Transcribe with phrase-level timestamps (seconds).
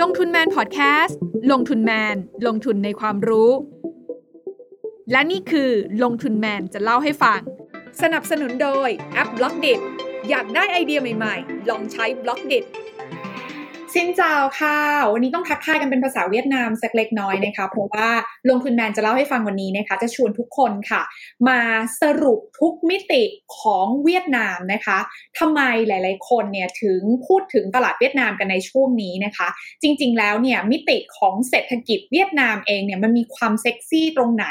[0.00, 1.18] ลงทุนแมนพอดแคสต์
[1.52, 3.50] ลงทุนแมน ลงทุนในความรู้
[5.12, 5.70] และนี่คือ
[6.02, 7.40] ลงทุนแมนจะเล่าให้ฟัง
[8.02, 9.66] สนับสนุนโดยแอป Blockdit
[10.28, 12.54] อยากได้ไอเดียใหม่ๆ ลองใช้ Blockdit
[13.94, 14.78] xin chào ค่ะ
[15.12, 18.08] วันนี้ต้องทักทายกันเป็นภาษาเวียดนามสักเล็กน้อยนะคะ เพราะว่า
[18.48, 21.02] ลงทุนแมนจะเล่าให้ฟังวันนี้นะคะ จะชวนทุกคนค่ะ
[21.48, 21.60] มา
[22.00, 23.22] สรุปทุกมิติ
[23.58, 24.98] ของเวียดนามนะคะ
[25.38, 29.48] ทำไมหลาย ๆ คนเนี่ยถึงพูดถึงตลาดเวียดนามกันในช่วงนี้นะคะ
[29.82, 34.46] จริง ๆ แล้วเนี่ยมิติของเศรษฐกิจเวียดนามเองเนี่ยมันมีความเซ็กซี่ตรงไหน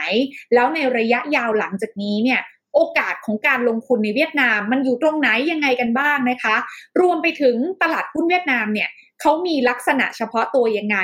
[0.54, 2.42] แล้วในระยะยาวหลังจากนี้เนี่ย
[2.76, 6.56] โอกาสของการลงทุนในเวียดนาม มันอยู่ตรงไหนยังไงกันบ้างนะคะ
[7.02, 8.90] รวมไปถึงตลาดหุ้นเวียดนามเนี่ย
[9.22, 10.98] เขามีลักษณะเฉพาะตัวยังไง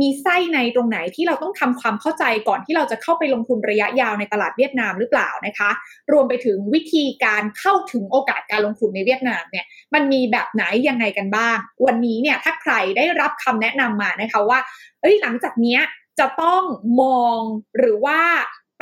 [0.00, 5.70] มีไส้ในตรงไหนที่เราต้องทำความเข้าใจก่อนที่เราจะเข้าไปลงทุนระยะยาวในตลาดเวียดนามหรือเปล่านะคะ
[6.12, 14.58] รวมไปถึงวิธีการเข้าถึงโอกาสการลงทุนในเวียดนามเนี่ยมันมีแบบไหนยังไงกันบ้าง วันนี้เนี่ยถ้าใครได้รับคำแนะนำมานะคะว่า
[15.00, 15.80] เอ้ยหลังจากเนี้ย
[16.18, 16.62] จะต้อง
[17.02, 17.40] มอง
[17.78, 18.20] หรือว่า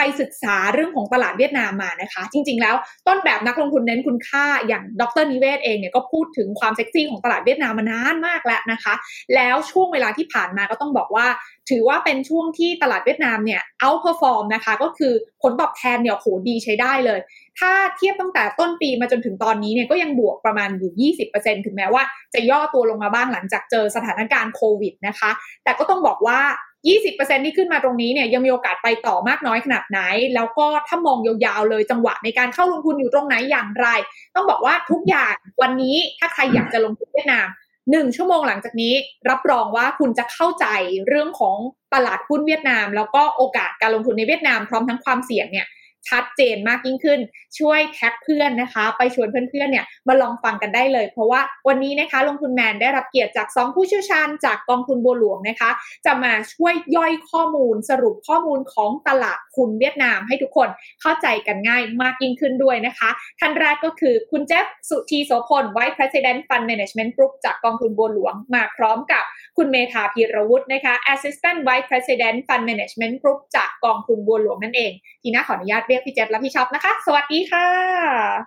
[0.02, 2.74] ไปศึกษาเรื่องของตลาดเวียดนามมานะคะ จริง ๆ แล้ว
[3.06, 8.94] ต้นแบบนักลงทุนเน้นคุณค่าอย่างดร.นิเวศน์เองเนี่ยก็พูดถึงความเซ็กซี่ของตลาดเวียดนามมานานมากแล้วนะคะ
[9.34, 11.26] แล้วช่วงเวลาที่ผ่านมาก็ต้องบอกว่า
[11.70, 17.20] ถือว่าเป็นช่วงที่ตลาดเวียดนามเนี่ย outperform นะคะ ก็คือผลตอบแทนเนี่ยโหดีใช้ได้เลย
[17.58, 22.02] ถ้าเทียบตั้งแต่ต้นปีมาจนถึงตอนนี้เนี่ยก็ยังบวกประมาณอยู่ 20%ถึงแม้ว่า
[22.34, 25.30] จะย่อตัวลงมาบ้างหลังจากเจอสถานการณ์โควิดนะคะ
[25.64, 26.40] แต่ก็ต้องบอกว่า
[26.88, 30.00] 20%ที่ขึ้นมาตรงนี้เนี่ยยังมีโอกาสไปต่อมากน้อยขนาดไหน
[30.34, 33.86] แล้วก็ถ้ามองยาวๆเลยจังหวะในการเข้าลงทุนอยู่ตรงไหนอย่างไร
[34.34, 37.48] ต้องบอกว่าทุกอย่างวันนี้ถ้าใครอยากจะลงทุนเวียดนาม
[37.90, 38.94] หนึ่งชั่วโมงหลังจากนี้
[39.30, 40.66] รับรองว่าคุณจะเข้าใจ
[41.08, 41.56] เรื่องของ
[41.94, 45.66] ตลาดหุ้นเวียดนาม แล้วก็โอกาสการลงทุนในเวียดนามพร้อมทั้งความเสี่ยงเนี่ย
[46.08, 47.20] ชัดเจนมากยิ่งขึ้น
[47.58, 55.70] ช่วยแท็กเพื่อนนะคะ ไปชวนเพื่อนๆเนี่ยมาลองฟังกันได้เลย เพราะว่าวันนี้นะคะลงทุนแมนได้รับเกียรติจาก 2 ผู้เชี่ยวชาญจากกองทุนบัวหลวงนะคะ
[56.06, 60.68] จะมาช่วยย่อยข้อมูลสรุปข้อมูลของตลาดทุนเวียดนามให้ทุกคน
[61.00, 63.10] เข้าใจกันง่ายมากยิ่งขึ้นด้วยนะคะ
[63.40, 69.24] ท่านแรกก็คือคุณเจฟสุธีโสพล Vice President Fund Management Group จากกองทุนบัวหลวงมาพร้อมกับ
[69.56, 74.92] คุณเมธาพีรวุฒินะคะ Assistant Vice President Fund Management Group จากกองทุนบัวหลวงนั่นเอง
[75.22, 77.66] ทีน่าขออนุญาตเรียกพี่เจฟและพี่ช็อปนะคะ สวัสดีค่ะ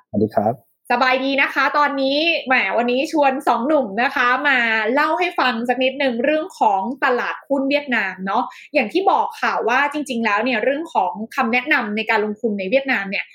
[0.09, 0.53] สวัสดีครับ
[0.91, 2.17] สบายดีนะคะ ตอนนี้
[2.47, 4.57] แหมวันนี้ชวนสองหนุ่มนะคะ มา
[4.93, 8.43] เล่าให้ฟังสักนิดหนึ่งเรื่องของตลาดหุ้นเวียดนามเนาะ
[8.73, 13.25] อย่างที่บอกค่ะว่าจริง ๆ แล้วเนี่ยเรื่องของคำแนะนำในการลงทุนในเวียดนามเนี่ย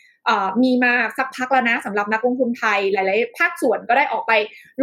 [0.62, 4.33] มีมาสักพักแล้วนะสำหรับนักลงทุนไทยหลาย ๆ ภาคส่วนก็ได้ออกไป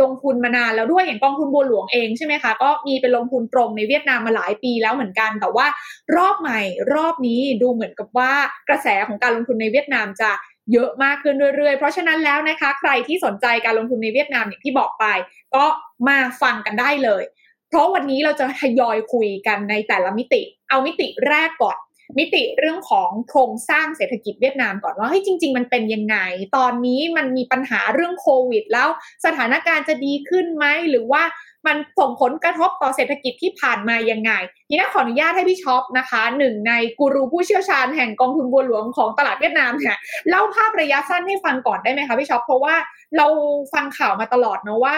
[0.01, 5.67] ลงทุนมานานแล้วด้วยอย่างกองทุนบัวหลวงเองใช่ไหมคะก็มีเป็นลงทุนตรงในเวียดนามมาหลายปีแล้วเหมือนกัน แต่ว่า
[6.16, 6.59] รอบใหม่
[6.94, 8.31] รอบนี้ดูเหมือนกับว่า
[8.69, 10.31] กระแสของการลงทุนในเวียดนามจะ
[10.73, 15.05] เยอะมากขึ้นเรื่อย ๆ เพราะฉะนั้นแล้วนะคะ ใครที่สนใจการลงทุนในเวียดนามอย่างที่บอกไป
[15.55, 15.66] ก็
[16.07, 17.23] มาฟังกันได้เลย
[17.69, 21.78] เพราะวันนี้เราจะทยอยคุยกันในแต่ละมิติ เอามิติแรกก่อน
[22.17, 26.17] มิติเรื่องของโครงสร้างเศรษฐกิจเวียดนามก่อนว่าเฮ้ยจริง ๆ มันเป็นยังไง
[26.57, 28.89] ตอนนี้มันมีปัญหาเรื่องโควิด แล้ว
[29.25, 31.23] สถานการณ์จะดีขึ้นไหมหรือว่า
[31.67, 34.31] มันส่งผลกระทบต่อเศรษฐกิจที่ผ่านมายังไง
[34.69, 39.97] ทีนี้ขออนุญาตให้พี่ช็อปนะคะหนึ่งในกูรูผู้เชี่ยวชาญแห่งกองทุนบัวหลวงของตลาดเวียดนามเนี่ย
[40.29, 42.75] เล่าภาพระยะสั้นให้ฟังก่อนได้ไหมคะพี่ช็อปเพราะว่า
[43.17, 43.27] เรา
[43.73, 44.97] ฟังข่าวมาตลอดเนาะว่า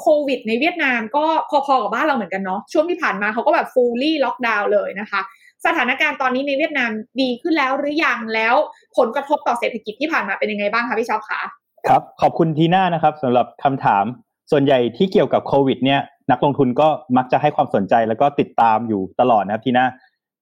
[0.00, 5.20] โควิดในเวียดนามก็พอๆกับบ้านเราเหมือนกันเนาะช่วงที่ผ่านมาเขาก็แบบ fully lockdown เลยนะคะ
[5.66, 8.54] สถานการณ์ตอนนี้ในเวียดนามดีขึ้นแล้วหรือยังแล้ว
[8.96, 11.40] ผลกระทบต่อเศรษฐกิจที่ผ่านมาเป็นยังไงบ้างคะพี่ชอบคะ
[11.88, 14.04] ครับ ขอบคุณทีน่านะครับสำหรับคำถาม
[14.50, 19.86] ส่วนใหญ่ที่เกี่ยวกับโควิดเนี่ยนักลงทุนก็มักจะให้ความสนใจแล้วก็ติดตามอยู่ตลอดนะครับทีน่า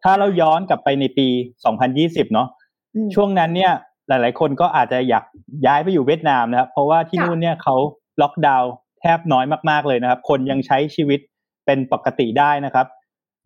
[0.03, 1.29] ถ้าเราย้อนกลับไปในปี
[1.81, 2.49] 2020 เนาะ
[3.15, 3.73] ช่วงนั้นเนี่ย
[4.09, 5.25] หลาย ๆ คนก็อาจจะอยาก
[5.67, 7.77] ย้ายไปอยู่เวียดนามนะครับ เพราะว่าที่นู่นเนี่ยเขา
[8.23, 11.21] ล็อกดาวน์แทบน้อยมาก ๆ เลยนะครับ คนยังใช้ชีวิต
[11.67, 12.87] เป็นปกติได้นะครับ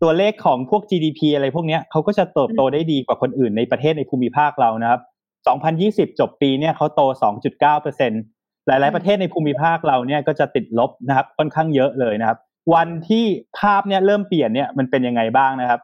[0.03, 5.01] ตัวเลขของพวก GDP อะไรพวกนี้เขาก็จะเติบโตได้ดีกว่าคนอื่นในประเทศในภูมิภาคเรานะครับ
[6.11, 7.01] 2020 จบปีเนี่ยเขาโต
[7.63, 12.37] 2.9%หลาย ๆ ประเทศในภูมิภาคเราเนี่ยก็จะติดลบนะครับ ค่อนข้างเยอะเลยนะครับ
[12.73, 13.25] วันที่
[13.59, 15.79] ภาพเนี่ยเริ่มเปลี่ยนเนี่ยมันเป็นยังไงบ้างนะครับ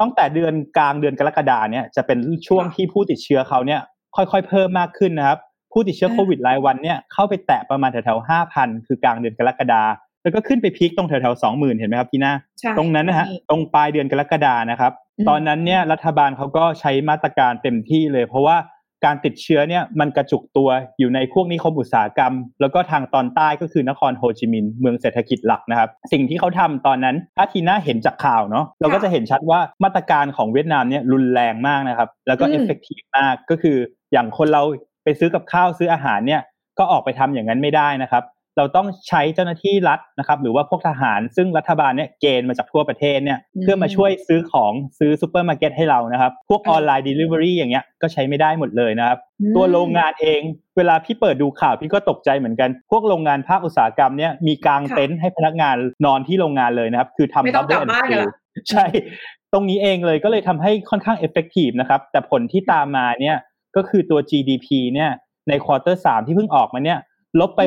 [0.00, 2.18] ตั้งแต่เดือนกลางเดือนกรกฎาเนี่ยจะเป็น
[2.48, 3.80] ช่วงที่ผู้ติดเชื้อเขาเนี่ย
[4.16, 5.38] ค่อยๆ เพิ่มมากขึ้นนะครับ
[5.72, 9.82] ผู้ติดเชื้อโควิดรายวันเนี่ยเข้าไปแตะประมาณแถวๆ5,000คือกลางเดือนกรกฎา
[10.22, 12.32] แล้วก็ขึ้นไป peak ตรงแถวๆสองหมื่นเห็นไหมครับพี่หน้า
[12.78, 14.92] ตรงนั้นนะฮะตรงปลายเดือนกรกฎานะครับ
[15.28, 18.56] ตอนนั้นเนี่ยรัฐบาลเขาก็ใช้มาตรการเต็มที่เลย เพราะว่า
[19.04, 20.68] การติดเชื้อเนี่ยมันกระจุกตัว
[20.98, 33.76] อยู่ในพวกนิคมอุตสาหกรรม แล้วก็ทางตอนใต้ก็คือนครโฮจิมินห์เมืองเศรษฐกิจหลักนะครับ สิ่งที่เขาทำตอนนั้นถ้าทีน่าเห็นจากข่าวเนาะเราก็จะเห็นชัดว่ามาตรการของเวียดนามเนี่ยรุนแรงมากนะครับ แล้วก็ effective มากก็คือ
[34.12, 34.62] อย่างคนเรา
[35.04, 36.40] ไปซื้อกับข้าวซื้ออาหารเนี่ย
[36.78, 38.22] ก็ออกไปทำอย่างนั้นไม่ได้นะครับ
[38.58, 49.18] เราต้องใช้เจ้าหน้าที่รัฐนะครับหรือว่าพวกทหาร ซึ่งรัฐบาลเนี่ยเกณฑ์มาจากทั่วประเทศเนี่ยเพื่อมาช่วยซื้อของซื้อซูเปอร์มาร์เก็ตให้เรานะครับ พวกออนไลน์ Delivery อย่างเงี้ยก็ใช้ไม่ได้หมดเลยนะครับ
[49.56, 50.40] ตัวโรงงานเอง
[50.76, 55.76] เวลาพี่เปิดดูข่าวพี่ก็ตกใจเหมือนกัน พวกโรงงานภาคอุตสาหกรรมเนี่ยมีกางเต็นท์ให้พนักงาน
[56.06, 58.34] นอนที่โรงงานเลยนะครับ คือทำไม่ต้องกลับบ้านกันละ
[58.70, 58.84] ใช่
[59.52, 63.38] ตรงนี้เองเลยก็เลยทำให้ค่อนข้าง effective นะครับแต่ผลที่ตามมาเนี่ย
[63.76, 65.10] ก็คือตัว GDP เนี่ย
[65.48, 66.98] ใน quarter สามที่เพิ่งออกมาเนี่ย
[67.40, 67.60] ลบไป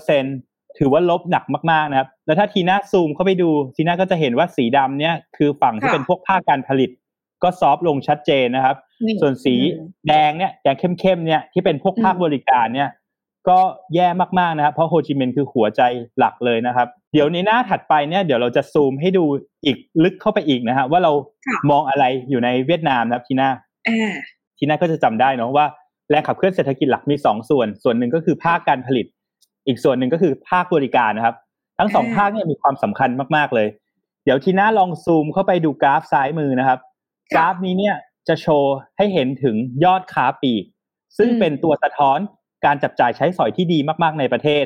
[0.00, 6.90] 6.2%ถือว่าลบหนักมากๆนะครับ แล้วถ้าทีน่าซูมเข้าไปดูทีน่าก็จะเห็นว่าสีดำเนี่ยคือฝั่งที่เป็นพวกภาคการผลิต
[7.42, 8.76] ก็ soft ลงชัดเจนนะครับ
[9.20, 9.54] ส่วนสี
[10.08, 12.88] แดงเนี่ยแดงเข้มๆเนี่ยที่เป็นพวกภาคบริการเนี่ย
[13.48, 13.58] ก็
[13.94, 14.08] แย่
[14.38, 15.82] มากๆนะครับเพราะโฮจิมินห์คือหัวใจ
[16.18, 19.24] หลักเลยนะครับ เดี๋ยวในหน้าถัดไปเนี่ยเดี๋ยวเราจะซูมให้ดู
[19.64, 21.12] อีกลึกเข้าไปอีกนะฮะว่าเรา
[21.70, 23.48] มองอะไรอยู่ในเวียดนามนะครับทีน่า
[24.58, 25.66] ทีน่าก็จะจำได้เนาะว่า
[26.10, 29.06] แรงขับเคลื่อนเศรษฐกิจหลักมีสองส่วน ส่วนหนึ่งก็คือภาคการผลิต
[29.66, 31.36] อีกส่วนหนึ่งก็คือภาคบริการนะครับ
[31.78, 33.68] ทั้งสองภาคเนี่ยมีความสำคัญมากๆเลย
[34.24, 36.78] เดี๋ยวทีน่าลองซูมเข้าไปดูกราฟซ้ายมือนะครับ
[37.36, 37.96] กราฟนี้เนี่ย
[38.28, 40.64] จะโชว์ให้เห็นถึงยอดค้าปลีก
[41.18, 42.18] ซึ่งเป็นตัวสะท้อน
[42.64, 44.64] การจับจ่ายใช้สอยที่ดีมากๆในประเทศ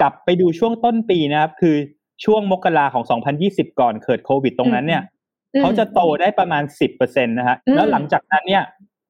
[0.00, 1.76] กลับไปดูช่วงต้นปีนะครับ คือ
[2.24, 3.04] ช่วงมกราของ
[3.42, 5.02] 2020 ก่อนเกิดโควิดตรงนั้นเนี่ย
[5.60, 6.62] เขาจะโตได้ประมาณ
[6.94, 8.62] 10%นะฮะแล้วหลังจากนั้นเนี่ย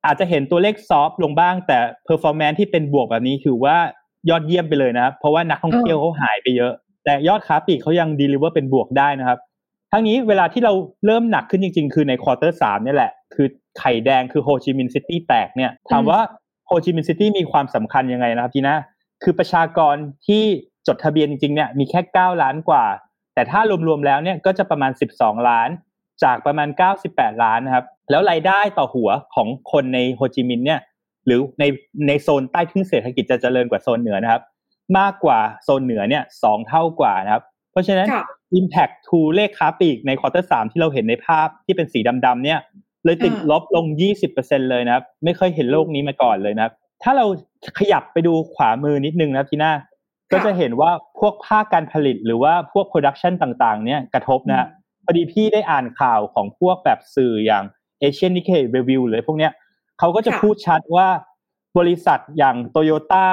[0.05, 3.77] อาจจะเห็นตัวเลข soft ลงบ้าง แต่ performance ที่เป็นบวกแบบนี้คือว่า
[4.31, 6.73] ยอดเยี่ยมไปเลยนะครับ เพราะว่านักท่องเที่ยวเขาหายไปเยอะ
[7.05, 9.39] แต่ยอดค้าปลีกเขายัง deliver เป็นบวกได้นะครับ
[9.93, 10.73] ทั้งนี้เวลาที่เรา
[11.07, 13.47] เริ่มหนักขึ้นจริง ๆ คือใน quarter สามนี่แหละ คือ
[13.79, 16.21] ไข่แดงคือโฮจิมินห์ซิตี้แตกเนี่ยถามว่า
[16.67, 18.77] โฮจิมินห์ซิตี้มีความสำคัญยังไงนะครับทีน่า
[19.23, 19.95] คือประชากร
[20.27, 20.43] ที่
[20.87, 22.85] จดทะเบียนจริงๆเนี่ยมีแค่9ล้านกว่า
[23.35, 25.69] แต่ถ้ารวมๆแล้วเนี่ยก็จะประมาณ12ล้าน
[26.23, 26.69] จากประมาณ
[27.07, 30.81] 98ล้านนะครับ แล้วรายได้ต่อหัวของคนในโฮจิมินห์เนี่ย
[31.27, 31.65] หรือใน
[32.09, 34.43] ในโซนใต้ซึ่งเศรษฐกิจจะเจริญกว่าโซนเหนือนะครับ
[34.99, 38.09] มากกว่าโซนเหนือเนี่ยสองเท่ากว่านะครับ เพราะฉะนั้น
[38.59, 42.59] Impact to เลขค้าปลีกใน quarter สามที่เราเห็นในภาพที่เป็นสีดำๆเนี่ย
[43.05, 43.85] เลยติดลบลง
[44.29, 47.27] 20%เลยนะครับ ไม่เคยเห็นโลกนี้มาก่อนเลยนะครับ ถ้าเรา
[47.79, 49.73] ขยับไปดูขวามือนิดนึงนะครับทีน่า
[50.33, 54.67] ก็จะเห็นว่าพวกภาคการผลิตหรือว่าพวกโปรดักชันต่างๆ เนี่ยกระทบนะ
[55.05, 57.65] พอดีพี่ได้อ่านข่าวของพวกแบบสื่ออย่าง
[58.03, 59.53] Asian Nikkei Review เลยพวกเนี้ย
[59.99, 61.09] เขาก็จะพูดชัดว่า
[61.79, 63.27] บริษัทอย่างโตโยต้า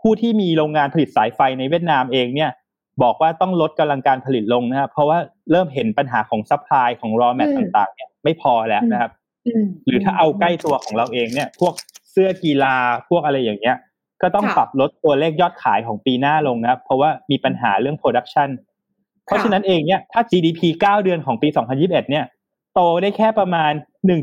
[0.00, 2.50] ผู้ที่มีโรงงานผลิตสายไฟในเวียดนามเองเนี่ย
[3.02, 5.18] บอกว่าต้องลดกำลังการผลิตลงนะครับเพราะว่า
[5.50, 9.10] เริ่มเห็นปัญหาของ supply ของ raw mat ต่างๆเนี่ยไม่พอแล้วนะครับ
[9.86, 11.74] หรือถ้าเอาใกล้ตัวของเราเองเนี่ย พวก
[12.10, 12.74] เสื้อกีฬา
[13.08, 13.76] พวกอะไรอย่างเงี้ย
[14.22, 18.48] ก็ต้องปรับลดตัวเลขยอดขายของปีหน้าลงนะครับเพราะว่ามีปัญหาเรื่อง production
[19.26, 21.48] เพราะฉะนั้นเองเนี่ยถ้า GDP 9 เดือนของปี
[21.78, 22.24] 2021 เนี่ย
[22.74, 23.72] โตได้แค่ประมาณ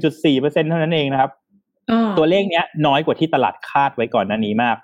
[0.10, 1.32] 1.4%เท่านั้นเองนะครับ
[2.18, 4.78] ตัวเลขเนี้ยน้อยกว่าที่ตลาดคาดไว้ก่อนหน้านี้มาก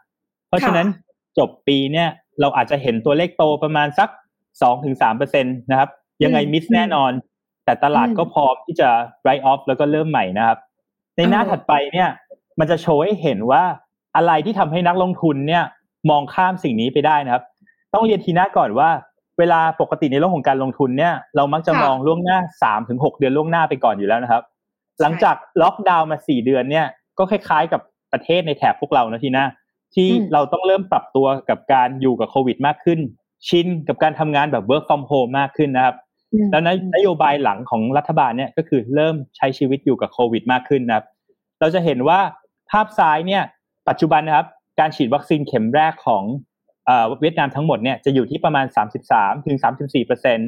[0.48, 0.88] เพราะฉะนั้น
[1.38, 2.10] จบปีเนี่ย
[2.42, 4.10] เราอาจจะเห็นตัวเลขโตประมาณสัก
[4.76, 5.90] 2-3%นะครับ
[6.24, 7.12] ยังไงมิสแน่นอน
[7.66, 8.90] แต่ตลาดก็พร้อมที่จะ
[9.24, 10.58] write off แล้วก็เริ่มใหม่นะครับ
[11.18, 12.10] ในหน้าถัดไปเนี่ย
[12.60, 13.64] มันจะโชว์ให้เห็นว่า
[14.16, 15.64] อะไรที่ทำให้นักลงทุนเนี่ย
[16.10, 17.44] มองข้ามสิ่งนี้ไปได้นะครับ
[17.94, 18.90] ต้องเรียนทีหน้าก่อนว่า
[19.40, 22.38] เวลาปกติในเรื่องของการลงทุนเนี่ยเรามักจะมองล่วงหน้า
[22.80, 24.44] 3-6เดือนล่วงหน้าไปก่อนอยู่แล้วนะครับ
[25.02, 26.86] หลังจากล็อกดาวน์มา4เดือนเนี่ย
[27.18, 27.82] ก็คล้ายๆกับ
[28.14, 29.46] ประเทศในแถบพวกเรานะทีน่า
[29.96, 33.00] ที่เราต้องเริ่มปรับตัวกับการอยู่กับโควิดมากขึ้น
[33.48, 35.96] ชินกับการทำงานแบบ work from home มากขึ้นนะครับ
[36.52, 36.64] แล้ว
[36.96, 41.06] นโยบายหลังของรัฐบาลเนี่ยก็คือเริ่มใช้ชีวิตอยู่กับโควิดมากขึ้นนะครับ
[41.60, 42.20] เราจะเห็นว่า
[42.72, 43.44] ภาพซ้ายเนี่ย
[43.90, 44.48] ปัจจุบันนะครับ
[44.80, 46.24] การฉีดวัคซีนเข็มแรกของ
[47.22, 48.66] เวียดนามทั้งหมดเนี่ยจะอยู่ที่ประมาณ
[49.06, 50.40] 33ถึง34เปอร์เซ็น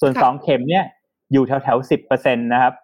[0.00, 0.84] ส่วน 2 เข็มเนี่ย
[1.32, 2.74] อยู่แถวแถว10เปอร์เซ็นตนะครับ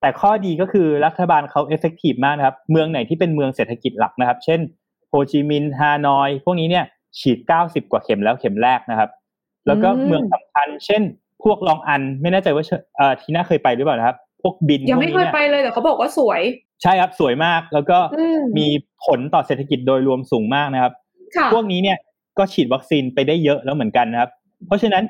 [0.00, 4.60] แต่ข้อดีก็คือรัฐบาลเขา effective มากนะครับ เมืองไหนที่เป็นเมืองเศรษฐกิจหลักนะครับ เช่น
[5.08, 6.84] โฮจิมินห์ฮานอย พวกนี้เนี่ย
[7.20, 9.10] ฉีด 90 กว่าเข็มแล้วเข็มแรกนะครับ
[9.66, 11.02] แล้วก็เมืองสำคัญ เช่น
[11.44, 12.64] พวกลองอันไม่แน่ใจว่า
[12.96, 16.42] เอ่อทีน่าเคยไปหรือเปล่านะครับ พวกบินยังไม่เคยไปเลยแต่เขาบอกว่าสวย
[16.82, 17.98] ใช่ครับสวยมากแล้วก็
[18.58, 18.66] มี
[19.04, 20.92] ผลต่อเศรษฐกิจโดยรวมสูงมากนะครับ
[21.52, 21.98] พวกนี้เนี่ย
[22.40, 24.30] ก็ฉีดวัคซีนไปได้เยอะแล้วเหมือนกันนะครับ
[24.66, 25.04] เพราะฉะนั้น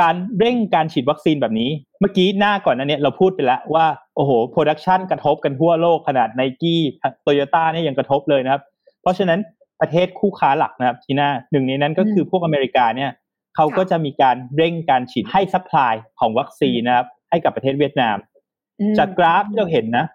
[0.00, 1.70] การเร่งการฉีดวัคซีนแบบนี้
[2.00, 6.80] เมื่อกี้หน้าก่อนนั้นเนี่ยเราพูดไปแล้วว่า โอ้โห production กระทบกันทั่วโลกขนาดไนกี้
[7.22, 8.62] โตโยต้าเนี่ยยังกระทบเลยนะครับ
[9.02, 9.38] เพราะฉะนั้น
[9.80, 13.10] ประเทศคู่ค้าหลักนะครับทีน่าหนึ่งในนั้นก็คือพวกอเมริกาเนี่ย
[13.56, 18.16] เขาก็จะมีการเร่งการฉีดให้ supply ของวัคซีนนะครับ ให้กับประเทศเวียดนาม
[18.98, 20.06] จากกราฟที่เราเห็นนะ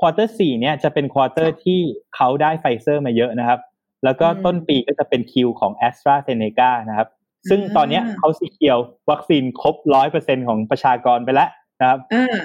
[0.00, 1.80] quarter สี่เนี่ยจะเป็น quarter ที่
[2.16, 3.58] เขาได้ไฟเซอร์มาเยอะนะครับ
[4.04, 7.08] แล้วก็ต้นปีก็จะเป็นคิวของแอสตราเซเนกานะครับ
[7.50, 8.78] ซึ่งตอนนี้เขาสีเขียว
[9.10, 11.48] วัคซีนครบร้อยเปอร์เซ็นของประชากรไปแล้ว
[11.80, 11.98] นะครับ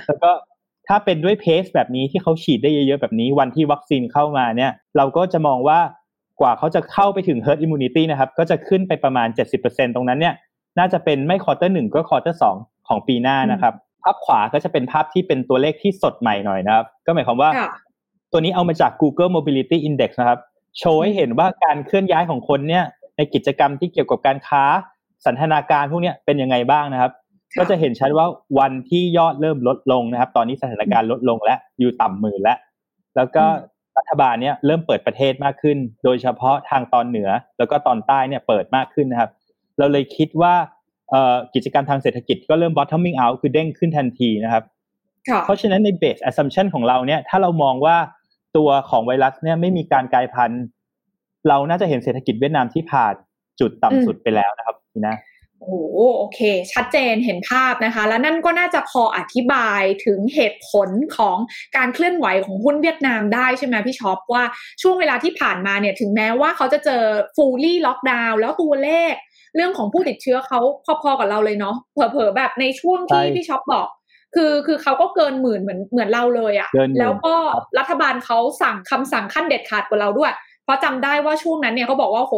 [0.07, 0.31] แล้วก็
[0.87, 5.79] ถ้าเป็นด้วย pace แบบนี้ที่เขาฉีดได้เยอะๆแบบนี้ วันที่วัคซีนเข้ามาเนี่ย เราก็จะมองว่า
[6.41, 9.27] กว่าเขาจะเข้าไปถึง herd immunity นะครับ ก็จะขึ้นไปประมาณ
[9.61, 10.33] 70%ตรงนั้นเนี่ย
[10.79, 12.55] น่าจะเป็นไม่ quarter หนึ่งก็ quarter สอง
[12.87, 17.49] ของปีหน้านะครับ ภาพขวาก็จะเป็นภาพที่เป็นตัวเลขที่สดใหม่หน่อยนะครับ ก็หมายความว่า
[18.31, 20.39] ตัวนี้เอามาจาก Google Mobility Index นะครับ
[20.79, 22.83] โชว์ให้เห็นว่าการเคลื่อนย้ายของคนเนี่ย
[23.17, 24.63] ในกิจกรรมที่เกี่ยวกับการค้า
[25.25, 27.11] สันทนาการพวกนี้เป็นยังไงบ้างนะครับ
[27.59, 28.27] ก็จะเห็นชัดว่า
[28.59, 32.57] วันที่ยอดเริ่มลดลงนะครับ ตอนนี้สถานการณ์ลดลงและอยู่ต่ำหมื่นแล้ว
[33.15, 33.45] แล้วก็
[33.97, 39.29] รัฐบาลเนี่ยเริ่มเปิดประเทศมากขึ้น โดยเฉพาะทางตอนเหนือ แล้วก็ตอนใต้เนี่ยเปิดมากขึ้นนะครับ
[39.77, 40.53] เราเลยคิดว่า
[41.55, 44.63] กิจกรรมทางเศรษฐกิจก็เริ่ม bottoming out คือเด้งขึ้นทันทีนะครับ
[45.45, 47.97] เพราะฉะนั้นใน base assumption ของเราเนี่ยถ้าเรามองว่า
[48.57, 50.63] ตัวของไวรัสเนี่ยไม่มีการกลายพันธุ์
[51.47, 53.13] เราน่าจะเห็นเศรษฐกิจเวียดนามที่ผ่าน
[53.59, 55.15] จุดต่ำสุดไปแล้วนะครับพี่นะ
[55.65, 56.39] โอ้โอเค
[56.73, 61.37] ชัดเจนเห็นภาพนะคะ แล้วนั่นก็น่าจะพออธิบายถึงเหตุผลของ
[61.77, 64.43] การเคลื่อนไหวของหุ้นเวียดนามได้ใช่ไหมพี่ช็อปว่า
[64.81, 67.03] ช่วงเวลาที่ผ่านมาเนี่ยถึงแม้ว่าเขาจะเจอ
[67.35, 69.13] ฟูลี่ล็อกดาวน์แล้วตัวเลข
[69.55, 70.59] เรื่องของผู้ติดเชื้อเขา
[71.03, 73.87] พอๆกับเราเลยเนาะเผลอๆแบบในช่วงที่พี่ช็อปบอก
[74.35, 77.35] คือคือเขาก็เกินหมื่นเหมือนเหมือนเราเลยอะ่ะแล้วก็
[77.79, 82.35] รัฐบาลเขาสั่งคำสั่งขั้นเด็ดขาดกว่าเราด้วย เพราะจำได้ว่าช่วงนั้นเนี่ยเขาบอกว่าโห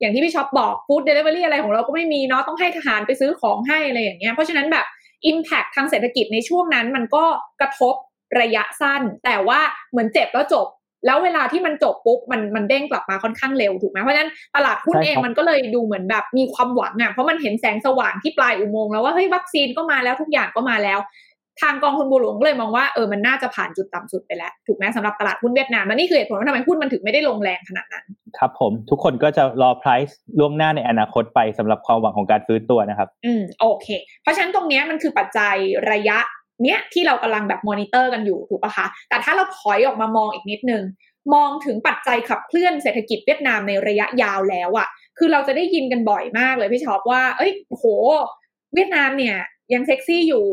[0.00, 4.86] อย่างที่พี่ช็อปบอกฟู้ดเดลิเวอรี่อะไรของเราก็ไม่มีเนาะต้องให้ทหารไปซื้อของให้อะไรอย่างเงี้ยเพราะฉะนั้นแบบ
[5.30, 7.24] Impact ทางเศรษฐกิจในช่วงนั้นมันก็
[7.60, 7.94] กระทบ
[8.40, 9.60] ระยะสั้น แต่ว่า
[9.90, 10.66] เหมือนเจ็บแล้วจบ
[11.06, 20.98] แล้วเวลาที่มันจบปุ๊บมันมันเด้งกลับมาค่อนข้างเร็วถูกไหมเพราะฉะนั้นตลาดหุ้นเองมันก็เลยดูเหมือนแบบมีความหวังอะเพราะมันเห็นแสงสว่างที่ปลายอุโมงค์แล้วว่าเฮ้ยวัคซีนก็มาแล้วทุกอย่างก็มาแล้ว
[21.62, 28.04] ทางกองทุนบัวหลวงก็เลยมองว่าเออมันน่าจะผ่านจุดต่ำสุดไปแล้ว ถูกไหมสำหรับตลาดหุ้นเวียดนามและนี่คือเหตุผลว่าทำไมหุ้นมันถึงไม่ได้ลงแรงขนาดนั้น
[28.38, 33.88] ครับผมทุกคนก็จะรอ price ล่วงหน้าในอนาคตไปสำหรับความหวังของการฟื้นตัวนะครับ อืมโอเค
[34.22, 35.54] เพราะฉะนั้นตรงนี้มันคือปัจจัย
[35.92, 36.18] ระยะ
[36.62, 40.82] เนี้ยที่เรากำลังแบบมอนิเตอร์กันอยู่ถูกปะคะ แต่ถ้าเราถอยออกมามองอีกนิดนึง
[41.34, 47.84] มองถึงปัจจัยขับเคลื่อนเศรษฐกิจเวียดนามในระยะยาวแล้วอะคือเราจะได้ยินกันบ่อยมากเลยพี่ชอบว่า เอ้ยโห
[48.74, 49.36] เวียดนามเนี่ย
[49.72, 50.44] ยังเซ็กซี่อยู่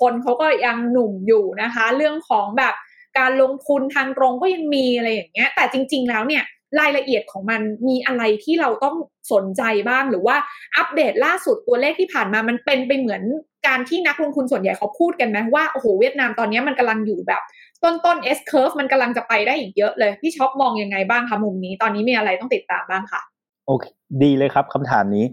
[0.00, 2.74] คนเขาก็ยังหนุ่มอยู่นะคะ เรื่องของแบบ
[3.18, 6.44] การลงทุนทางตรงก็ยังมีอะไรอย่างเงี้ย แต่จริง ๆ แล้วเนี่ย
[6.80, 8.96] รายละเอียดของมันมีอะไรที่เราต้อง
[9.32, 10.36] สนใจบ้างหรือว่า
[10.76, 13.22] อัปเดตล่าสุดตัวเลขที่ผ่านมามันเป็นไปเหมือน
[13.66, 17.42] การที่นักลงทุนส่วนใหญ่เขาพูดกันไหมว่าโอ้โหเวียดนามตอนนี้มันกำลังอยู่แบบ
[17.82, 23.20] ต้นต้น S curve มันกำลังจะไปได้อีกเยอะเลย พี่ช็อปมองยังไงบ้างคะมุมนี้ ตอนนี้มีอะไรต้องติดตามบ้างคะ
[23.66, 23.84] โอเค
[24.22, 25.24] ดีเลยครับคำถามนี้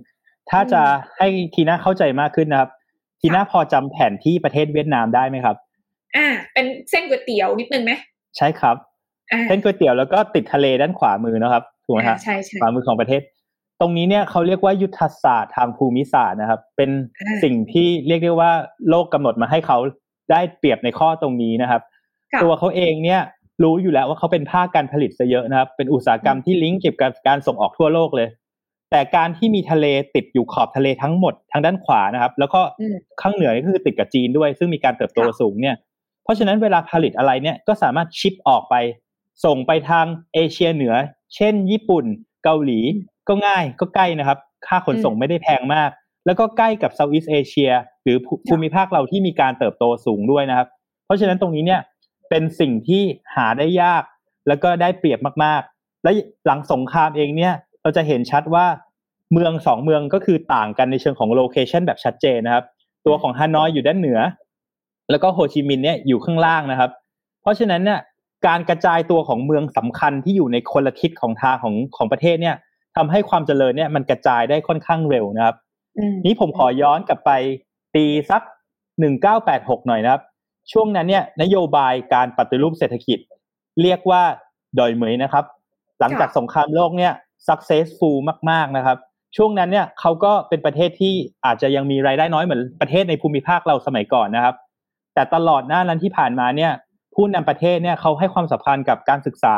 [0.50, 0.82] ถ้าจะ
[1.18, 2.70] ให้ทีน่าเข้าใจมากขึ้นนะครับ
[3.20, 5.56] ทีน่าพอจำแผนที่ประเทศเวียดนามได้ไหมครับ
[6.16, 7.92] อ่า เป็นเส้นก๋วยเตี๋ยวนิดนึงไหม
[8.38, 8.76] ใช่ครับ
[9.48, 13.22] เส้นก๋วยเตี๋ยวแล้วก็ติดทะเลด้านขวามือนะครับถูกไหมครับใช่ใช่ขวามือของประเทศ
[13.80, 16.90] ตรงนี้เนี่ยเขาเรียกว่ายุทธศาสตร์ทางภูมิศาสตร์นะครับ เป็น
[17.44, 18.52] สิ่งที่เรียกได้ว่า
[18.90, 19.78] โลกกำหนดมาให้เขา
[20.32, 21.82] ได้เปรียบในข้อตรงนี้นะครับ
[22.44, 23.22] ตัวเขาเองเนี่ย
[23.64, 28.28] รู้อยู่แล้วว่าเขาเป็นภาคการผลิตซะเยอะนะครับ เป็นอุตสาหกรรมที่ลิงก์เกี่ยวกับการส่งออกทั่วโลกเลย
[28.92, 32.62] แต่การที่มีทะเลติดอยู่ขอบทะเลทั้งหมดทางด้านขวานะครับ แล้วก็
[33.22, 35.76] ข้างเหนือก็คือติดกับจีนด้วย ซึ่งมีการเติบโตสูงเนี่ย
[36.24, 38.76] เพราะฉะนั้นเวลาผลิตอะไรเนี่ยก็สามารถชิปออกไป
[39.46, 40.94] ส่งไปทางเอเชียเหนือ
[41.36, 42.06] เช่น ญี่ปุ่น
[42.44, 42.80] เกาหลี
[43.28, 45.90] ก็ง่ายก็ใกล้นะครับ ค่าขนส่งไม่ได้แพงมาก
[46.26, 47.72] แล้วก็ใกล้กับเซาท์อีสเอเชีย
[48.04, 48.18] หรือ
[48.48, 50.68] ภูมิภาคเราที่มีการเติบโตสูงด้วยนะครับ
[51.06, 51.82] เพราะฉะนั้นตรงนี้เนี่ย
[52.30, 53.04] เป็นสิ่งที่
[53.36, 54.04] หาได้ยาก
[54.48, 56.12] แล้วก็ได้เปรียบมากๆ และ
[56.46, 57.54] หลังสงครามเองเนี่ย
[57.90, 58.66] เราจะเห็นชัดว่า
[59.34, 62.66] เมืองสองเมืองก็คือต่างกันในเชิงของ location แบบชัดเจนนะครับ
[63.06, 64.20] ตัวของฮานอยอยู่ด้านเหนือ
[65.10, 66.92] แล้วก็โฮจิมินห์เนี่ยอยู่ข้างล่างนะครับ
[67.42, 68.00] เพราะฉะนั้นเนี่ย
[68.48, 72.56] การกระจายตัวของเมืองสำคัญที่อยู่ในคนละทิศของทางของของประเทศเนี่ย
[72.96, 75.56] ทำให้ความเจริญเนี่ยมันกระจายได้ค่อนข้างเร็วนะครับ
[76.26, 77.32] นี้ผมขอย้อนกลับไป
[77.96, 78.42] ปีสัก
[79.00, 80.22] หนึ่งเก้าแปดหกหน่อยนะครับ
[80.72, 83.20] ช่วงนั้นเนี่ยนโยบายการปฏิรูปเศรษฐกิจ
[83.82, 84.22] เรียกว่า
[84.80, 85.46] ดอยเหมยนะครับ
[86.00, 87.14] หลังจากสงครามโลกเนี่ย
[87.48, 88.18] successful
[88.52, 88.98] มาก ๆนะครับ
[89.38, 91.14] ช่วงนั้นเนี่ยเขาก็เป็นประเทศที่
[91.46, 94.56] อาจจะยังมีรายได้น้อยเหมือนประเทศในภูมิภาคเราสมัยก่อนนะครับ
[95.14, 96.72] แต่ตลอดหน้านั้นที่ผ่านมาเนี่ย
[97.16, 99.56] ผู้นำประเทศเนี่ยเขาให้ความสำคัญกับการศึกษา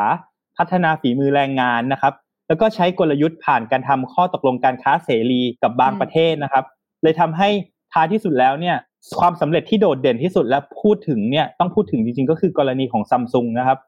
[0.58, 2.14] พัฒนาฝีมือแรงงานนะครับ
[2.48, 6.64] แล้วก็ใช้กลยุทธ์ผ่านการทำข้อตกลงการค้าเสรีกับบางประเทศนะครับ
[7.02, 7.48] เลยทำให้
[7.92, 8.76] ท้ายที่สุดแล้วเนี่ย
[9.20, 13.78] ความสำเร็จที่โดดเด่นที่สุดและพูดถึงเนี่ยต้องพูดถึงจริงๆ ก็คือกรณีของซัมซุงนะครับ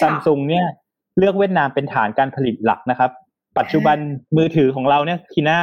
[0.00, 0.66] ซัมซุงเนี่ย
[1.18, 3.10] เลือกเวียดนามเป็นฐานการผลิตหลักนะครับ
[3.58, 3.96] ปัจจุบัน
[4.36, 5.58] มือถือของเราเนี่ยทีน่า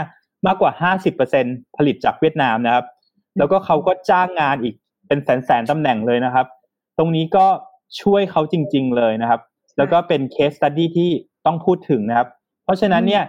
[0.48, 1.46] มากกว่าห้าสิบเปอร์เซ็น
[1.78, 2.86] ผลิตจากเวียดนามนะครับ
[3.38, 4.76] แล้วก็เขาก็จ้างงานอีก
[5.08, 6.46] เป็นแสนแสนตำแหน่งเลยนะครับ
[6.98, 7.46] ตรงนี้ก็
[8.02, 9.42] ช่วยเขาจริง ๆ เลยนะครับ
[9.78, 11.10] แล้วก็เป็นเคสตัดดี้ที่
[11.46, 12.28] ต้องพูดถึงนะครับ
[12.64, 13.24] เพราะฉะนั้นเนี่ย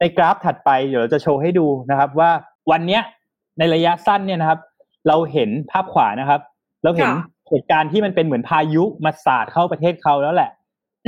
[0.00, 2.30] ในกราฟถัดไปเดี๋ยวเราจะโชว์ให้ดูนะครับ ว่า
[2.70, 3.02] วันเนี้ย
[3.58, 4.60] ในระยะสั้นเนี่ยนะครับ
[5.08, 6.40] เราเห็นภาพขวานะครับ
[6.84, 7.10] เราเห็น
[7.48, 10.50] เหตุการณ์ที่มันเป็นเหมือนพายุมาสาดเข้าประเทศเขาแล้วแหละ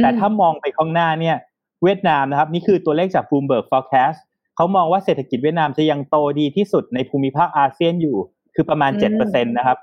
[0.02, 1.37] แต่ถ้ามองไปข้างหน้าเนี่ย
[1.83, 4.19] เวียดนามนะครับนี่คือตัวเลขจาก Bloomberg Forecast
[4.57, 8.17] เขามองว่าเศรษฐกิจเวียดนามจะยังโตดีที่สุดในภูมิภาคอาเซียนอยู่
[8.55, 9.79] คือประมาณ7%นะครับ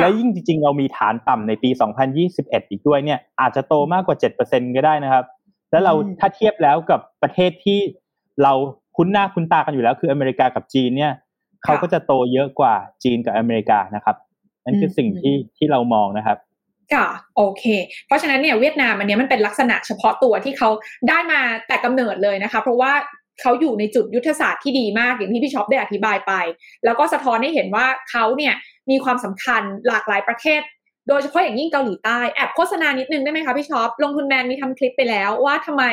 [0.00, 1.70] แล้วยิ่งจริงๆ เรามีฐานต่ำในปี
[2.20, 5.24] 2021 อีกด้วยเนี่ยอาจจะโตมากกว่า 7%ก็ได้นะครับ
[5.70, 7.78] แล้วเราถ้าเทียบแล้วกับประเทศที่
[8.42, 8.52] เรา
[8.96, 11.12] คุ้นหน้าคุ้นตากันอยู่แล้ว คืออเมริกากับจีนเนี่ย
[11.64, 12.74] เขาก็จะโตเยอะกว่า
[13.04, 14.16] จีนกับอเมริกานะครับ
[14.64, 16.38] นั่นคือสิ่งที่ที่เรามองนะครับ
[16.94, 17.64] ค่ะโอเค
[18.06, 20.68] เพราะฉะนั้นเนี่ยเวียดนามอันนี้มันเป็นลักษณะเฉพาะตัวที่เขา
[21.08, 22.92] ได้มาแต่กำเนิดเลยนะคะ เพราะว่า
[23.40, 26.32] เขาอยู่ในจุดยุทธศาสตร์ที่ดีมากอย่างที่พี่ช็อปได้อธิบายไป
[26.84, 28.54] แล้วก็สะท้อนให้เห็นว่าเขาเนี่ย
[28.90, 30.60] มีความสำคัญหลากหลายประเทศ
[31.08, 35.84] โดยเฉพาะอย่างยิ่งเกาหลีใต้แอบโฆษณานิดนึงได้ไหมคะพี่ช็อปลงทุนแมนมีทำคลิปไปแล้วว่าทำไม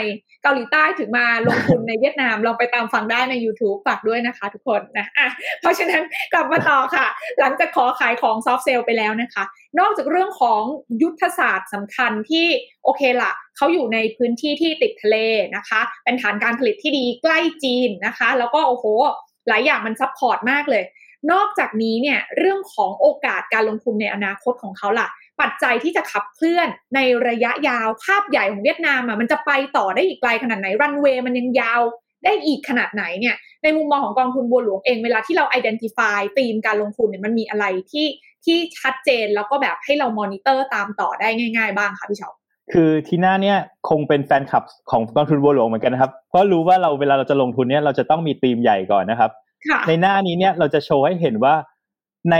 [0.43, 5.27] เกาหลีใต้ถึงมาลงทุนในเวียดนามลองไปตามฟังได้ใน YouTube ฝากด้วยนะคะทุกคนนะะ
[5.61, 6.03] เพราะฉะนั้น
[6.33, 7.05] กลับมาต่อค่ะ
[7.39, 9.43] หลังจากขอขายของ soft sell ไปแล้วนะคะ
[9.79, 10.61] นอกจากเรื่องของ
[11.01, 12.47] ยุทธศาสตร์สำคัญที่
[12.83, 15.17] โอเคละเขาอยู่ในพื้นที่ที่ติดทะเล
[15.55, 18.85] นะคะ เป็นฐานการผลิตที่ดีใกล้จีนนะคะ แล้วก็โอ้โห
[19.49, 20.83] หลายอย่างมัน support มากเลย
[21.31, 25.07] นอกจากนี้เนี่ยเรื่องของโอกาสการลงทุนในอนาคตของเขาล่ะ
[25.41, 31.81] ปัจจัยที่จะขับเคลื่อนในระยะยาวภาพใหญ่ของเวียดนามอะมันจะไปต่อได้อีกไกลขนาดไหนรันเวย์มันยังยาว
[32.23, 38.07] ได้อีกขนาดไหนเนี่ยในมุมมองของกองทุนบัวหลวงเองเวลาที่เรา identify theme การลงทุนเนี่ยมันมีอะไรที่
[38.45, 42.33] ที่ชัดเจนแล้วก็แบบให้เรามอนิเตอร์ตามต่อได้ง่าย ๆ บ้างค่ะพี่ช็อป
[42.73, 43.57] คือทีน่าเนี่ย
[43.89, 49.31] คงเป็นแฟนคลับของกองทุนบัวหลวงเหมือนกันนะครับเพราะรู้ว่าเราเวลาเราจะลงทุนเนี่ยเราจะต้องมีธีมใหญ่ก่อนนะครับ
[49.87, 51.55] ในหน้านี้เนี่ยเราจะโชว์ให้เห็นว่า
[52.31, 52.35] ใน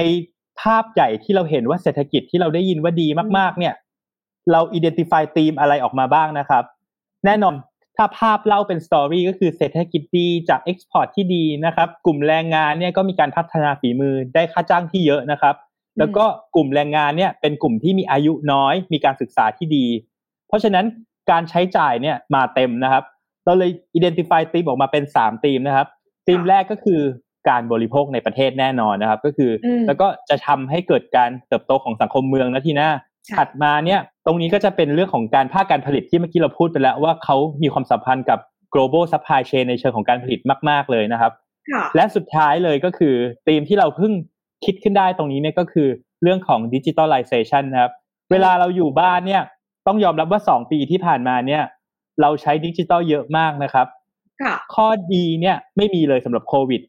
[0.62, 3.74] ภาพใหญ่ที่เราเห็นว่าเศรษฐกิจที่เราได้ยินว่าดีมากๆ เนี่ย
[4.52, 6.64] เรา identify ธีมอะไรออกมาบ้างนะครับ
[7.26, 7.56] แน่นอน
[7.98, 15.56] ถ้าภาพเล่าเป็น story ก็คือเศรษฐกิจดีจาก export ที่ดีนะครับ กลุ่มแรงงานเนี่ยก็มีการพัฒนาฝีมือได้ค่าจ้างที่เยอะนะครับ
[16.00, 19.86] แล้วก็กลุ่มแรงงานเนี่ยเป็นกลุ่มที่มีอายุน้อย มีการศึกษาที่ดี
[20.48, 20.86] เพราะฉะนั้น
[21.32, 23.04] การใช้จ่ายเนี่ยมาเต็มนะครับ
[23.46, 25.88] เราเลย identify ธีมออกมาเป็นสามธีมนะครับ
[26.28, 27.02] ธีมแรกก็คือ
[27.50, 29.52] การบริโภคในประเทศแน่นอนนะครับ ก็คือ
[29.88, 32.90] แล้วก็จะทำให้เกิดการเติบโตของสังคมเมืองนะทีหน้า
[33.38, 38.40] ถัดมาเนี่ย ตรงนี้ก็จะเป็นเรื่องของการภาคการผลิตที่เมื่อกี้เราพูดไปแล้วว่าเขามีความสัมพันธ์กับ
[38.74, 41.32] global supply chain ในเชิงของการผลิตมาก ๆ เลยนะครับ
[41.96, 43.16] และสุดท้ายเลยก็คือ
[43.48, 44.14] ธีมที่เราเพิ่ง
[44.66, 45.88] คิดขึ้นได้ตรงนี้เนี่ยก็คือ
[46.24, 47.92] เรื่องของ digitalization นะครับ
[48.32, 49.42] เวลาเราอยู่บ้านเนี่ย
[49.88, 51.64] ต้องยอมรับว่าสองปีที่ผ่านมาเนี่ย
[52.22, 53.88] เราใช้ดิจิตอลเยอะมากนะครับ
[54.76, 56.82] ข้อดีเนี่ยไม่มีเลยสำหรับโควิด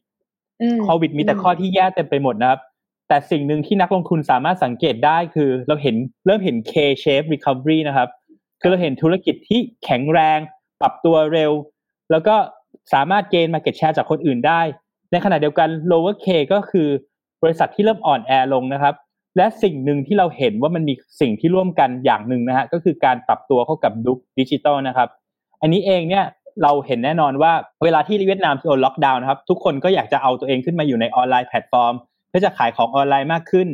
[0.83, 2.59] โควิดมีแต่ข้อที่แย่เต็มไปหมดนะครับ
[3.07, 8.09] แต่สิ่งหนึ่งที่นักลงทุนสามารถสังเกตได้คือ เราเห็นเริ่มเห็น K-shape recovery นะครับ
[8.61, 10.39] คือเราเห็นธุรกิจที่แข็งแรง
[10.81, 11.51] ปรับตัวเร็ว
[12.11, 12.35] แล้วก็
[12.93, 14.61] สามารถเกณฑ์ market share จากคนอื่นได้
[15.11, 16.87] ในขณะเดียวกัน lower K ก็คือ
[17.43, 18.95] บริษัทที่เริ่มอ่อนแอลงนะครับ
[19.37, 25.09] และสิ่งหนึ่งที่เราเห็นว่ามันมีสิ่งที่ร่วมกันอย่างหนึ่งนะฮะก็คือการปรับตัวเข้ากับยุคดิจิตอลนะครับ
[25.61, 26.25] อันนี้เองเนี่ย
[26.63, 27.51] เราเห็นแน่นอนว่า
[27.83, 31.93] เวลาที่เวียดนามโดนล็อกดาวน์นะครับ ทุกคนก็อยากจะเอาตัวเองขึ้นมาอยู่ใน online platform
[32.29, 33.67] เพื่อจะขายของออนไลน์มากขึ้น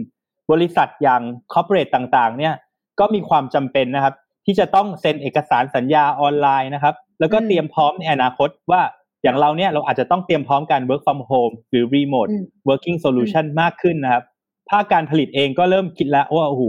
[0.51, 1.21] บริษัทอย่าง
[1.53, 2.53] corporate ต่างๆ เนี่ย
[2.99, 4.13] ก็มีความจำเป็นนะครับ
[4.45, 8.81] ที่จะต้องเซ็นเอกสารสัญญาออนไลน์นะครับ แล้วก็เตรียมพร้อมในอนาคตว่า
[9.23, 12.31] อย่างเราเนี่ยเราอาจจะต้องเตรียมพร้อมการ work from home หรือ remote
[12.69, 14.23] working solution มากขึ้นนะครับ
[14.69, 16.63] ภาคการผลิตเองก็เริ่มคิดแล้วว่าโอ้โห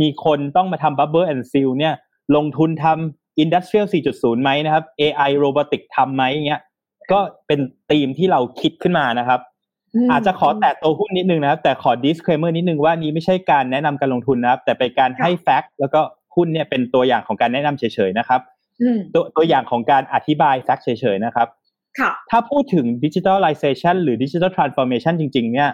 [0.00, 1.94] มีคนต้องมาทำ bubble and seal เนี่ย
[2.36, 6.62] ลงทุนทำ Industrial 4.0 ไหมนะครับ AI Robotic ทำไหมเงี้ย
[7.12, 9.40] ก็เป็นธีมที่เราคิดขึ้นมานะครับ
[10.10, 16.00] อาจจะขอแตะตัวหุ้นนิดนึงนะครับ แต่ขอ disclaimer นิดนึงว่านี้ไม่ใช่การแนะนำการลงทุนนะครับ แต่เป็นการให้แฟกต์แล้วก็
[16.34, 18.40] หุ้นเนี่ยเป็นตัวอย่างของการแนะนำเฉยๆนะครับ
[19.14, 21.48] ตัวตัวอย่างของการอธิบาย fact เฉยๆนะครับ
[22.30, 25.70] ถ้าพูดถึง digitalization หรือ digital transformation จริง ๆ เนี่ย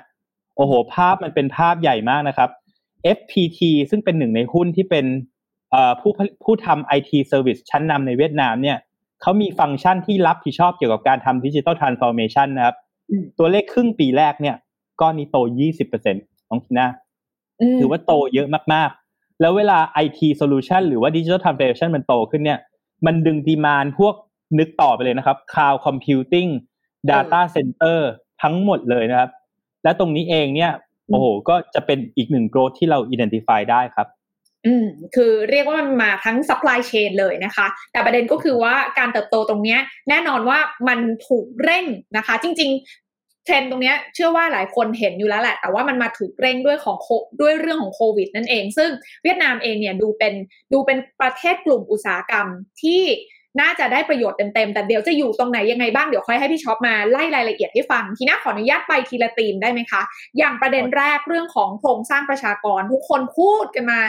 [0.57, 2.51] โอ้โห ภาพมันเป็นภาพใหญ่มากนะครับ
[3.17, 5.07] FPT ซึ่งเป็นหนึ่งในหุ้นที่เป็น
[6.01, 6.13] ผู้
[6.45, 8.79] ผู้ทำ IT service ชั้นนำในเวียดนามเนี่ย
[9.23, 12.77] เขามีฟังก์ชันที่รับผิดชอบเกี่ยวกับการทำ digital transformation นะครับ
[13.39, 14.57] ตัวเลขครึ่งปีแรกเนี่ย
[15.01, 15.37] ก้อนนี้โต
[15.79, 16.89] 20%น้องทีน่า
[17.79, 22.59] ถือว่าโตเยอะมากๆ แล้วเวลา IT Solution หรือว่า Digital Transformation มันโตขึ้นเนี่ย
[23.07, 24.15] มันดึงดีมานพวก
[24.59, 26.51] นึกต่อไปเลยนะครับ Cloud Computing
[27.11, 27.99] Data Center
[28.43, 29.31] ทั้งหมดเลยนะครับ
[29.83, 30.73] และตรงนี้เองเนี่ย
[31.09, 34.09] โอ้โห ก็จะเป็นอีกหนึ่งโกรธที่เรา identify ได้ครับ
[34.67, 39.77] อืมคือเรียกว่ามันมาทั้ง supply chain เลยนะคะ แต่ประเด็นก็คือว่าการเติบโตตรงนี้
[40.09, 40.99] แน่นอนว่ามัน
[41.29, 41.85] ถูกเร่ง
[42.17, 46.97] นะคะ จริง ๆ เทรนตรงนี้เชื่อว่าหลายคนเห็นอยู่แล้วแหละแต่ว่ามันมาถูกเร่งด้วยของ
[47.41, 48.91] ด้วยเรื่องของโควิดนั่นเอง ซึ่ง
[49.23, 50.35] เวียดนามเองเนี่ยดูเป็น
[50.73, 52.47] ดูเป็นประเทศกลุ่มอุตสาหกรรม
[52.83, 53.03] ที่
[53.61, 60.03] น่าจะได้ประโยชน์เต็มๆ แต่เดี๋ยวจะอยู่ตรงไหนยังไงบ้าง เดี๋ยวค่อยให้พี่ช็อปมาไล่รายละเอียดให้ฟัง ทีน่าขออนุญาตไปทีละตีมได้ไหมคะ
[60.39, 64.01] อย่างประเด็นแรกเรื่องของโครงสร้างประชากร ทุกคนพูดกันมา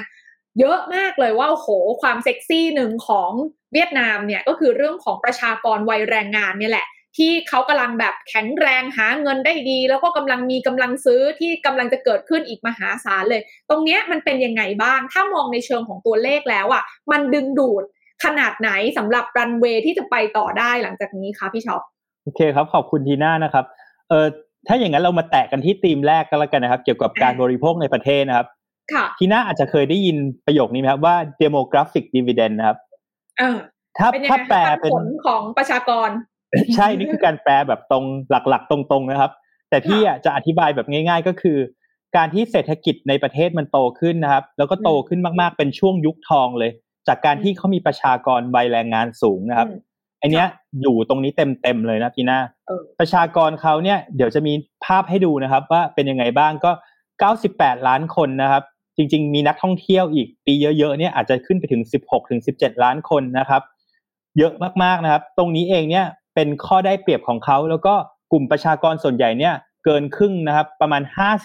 [0.60, 1.68] เยอะมากเลยว่าโห
[2.02, 3.32] ความเซ็กซี่หนึ่งของ
[3.74, 6.88] เวียดนามเนี่ยก็คือเรื่องของประชากรวัยแรงงานเนี่ยแหละ
[7.18, 17.84] ที่เขากำลังแบบแข็งแรงหาเงินได้ดี แล้วก็กำลังมีกำลังซื้อที่กำลังจะเกิดขึ้นอีกมหาศาลเลย ตรงเนี้ยมันเป็นยังไงบ้าง ถ้ามองในเชิงของตัวเลขแล้วอะ่ะ มันดึงดูด
[18.24, 21.82] ขนาดไหนสำหรับรันเวย์ที่จะไปต่อได้หลังจากนี้คะพี่ช็อป
[22.24, 23.66] โอเคครับขอบคุณทีน่านะครับ
[24.10, 24.26] เออ
[24.68, 28.48] ถ้าอย่างนั้นเรามาแตะกันที่ธีมแรกก็แล้วกันนะครับ เกี่ยวกับการบริโภคในประเทศนะครับ
[29.20, 32.78] ทีน่าอาจจะเคยได้ยินประโยคนี้ไหมครับว่า demographic dividend นะครับ
[33.40, 33.58] เออ
[33.98, 36.10] ถ้าเป็นยังถ้าไงแปลคะเป็นผลของประชากร
[36.76, 39.32] ใช่นี่คือการแปลแบบตรงหลักๆ ตรงๆนะครับ
[39.70, 41.58] แต่พี่อะจะอธิบายแบบง่าย ๆ ก็คือ
[42.18, 46.72] การที่เศรษฐกิจในประเทศมันโตขึ้นนะครับ แล้วก็โตขึ้นมากๆเป็นช่วงยุคทองเลย
[47.08, 49.80] จากการที่เขามีประชากรวัยแรงงานสูงนะครับอืม
[50.22, 50.48] อันเนี้ย
[50.82, 54.54] อยู่ตรงนี้เต็มๆเลยนะพี่น่าเออประชากรเขาเนี่ยเดี๋ยวจะมี
[54.86, 56.72] ภาพให้ดูนะครับ ว่าเป็นยังไงบ้างก็
[57.30, 58.64] 98 ล้านคนนะครับ
[58.98, 63.62] จริง ๆ มีนักท่องเที่ยวอีกปีเยอะๆเนี่ยอาจจะขึ้นไปถึง 16ถึง17 ล้านคนนะครับ
[64.38, 64.54] เยอะ
[64.84, 67.94] มากๆนะครับ ตรงนี้เองเนี่ยเป็นข้อได้เปรียบของเขา แล้วก็
[68.32, 69.54] กลุ่มประชากรส่วนใหญ่เนี่ย
[69.86, 71.02] เกินครึ่งนะครับ ประมาณ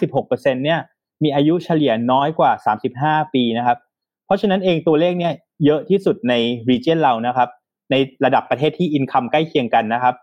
[0.07, 0.79] 56%เนี่ย
[1.23, 2.51] มีอายุเฉลี่ยน้อยกว่า
[2.91, 3.77] 35 ปีนะครับ
[4.25, 5.33] เพราะฉะนั้นเองตัวเลขเนี่ย
[5.65, 6.33] เยอะที่สุดใน
[6.69, 7.49] region เรานะครับ
[7.91, 10.15] ในระดับประเทศที่อินคัมใกล้เคียงกันนะครับ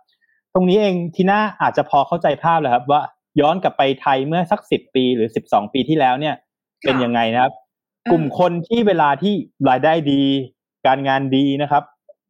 [0.55, 3.01] ตรงนี้เองทีน่าอาจจะพอเข้าใจภาพแล้วครับว่า
[3.41, 6.35] ย้อนกลับไปไทยเมื่อสักสิบปีหรือสิบสองปีที่แล้วเนี่ย
[6.87, 7.53] เป็นยังไงนะครับ
[8.11, 9.35] กลุ่มคนที่เวลาที่
[9.69, 10.23] รายได้ดี
[10.87, 11.85] การงานดีนะครับ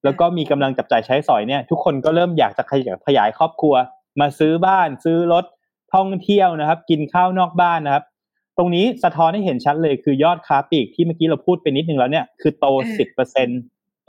[0.05, 3.75] แล้วก็มีกำลังจับจ่ายใช้สอยเนี่ย ทุกคนก็เริ่มอยากจะขยายขยายครอบครัว
[4.21, 5.45] มาซื้อบ้านซื้อรถ
[5.95, 8.05] ท่องเที่ยวนะครับ กินข้าวนอกบ้านนะครับ
[8.57, 13.49] ตรงนี้สะท้อนให้เห็นชัดเลยคือยอดค้าปลีกที่เมื่อกี้เราพูดไปนิดนึงแล้วเนี่ยคือโตอ่าสิบเปอร์เซ็น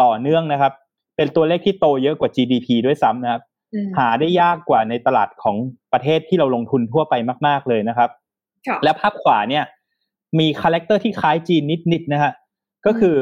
[0.01, 0.73] ต่อเนื่องนะครับ
[1.15, 3.41] เป็นตัวเลขที่โตเยอะกว่า GDP ด้วยซ้ำนะครับ
[3.73, 5.55] อืมหาได้ยากกว่าในตลาดของ
[5.93, 7.13] ประเทศที่เราลงทุนทั่วไป
[7.47, 8.09] มาก ๆเลยนะครับ
[8.67, 9.63] ค่ะและภาพขวาเนี่ย
[10.39, 12.33] มี character ที่คล้ายจีนนิดๆนะฮะ
[12.85, 13.15] ก็คือ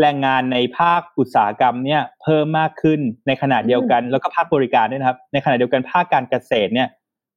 [0.00, 6.88] แรงงานในภาคอุตสาหกรรมเนี่ยเพิ่มมากขึ้นในขณะเดียวกัน แล้วก็ภาคบริการด้วยนะครับ ในขณะเดียวกันภาคการเกษตรเนี่ย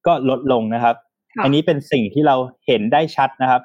[0.07, 0.95] ก็ลดลงนะครับ
[1.33, 3.61] ค่ะอันนี้เป็นสิ่งที่เราเห็นได้ชัดนะครับ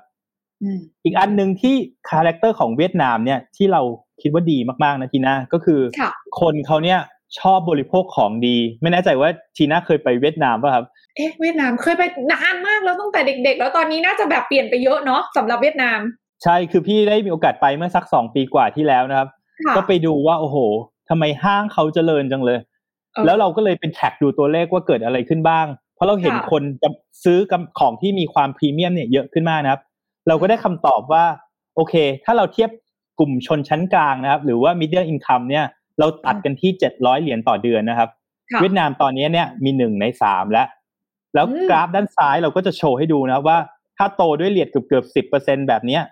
[0.63, 1.75] อืมอีกอันหนึ่งที่
[2.11, 3.83] character ของเวียดนามเนี่ยที่เรา
[4.23, 7.01] คิดว่าดีมากๆนะทีน่าก็คือค่ะคนเขาเนี่ย
[7.39, 10.85] ชอบบริโภคของดี ไม่แน่ใจว่าทีน่าเคยไปเวียดนามป่ะครับ
[11.17, 12.74] เอ๊ะเวียดนามเคยไปนานมากแล้ว
[13.05, 16.01] ตั้งแต่เด็ก ๆ แล้วตอนนี้น่าจะแบบเปลี่ยนไปเยอะเนาะสำหรับเวียดนาม
[16.45, 19.29] ใช่คือพี่ได้มีโอกาสไปเมื่อสักสองปีกว่าที่แล้วนะครับ
[19.67, 20.57] ค่ะก็ไปดูว่าโอ้โห
[21.09, 22.59] ทำไมห้างเขาเจริญจังเลย
[23.13, 26.89] เออแล้วเราก็เลยเป็น track ดูตัวเลขว่าเกิดอะไรขึ้นบ้าง เพราะเราเห็นค่ะคนจะ
[27.25, 29.83] ซื้อกำของที่มีความพรีเมียมเนี่ยเยอะขึ้นมากนะครับ
[30.29, 31.25] เราก็ได้คำตอบว่า
[31.77, 32.71] โอเค ถ้าเราเทียบ
[33.19, 35.65] กลุ่มชนชั้นกลางนะครับ หรือว่า middle income เนี่ย
[35.99, 38.09] เราตัดกันที่เจ็ดร้อยเหรียญต่อเดือนนะครับ
[38.51, 40.67] ค่ะเวียดนามตอนนี้เนี่ยมีหนึ่งในสามแล้ว
[41.35, 43.59] แล้วอืมกราฟด้านซ้ายเราก็จะโชว์ให้ดูนะครับว่า
[43.97, 46.03] ถ้าโตด้วยเหรียญเกือบเกือบสิบเปอร์เซ็นแบบเนี้ย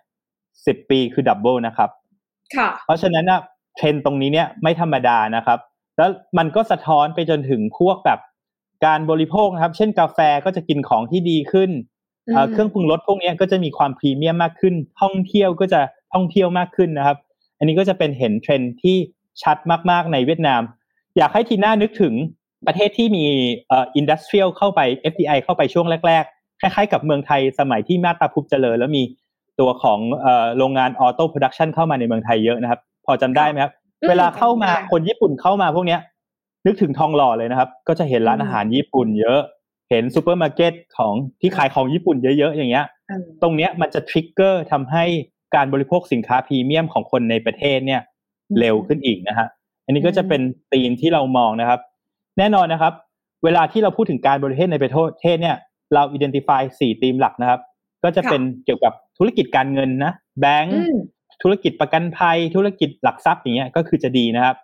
[0.66, 1.90] สิบปีคือ double นะครับ
[2.56, 3.40] ค่ะ เพราะฉะนั้นนะ
[3.76, 5.58] เทรนด์ตรงนี้เนี่ยไม่ธรรมดานะครับ
[5.96, 8.18] แล้วมันก็สะท้อนไปจนถึงพวกแบบ
[8.86, 11.70] การบริโภคนะครับ เช่นกาแฟก็จะกินของที่ดีขึ้น
[12.32, 15.80] เอ่ออืมเครื่องปรุงรสพวกเนี้ยก็จะมีความพรีเมียมมากขึ้น ท่องเที่ยวก็จะ
[16.12, 17.18] ท่องเที่ยวมากขึ้นนะครับ
[17.58, 18.96] อันนี้ก็จะเป็นเห็นเทรนด์ที่
[19.42, 19.56] ชัด
[19.90, 20.62] มากๆในเวียดนาม
[21.16, 22.14] อยากให้ทีน่านึกถึง
[22.66, 23.24] ประเทศที่มี
[23.68, 24.80] เอ่อ industrial เข้าไป
[25.12, 29.02] FDI เข้าไปช่วงแรก ๆ คล้ายๆ กับเมืองไทยสมัยที่มาบตาพุดเจริญแล้วมี
[29.60, 33.72] ตัวของเอ่อโรงงาน auto production เข้ามาในเมืองไทยเยอะนะครับ พอจำได้ไหมครับ
[34.02, 36.00] อืมเวลาเข้ามาจำได้คนญี่ปุ่นเข้ามาพวกเนี้ย
[36.66, 39.40] นึกถึงทองหล่อเลยนะครับ ก็จะเห็นร้านอืมอาหารญี่ปุ่นเยอะ
[39.90, 45.04] เห็นซูเปอร์มาร์เก็ตของที่ขายของญี่ปุ่นเยอะๆอย่างเงี้ยอืมตรงเนี้ยมันจะ trigger ทำให้
[45.54, 48.00] การบริโภคสินค้าพรีเมียมของคนในประเทศเนี่ย
[48.58, 49.46] เร็วขึ้นอีกนะฮะ
[49.84, 50.40] อันนี้ก็จะเป็น
[50.72, 51.80] ธีมที่เรามองนะครับ
[52.38, 52.92] แน่นอนนะครับ
[53.44, 54.90] เวลาที่เราพูดถึงการบริโภคในประ
[55.22, 55.56] เทศเนี่ย
[55.94, 57.60] เรา identify สี่ธีมหลักนะครับ
[58.04, 60.96] ก็จะเป็นเกี่ยวกับธุรกิจการเงินนะแบงก์อืม
[61.42, 64.56] ธุรกิจประกันภัย ธุรกิจหลักทรัพย์อย่างเงี้ยก็คือจะดีนะครับ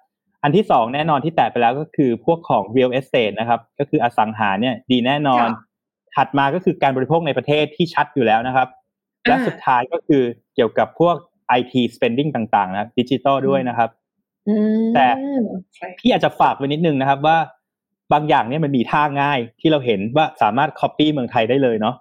[0.43, 5.65] อันที่สองแน่นอนที่แตะไปแล้วก็คือพวกของ real estate นะครับ ก็คืออสังหาเนี่ยดีแน่นอนค่ะ
[6.17, 8.69] ถัดมาก็คือการบริโภคในประเทศที่ชัดอยู่แล้วนะครับ
[9.27, 10.23] และอ่าสุดท้ายก็คือ
[10.55, 11.17] เกี่ยวกับพวก
[11.59, 13.91] IT spending ต่างๆ นะดิจิตอลด้วยนะครับ
[14.49, 15.07] อืมแต่
[15.49, 17.37] โอเคพี่อาจจะฝากไว้นิดนึงนะครับว่า
[18.13, 21.95] บางอย่างเนี่ยมันมีท่าง่ายที่เราเห็นว่าสามารถ copy เมืองไทยได้เลยเนาะ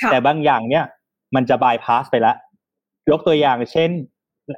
[0.00, 0.84] ค่ะแต่บางอย่างเนี่ย
[1.34, 2.36] มันจะ bypass ไปแล้ว
[3.10, 3.90] ยกตัวอย่างเช่น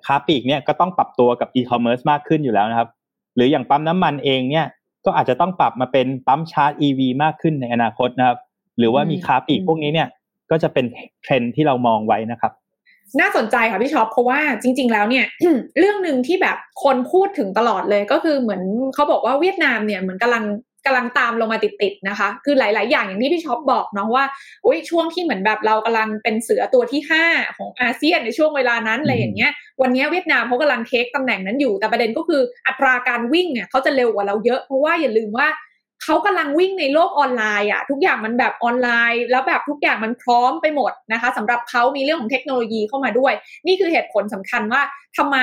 [0.06, 2.88] ค้าปลีกเนี่ยก็ต้องปรับตัวกับ e-commerce มากขึ้นอยู่แล้วนะครับ
[3.36, 4.66] หรืออย่างปั๊มน้ำมันเองเนี่ย
[5.04, 8.38] ก็อาจจะต้องปรับมาเป็นปั๊มชาร์จ EV มากขึ้นในอนาคตนะครับ
[8.78, 10.08] หรือว่ามีค้าปลีกพวกนี้เนี่ย
[10.50, 10.84] ก็จะเป็น
[11.22, 12.52] เทรนด์ที่เรามองไว้นะครับ
[13.20, 15.26] น่าสนใจค่ะพี่ช็อปเพราะว่าจริง ๆ แล้วเนี่ย
[15.78, 18.62] เรื่องหนึ่งที่แบบคนพูดถึงตลอดเลยก็คือเหมือน
[18.94, 20.44] เขาบอกว่าเวียดนามเนี่ยเหมือนกำลัง
[20.86, 24.24] กำลังตามลงมาติดๆนะคะ คือหลาย ๆ อย่างอย่างที่พี่ช็อปบอกเนาะว่า
[24.66, 27.24] อุ้ยช่วงที่เหมือนแบบเรากำลังเป็นเสือตัวที่ห้า
[27.56, 29.50] ของอาเซียนในช่วงเวลานั้นอะไรอย่างเงี้ย
[29.82, 35.46] วันนี้เวียดนามเขากำลังเทคตำแหน่งนั้นอยู่ แต่ประเด็นก็คืออัตราการวิ่งเนี่ยเขาจะเร็วกว่าเราเยอะ เพราะว่าอย่าลืมว่า
[36.02, 43.32] เขากำลังวิ่งในโลกออนไลน์อะทุกอย่างมันแบบออนไลน์ แล้วแบบทุกอย่างมันพร้อมไปหมดนะคะสำหรับเขามีเรื่องของเทคโนโลยีเข้ามาด้วย
[43.66, 44.82] นี่คือเหตุผลสำคัญว่า
[45.16, 45.38] ทำไม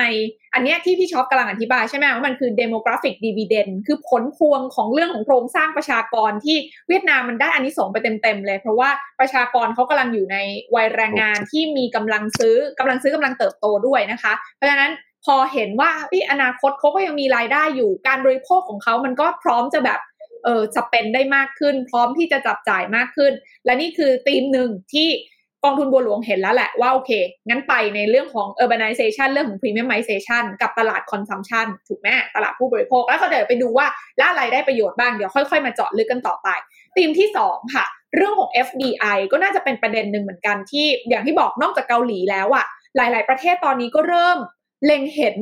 [0.54, 6.56] อันเนี้ยที่พี่ช็อปกำลังอธิบายใช่ไหมว่ามันคือ demographic dividend คือผลพวงของเรื่องของโครงสร้างประชากรที่
[6.88, 8.90] เวียดนามมันได้อันนี้ส่งไปเต็มๆเลย เพราะว่า
[9.20, 10.36] ประชากรเขากำลังอยู่ใน
[10.74, 14.92] วัยแรงงานที่มีกำลังซื้อกำลังซื้อกำลังเติบโตด้วยนะคะ เพราะฉะนั้น
[15.24, 15.90] พอเห็นว่า
[16.30, 20.00] อนาคตเขาก็ยังมีรายได้อยู่การบริโภคของเขามันก็พร้อมจะแบบ
[20.44, 23.32] เออจะเป็นได้มากขึ้น พร้อมที่จะจับจ่ายมากขึ้น
[23.64, 25.08] และนี่คือธีมหนึ่งที่
[25.64, 27.10] กองทุนบัวหลวงเห็นแล้วแหละว่าโอเค
[27.48, 36.48] งั้นไปในเรื่องของ urbanization เรื่องของ premiumization กับตลาด consumption ถูกไหมตลาดผู้บริโภค แล้วก็เดี๋ยวไปดูว่าแล้วอะไรได้ประโยชน์บ้าง เดี๋ยวค่อยๆ มาเจาะลึกกันต่อไป
[36.96, 37.84] ธีมที่ 2 ค่ะ
[38.16, 44.38] เรื่องของ FDI ก็น่าจะเป็นประเด็นหนึ่งเหมือนกันที่อย่างที่บอกนอกจากเกาหลีแล้วอะหลาย ๆ ประเทศตอนนี้ก็เริ่ม
[44.84, 45.36] เล็งเห็น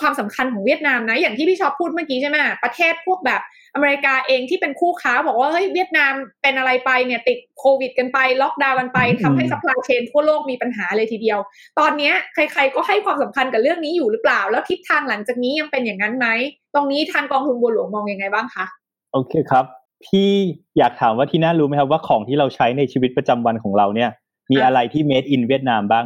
[0.00, 3.40] ความสำคัญของเวียดนามนะ อย่างที่พี่ชอบพูดเมื่อกี้ใช่ไหมประเทศพวกแบบ
[3.74, 11.38] อเมริกาเองที่เป็นคู่ค้าบอกว่าเฮ้ยเวียดนามเป็นอะไรไปเนี่ยติดโควิดกันไป ล็อกดาวน์กันไปทำให้ supply chain ทั่วโลกมีปัญหาเลยทีเดียว
[11.78, 16.26] ตอนนี้ใครๆก็ให้ความสำคัญกับเรื่องนี้อยู่หรือเปล่า แล้วทิศทางหลังจากนี้ยังเป็นอย่างนั้นไหม
[16.74, 18.64] ตรงนี้ทางกองทุนบัวหลวงมองยังไงบ้างคะ
[19.12, 19.64] โอเคครับ
[20.06, 20.30] พี่
[20.78, 24.10] อยากถามว่าพี่นารู้ไหมครับว่าของที่เราใช้ในชีวิตประจำวันของเราเนี่ย
[24.50, 26.04] มีอะไรที่ made in เวียดนามบ้าง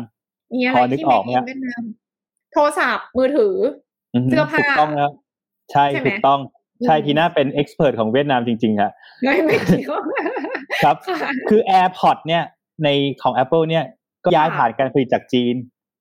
[0.55, 1.83] มีอะไรที่ made in เวียดนาม
[2.53, 3.55] โทรศัพท์มือถือ
[4.31, 5.13] เสื้อผ้าถูกต้องครับ
[5.73, 6.41] ใช่ถูกต้อง
[6.85, 8.93] ใช่ทีน่าเป็นเอ็กซ์เพรสของเวียดนามจริงๆครับ
[9.25, 9.57] ไม่ไม่
[10.85, 10.97] ครับ
[11.49, 12.43] คือ AirPod เนี่ย
[12.85, 12.89] ใน
[13.23, 13.85] ของ Apple เนี่ย
[14.25, 15.55] ก็ย้ายผ่านการผลิตจากจีน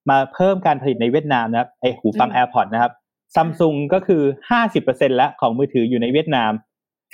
[0.10, 2.92] มาเพิ่มการผลิตในเวียดนามนะครับไอหูฟัง AirPod นะครับ
[3.36, 4.22] ซัมซุงก็คือ
[4.70, 6.52] 50%แล้วของมือถืออยู่ในเวียดนาม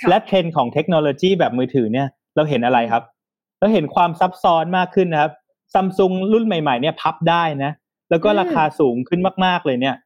[0.08, 3.02] และเทรนด์ของเทคโนโลยีแบบมือถือเนี่ยเราเห็นอะไรครับ
[3.60, 5.32] เราเห็นความซับซ้อนมากขึ้นนะครับ
[5.74, 7.72] ซัมซุงรุ่นใหม่ๆเนี่ยพับได้นะ
[8.10, 9.96] แล้วก็ราคาสูงขึ้นมาก ๆ เลยเนี่ย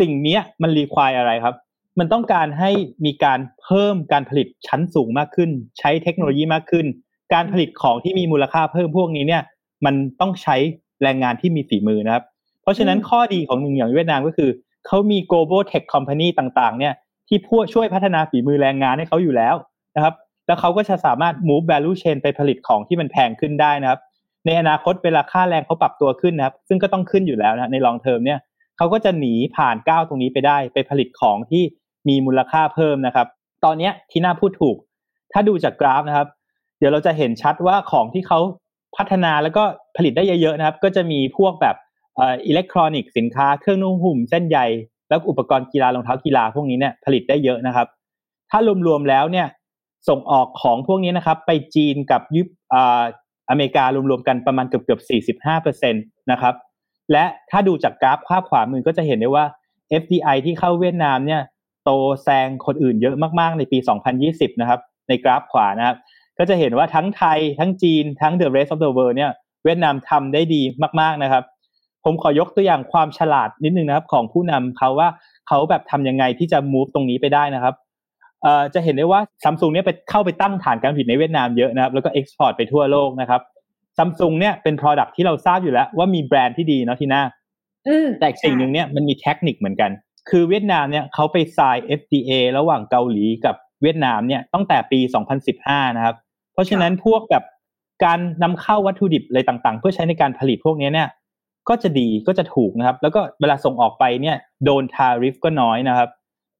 [0.00, 1.54] สิ่งนี้มันรีควายอะไรครับ
[1.98, 2.70] มันต้องการให้
[3.04, 6.86] มีการเพิ่มการผลิตชั้นสูงมากขึ้น ใช้เทคโนโลยีมากขึ้น
[7.34, 9.42] การผลิตของที่มีมูลค่าเพิ่มพวกนี้เนี่ย
[9.84, 10.56] มันต้องใช้
[11.02, 12.24] แรงงานที่มีฝีมือนะครับ
[12.62, 14.50] เพราะฉะนั้นข้อดีของหนึ่งอย่างเวียดนามก็คือ
[14.86, 16.94] เขามี global tech company ต่างๆ เนี่ย
[17.28, 19.54] ที่พวกช่วยพัฒนาฝีมือแรงงานให้เขาอยู่แล้ว
[19.96, 20.14] นะครับ
[20.46, 24.00] แล้วเขาก็จะสามารถ move value chain ไปผลิตของที่มันแพงขึ้นได้นะครับ
[24.46, 28.40] ในอนาคตเวลาค่าแรงเขาปรับตัวขึ้นนะครับ ซึ่งก็ต้องขึ้นอยู่แล้วนะใน long term เนี่ย
[28.76, 31.62] เขาก็จะหนีผ่านก้าวตรงนี้ไปได้ ไปผลิตของที่
[32.08, 33.26] มีมูลค่าเพิ่มนะครับ
[33.64, 34.76] ตอนนี้ที่น่าพูดถูก
[35.32, 36.28] ถ้าดูจากกราฟนะครับ
[36.78, 38.40] เดี๋ยวเราจะเห็นชัดว่าของที่เขา
[38.96, 39.62] พัฒนาแล้วก็
[39.96, 41.76] ผลิตได้เยอะๆนะครับ ก็จะมีพวกแบบ
[42.20, 44.58] อิเล็กทรอนิกส์สินค้าเครื่องนุ่งห่มเส้นใย
[45.08, 47.86] แล้วอุปกรณ์กีฬารองเท้ากีฬาพวกนี้เนี่ยผลิตได้เยอะนะครับ
[48.50, 49.46] ถ้ารวมๆแล้วเนี่ย
[50.08, 52.42] ส่งออกของพวกนี้นะครับ ไปจีนกับยุ
[53.50, 55.98] อเมริการวมๆกันประมาณเกือบๆสี่สิบห้าเปอร์เซ็นต
[56.30, 56.54] นะครับ
[57.12, 59.44] และถ้าดูจากกราฟภาพขวามือก็จะเห็นได้ว่า
[60.02, 61.40] FDI ที่เข้าเวียดนามเนี่ย
[61.84, 61.90] โต
[62.22, 63.78] แซงคนอื่นเยอะมากๆในปี
[64.20, 65.96] 2020 นะครับ ในกราฟขวานะครับ
[66.38, 69.30] ก็จะเห็นว่าทั้งไทยทั้งจีนทั้ง the rest of the world เนี่ย
[69.64, 70.62] เวียดนามทำได้ดี
[71.00, 71.44] มากๆนะครับ
[72.04, 75.08] ผมขอยกตัวอย่างความฉลาดนิดนึงนะครับ ของผู้นำเขาว่า
[75.48, 77.74] เขาแบบทำยังไงที่จะ move ตรงนี้ไปได้นะครับ
[78.74, 83.40] จะเห็นได้ว่าซัมซุงเนี่ยไปเข้าไปตั้งฐานการผลิตในเวียดนามเยอะนะครับแล้วก็ export ไปทั่วโลกนะครับ
[83.98, 87.22] ซัมซุงเนี่ยเป็น product ที่เราทราบอยู่แล้ว ว่ามีแบรนด์ที่ดีเนาะที่หน้า
[88.20, 89.90] แต่สิ่งหนึ่งเนี่ยมันมีเทคนิคเหมือนกัน
[90.30, 95.00] คือเวียดนามเนี่ยเขาไปทราย FDA ระหว่างเกาหลีกับเวียดนามเนี่ยตั้งแต่ปี
[95.48, 96.16] 2015 นะครับ
[96.52, 97.44] เพราะฉะนั้นพวกแบบ
[98.04, 101.08] การนำเข้าวัตถุดิบอะไรต่างๆ เพื่อใช้ในการผลิตพวกนี้เนี่ย
[101.68, 106.08] ก็จะดีก็จะถูกนะครับ แล้วก็เวลาส่งออกไปเนี่ย โดน tariff ก็น้อยนะครับ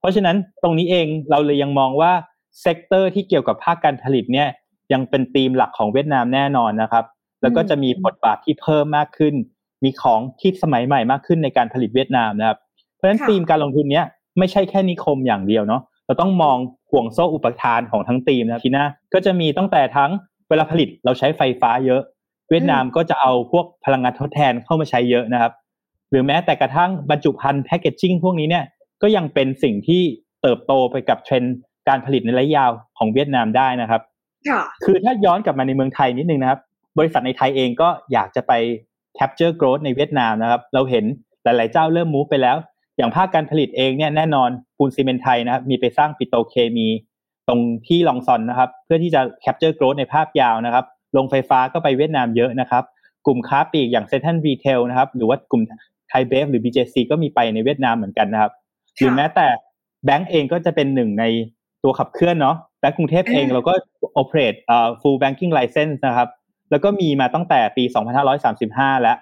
[0.00, 2.12] เพราะฉะนั้นตรงนี้เองเราเลยยังมองว่า
[2.60, 4.48] sector ที่เกี่ยวกับภาคการผลิตเนี่ย
[4.92, 7.04] ยังเป็นธีมหลักของเวียดนามแน่นอนนะครับ
[7.42, 9.34] แล้วก็จะมีบทบาทที่เพิ่มมากขึ้น
[9.84, 12.58] มีของที่สมัยใหม่มากขึ้นในการผลิตเวียดนามนะครับ
[12.96, 14.04] เพราะฉะนั้นธีมการลงทุนเนี้ย
[14.38, 16.56] ไม่ใช่แค่นิคมอย่างเดียวเนาะเราต้องมอง
[16.90, 18.84] ห่วงโซ่อุปทานของทั้งธีมนะพี่นา
[19.14, 20.10] ก็จะมีตั้งแต่ทั้ง
[20.48, 22.02] เวลาผลิตเราใช้ไฟฟ้าเยอะ
[22.50, 25.52] เวียดนามก็จะเอาพวกพลังงานทดแทนเข้ามาใช้เยอะนะครับ
[26.10, 28.64] หรือแม้แต่กระทั่งบรรจุภัณฑ์ packaging พวกนี้เนี่ย
[29.02, 30.02] ก็ยังเป็นสิ่งที่
[30.42, 31.56] เติบโตไปกับเทรนด์
[31.88, 34.02] การผลิตในระยะยาวของเวียดนามได้นะครับ
[34.84, 36.60] คือถ้าย้อนกลับมาในเมืองไทยนิดนึงนะครับ
[36.98, 38.52] บริษัทในไทยเองก็อยากจะไป
[39.18, 41.04] capture growth ในเวียดนามนะครับ เราเห็น
[41.44, 42.56] หลาย ๆ เจ้าเริ่ม move ไปแล้ว
[42.96, 46.88] อย่างภาคการผลิตเองเนี่ยแน่นอนปูนซิเมนต์ไทยนะครับ มีไปสร้างปิโตเคมี
[47.48, 50.84] ตรงที่ลองซอนนะครับ เพื่อที่จะ capture growth ในภาพยาวนะครับ
[51.16, 52.84] โรงไฟฟ้าก็ไปเวียดนามเยอะนะครับ
[53.26, 55.62] กลุ่มค้าปลีกอย่างเซ็นทรัลรีเทลนะครับ หรือว่ากลุ่ม
[56.08, 58.52] ไทยเบฟหรือ BJC ก็มีไปในเวียดนามเหมือนกันนะครับ
[58.96, 59.46] หรือแม้แต่
[60.04, 61.24] แบงก์เองก็จะเป็นหนึ่งใน
[61.82, 63.72] ตัวขับเคลื่อนเนาะแบงก์กรุงเทพเองเราก็
[64.20, 66.28] operate เอ่อ full banking license นะครับ
[66.70, 67.84] แล้วก็มีมาตั้งแต่ปี
[68.44, 69.16] 2535 แล้ว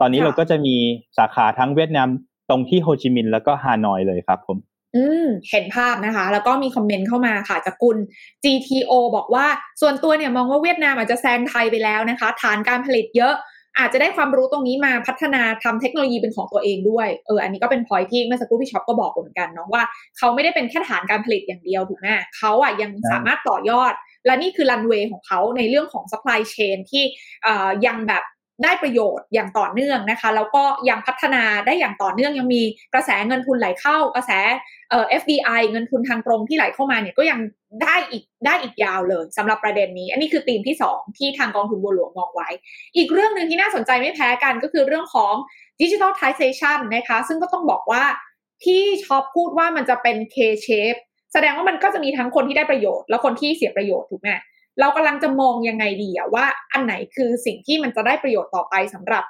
[0.00, 0.76] ตอนนี้เราก็จะมี
[1.18, 2.08] สาขาทั้งเวียดนาม
[2.50, 4.58] ตรงที่โฮจิมินห์แล้วก็ฮานอยเลยครับผม
[4.96, 7.98] อืมเห็นภาพนะคะ แล้วก็มีคอมเมนต์เข้ามาค่ะจากกุล
[8.44, 9.46] GTO บอกว่า
[9.80, 13.34] ส่วนตัวเนี่ยมองว่าเวียดนามอาจจะแซงไทยไปแล้วนะคะ ฐานการผลิตเยอะ
[13.78, 19.82] อาจจะได้ความรู้ตรงนี้มาพัฒนาทำเทคโนโลยีเป็นของตัวเองด้วยเอออันนี้ก็เป็นพอยที่เมื่อสักครู่พี่ช็อปก็บอกเหมือนกันเนาะว่า
[20.18, 22.06] เขาไม่ได้เป็นแค่ฐานการผลิตอย่างเดียวถูกไหม
[22.36, 23.92] เขาอะยังสามารถต่อยอด
[24.26, 27.04] และนี่คือรันเวย์ของเขาในเรื่องของ supply chain ที่
[27.44, 28.22] เอ่อยังแบบ
[28.62, 32.62] ได้ประโยชน์อย่างต่อเนื่องนะคะ แล้วก็ยังพัฒนาได้อย่างต่อเนื่องยังมี
[32.94, 34.30] กระแสเงินทุนไหลเข้า กระแส
[34.90, 37.40] เอ่อ FDI เงินทุนทางตรงที่ไหลเข้ามาเนี่ยก็ยัง
[37.82, 42.48] ได้อีกได้อีกยาวเลยสำหรับประเด็นนี้ อันนี้คือธีมที่ 2 ที่ทางกองทุนบัวหลวงมองไว้
[42.96, 45.34] อีกเรื่องหนึ่งที่น่าสนใจไม่แพ้กันก็คือเรื่องของ
[45.80, 48.04] digitalization นะคะ ซึ่งก็ต้องบอกว่า
[48.64, 51.00] ที่ชอบพูดว่ามันจะเป็น K-shape
[51.32, 54.30] แสดงว่ามันก็จะมีทั้งคนที่ได้ประโยชน์ และคนที่เสียประโยชน์ถูกไหม
[54.80, 59.24] เรากำลังจะมองยังไงดีอะว่าอันไหนคือสิ่งที่มันจะได้ประโยชน์ต่อไปสำหรับ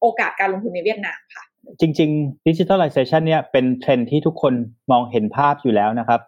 [0.00, 1.44] โอกาสการลงทุนในเวียดนามค่ะ
[1.80, 4.54] จริงๆ digitalization เนี่ยเป็นเทรนด์ที่ทุกคน
[4.90, 6.20] มองเห็นภาพอยู่แล้วนะครับ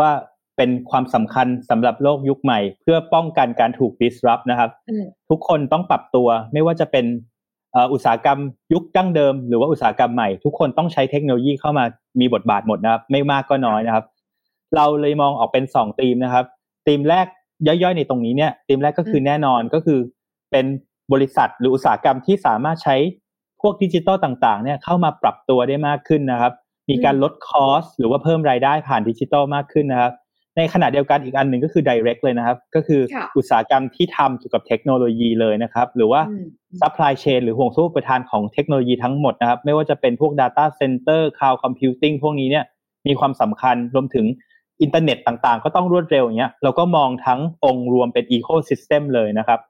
[0.00, 0.10] ว่า
[0.56, 7.06] เป็นความสำคัญสำหรับโลกยุคใหม่ เพื่อป้องกันการถูก disrupt นะครับอืมทุกคนต้องปรับตัวไม่ว่าจะเป็น
[7.72, 8.38] เอ่ออุตสาหกรรม
[8.72, 11.84] ยุคดั้งเดิม หรือว่าอุตสาหกรรมใหม่ ทุกคนต้องใช้เทคโนโลยีเข้ามา
[12.20, 14.04] มีบทบาทหมดนะครับ ไม่มากก็น้อยนะครับ
[14.76, 16.44] เราเลยมองออกเป็นสองธีมนะครับ
[16.86, 17.26] ธีมแรก
[17.66, 19.98] ย่อยๆในตรงนี้เนี่ยธีมแรกก็คือแน่นอนก็คือ
[20.50, 20.66] เป็น
[21.12, 22.96] บริษัทหรืออุตสาหกรรมที่สามารถใช้
[23.60, 26.52] พวกดิจิตอลต่างๆเนี่ยเข้ามาปรับตัวได้มากขึ้นนะครับ
[26.90, 30.12] มีการลด cost หรือว่าเพิ่มรายได้ผ่านดิจิตอลมากขึ้นนะครับ
[30.56, 36.46] ในขณะเดียวกันอีกอันหนึ่งก็คือ direct เลยนะครับ ก็คือค่ะอุตสาหกรรมที่ทำเกี่ยวกับเทคโนโลยีเลยนะครับ หรือว่าอืม
[36.80, 42.64] supply chain หรือห่วงโซ่อุปทานของเทคโนโลยีทั้งหมดนะครับ ไม่ว่าจะเป็นพวก data center cloud computing พวกนี้เนี่ย
[43.06, 44.26] มีความสำคัญรวมถึง
[44.82, 49.60] อินเทอร์เน็ตต่างๆ ก็ต้องรวดเร็วอย่างเงี้ยเราก็มองทั้งองค์รวมเป็น ecosystem เลยนะครับ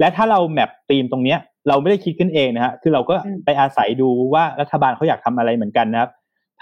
[0.00, 1.38] และถ้าเรา map ธีมตรงเนี้ย
[1.68, 6.10] เราไม่ได้คิดขึ้นเองนะฮะคือเราก็อืมไปอาศัยดูว่ารัฐบาลเขาอยากทำอะไรเหมือนกันนะครับ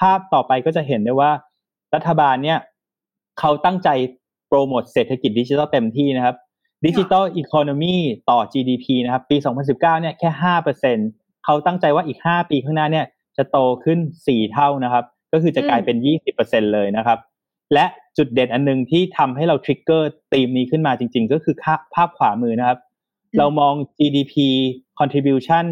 [0.01, 1.31] ภาพต่อไปก็จะเห็นได้ว่า
[1.95, 2.59] รัฐบาลเนี่ย
[3.41, 3.89] เขาตั้งใจ
[4.49, 6.37] โปรโมทเศรษฐกิจดิจิทัลเต็มที่นะครับ
[6.87, 7.97] ดิจิ t a ลอีโคโนมี
[8.31, 9.37] ต่อ GDP นะครับ ปี
[9.69, 10.31] 2019 เนี่ยแค่
[10.87, 15.97] 5%เขาตั้งใจว่าอีก 5 ปีข้างหน้าเนี่ยจะโตขึ้น 4 เท่านะครับ ก็คือจะกลายเป็น
[16.37, 17.19] 20%เลยนะครับ
[17.73, 17.85] และ
[18.17, 24.35] จุดเด่นอันหนึ่งที่ทำให้เรา trigger ธีมนี้ขึ้นมาจริง ๆ ก็คือค่าภาพขวามือนะครับอืมเรามอง GDP
[24.99, 25.65] contribution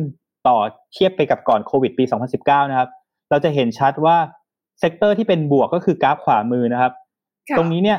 [0.47, 0.59] ต่อ
[0.93, 2.05] เทียบไปกับก่อนโควิดปี
[2.39, 2.89] 2019 นะครับ
[3.31, 4.17] เราจะเห็นชัดว่า
[4.81, 6.93] sector ที่เป็นบวกก็คือกราฟขวามือนะครับ
[7.49, 7.99] ค่ะตรงนี้เนี่ย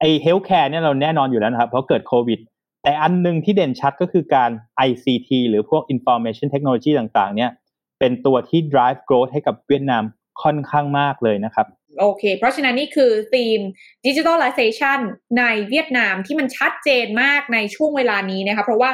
[0.00, 2.38] ไอ healthcare เนี่ยเราแน่นอนอยู่แล้วนะครับ เพราะเกิดโควิด
[2.82, 4.50] แต่อันหนึ่งที่เด่นชัดก็คือการ
[4.88, 7.50] ICT หรือพวก information technology ต่างๆ เนี่ย
[7.98, 10.02] เป็นตัวที่ drive growth ให้กับเวียดนาม
[10.42, 11.66] ค่อนข้างมากเลยนะครับ
[12.00, 13.60] โอเค เพราะฉะนั้นนี่คือธีม
[14.06, 15.00] digitalization
[15.38, 18.90] ในเวียดนามที่มันชัดเจนมากในช่วงเวลานี้นะคะเพราะว่า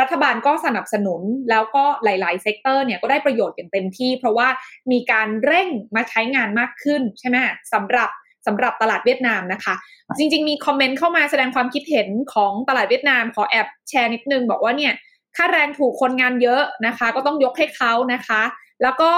[0.00, 4.48] รัฐบาลก็สนับสนุนแล้วก็หลาย ๆ sector เนี่ยก็ได้ประโยชน์อย่างเต็มที่ เพราะว่า
[4.92, 7.36] มีการเร่งมาใช้งานมากขึ้นใช่ไหม
[7.72, 8.10] สำหรับ
[8.46, 9.74] สำหรับตลาดเวียดนามนะคะ
[10.18, 14.92] จริง ๆ มีคอมเมนต์เข้ามาแสดงความคิดเห็นของตลาดเวียดนาม ขอแอบแชร์นิดนึง บอกว่าเนี่ย
[15.36, 18.42] ค่าแรงถูกคนงานเยอะนะคะ ก็ต้องยกให้เขานะคะ
[18.82, 19.10] แล้วก็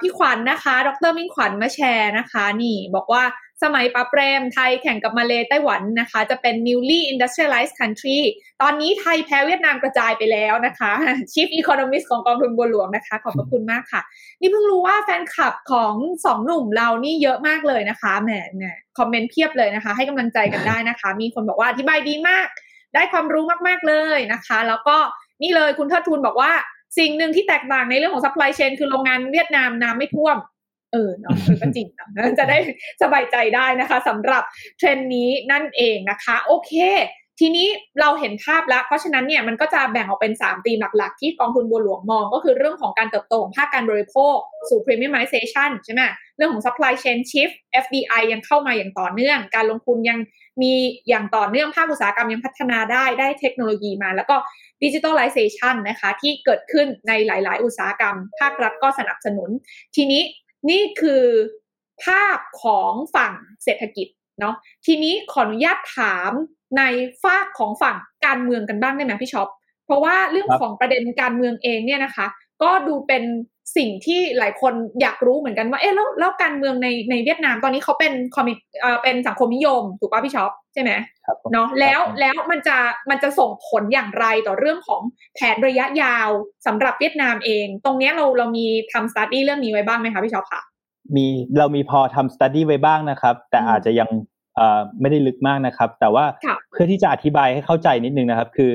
[0.00, 3.24] พี่ขวัญนะคะ ดรมิ่งขวัญมาแชร์นะคะ นี่บอกว่า
[3.62, 8.18] สมัยปาเปรมไทยแข่งกับมาเลไต้หวันนะคะ จะเป็น newly industrialized country
[8.62, 10.92] ตอนนี้ไทยแพ้เวียดนามกระจายไปแล้วนะคะ
[11.32, 14.00] Chief Economist ของกองทุนบัวหลวงนะคะ ขอบพระคุณมากค่ะ
[14.40, 18.64] นี่เพิ่งรู้ว่าแฟนคลับของสองหนุ่มเรานี่เยอะมากเลยนะคะแหมแหม
[18.98, 22.46] คอมเมนต์เพียบเลยนะคะ ให้กำลังใจกันได้นะคะ มีคนบอกว่าอธิบายดีมาก
[22.94, 24.96] ได้ความรู้มากๆเลยนะคะ แล้วก็
[25.42, 26.52] นี่เลยคุณเทิดทูลบอกว่า
[26.98, 30.36] สิ่งหนึ่งที่แตกต่างในเรื่องของ supply chain คือโรงงานเวียดนามน้ำไม่ท่วม
[30.92, 32.58] เออเนาะเออก็จริงเนาะจะได้
[33.02, 34.42] สบายใจได้นะคะสำหรับ
[34.78, 36.72] เทรนด์นี้นั่นเองนะคะ โอเค
[37.40, 37.68] ทีนี้
[38.00, 44.36] เราเห็นภาพแล้ว เพราะฉะนั้นเนี่ยมันก็จะแบ่งออกเป็น 3 ธีมหลัก ๆ ที่กองทุนบัวหลวงมอง ก็คือเรื่องของการเติบโตของภาคการบริโภค
[44.68, 46.02] สู่ premiumization ใช่ไหม
[46.36, 50.18] เรื่องของ supply chain shift FDI ยังเข้ามาอย่างต่อเนื่อง การลงทุนยัง
[50.62, 50.72] มี
[51.08, 54.36] อย่างต่อเนื่องภาคอุตสาหกรรมยังพัฒนาได้ได้เทคโนโลยีมา แล้วก็
[54.84, 59.50] ดิจิทัลไลเซชันนะคะที่เกิดขึ้นในหลาย ๆ อุตสาหกรรม ภาครัฐก็สนับสนุน
[59.96, 60.22] ทีนี้
[60.70, 61.24] นี่คือ
[62.04, 63.32] ภาพของฝั่ง
[63.64, 64.08] เศรษฐกิจ
[64.40, 64.54] เนาะ
[64.86, 66.32] ทีนี้ขออนุญาตถาม
[66.78, 66.82] ใน
[67.22, 67.96] ฝากของฝั่ง
[68.26, 69.48] การเมืองกันบ้างได้ไหมพี่ช็อป
[69.86, 72.26] เพราะว่าเรื่องของประเด็นการเมืองเองเนี่ยนะคะ
[72.62, 73.24] ก็ดูเป็น
[73.76, 80.90] สิ่งที่หลายคนอยากรู้เหมือนกันว่า เอ๊ะแล้วแล้วการเมืองในในเวียดนามตอนนี้เขาเป็นคอมมิเอ่อเป็นสังคมนิยม ถูกป่ะพี่ช็อปใช่ไหม
[81.26, 82.76] ครับผมเนาะแล้วครับผมแล้วมันจะ
[83.10, 85.00] มันจะส่งผลอย่างไรต่อเรื่องของ
[85.34, 86.28] แผนระยะยาว
[86.66, 90.62] สำหรับเวียดนามเอง ตรงเนี้ยเราเรามีทำสต u d ดี้เรื่องนี้ไว้บ้างไหมคะพี่ช็อปค่ะ
[91.16, 91.26] มี
[91.58, 94.08] เรามีพอทำ study ไว้บ้างนะครับ แต่อืมอาจจะยัง
[95.00, 96.24] ไม่ได้ลึกมากนะครับ แต่ว่า
[96.70, 98.72] เพื่อที่จะอธิบายให้เข้าใจนิดนึงนะครับ คือ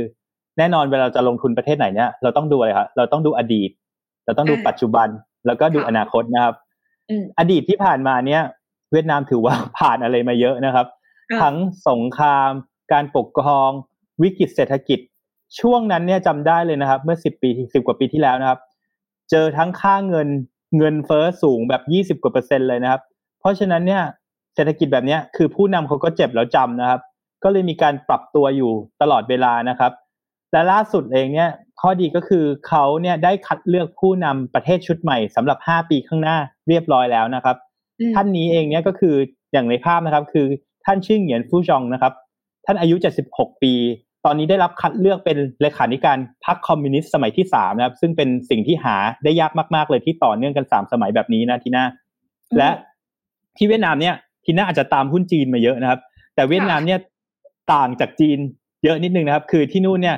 [0.58, 3.70] แน่นอนเวลาจะลงทุนประเทศไหนเนี่ยเราต้องดูอะไรครับเราต้องดูอดีต
[4.26, 5.08] เราต้องดูปัจจุบัน
[5.46, 6.56] แล้วก็ดูอนาคตนะครับ
[7.40, 8.42] อดีตที่ผ่านมาเนี่ย
[8.92, 10.88] เวียดนามถือว่าผ่านอะไรมาเยอะนะครับ
[11.42, 11.56] ทั้ง
[11.88, 12.52] สงคราม
[12.92, 13.72] การปกครอง
[14.22, 15.00] วิกฤตเศรษฐกิจ
[15.60, 18.60] ช่วงนั้นเนี่ยจำได้เลยนะครับ เมื่อสิบปีสิบกว่าปีที่แล้วนะครับ
[19.32, 20.28] เจอทั้งค่าเงิน
[20.78, 23.02] เงินเฟ้อสูงแบบยี่สิบกว่าเปอร์เซ็นต์เลยนะครับ
[23.40, 24.02] เพราะฉะนั้นเนี่ย
[24.56, 27.02] เศรษฐกิจแบบนี้คือผู้นำเขาก็เจ็บแล้วจำนะครับ
[27.44, 29.92] ก็เลยมีการปรับตัวอยู่ตลอดเวลานะครับ
[30.58, 31.50] และล่าสุดเองเนี่ย
[31.82, 36.38] ข้อดีก็คือเขาเนี่ยได้คัดเลือกผู้นำประเทศชุดใหม่สำหรับ 5 ปีข้างหน้า
[36.68, 37.56] เรียบร้อยแล้วนะครับ
[38.16, 39.16] ท่านนี้เองเนี่ยก็คือ
[39.54, 40.48] อย่างในภาพนะครับ คือ
[40.86, 42.14] ท่านชื่อเหงียนฟู่จองนะครับ
[42.66, 42.96] ท่านอายุ
[43.30, 43.74] 76 ปี
[44.26, 51.84] ตอนนี้ได้รับคัดเลือกเป็นเลขาธิการพรรคคอมมิวนิสต์สมัยที่3นะครับ ซึ่งเป็นสิ่งที่หาได้ยากมาก ๆ เลยที่ต่อเนื่องกัน 3 สมัยแบบนี้นะทีน่า
[52.58, 52.70] และ
[53.58, 56.00] ที่เวียดนามเนี่ยทีน่าอาจจะตามหุ้นจีนมาเยอะนะครับ
[56.36, 57.00] แต่เวียดนามเนี่ย
[57.74, 58.40] ต่างจากจีน
[58.84, 60.18] เยอะนิดนึงนะครับ คือที่นู่นเนี่ย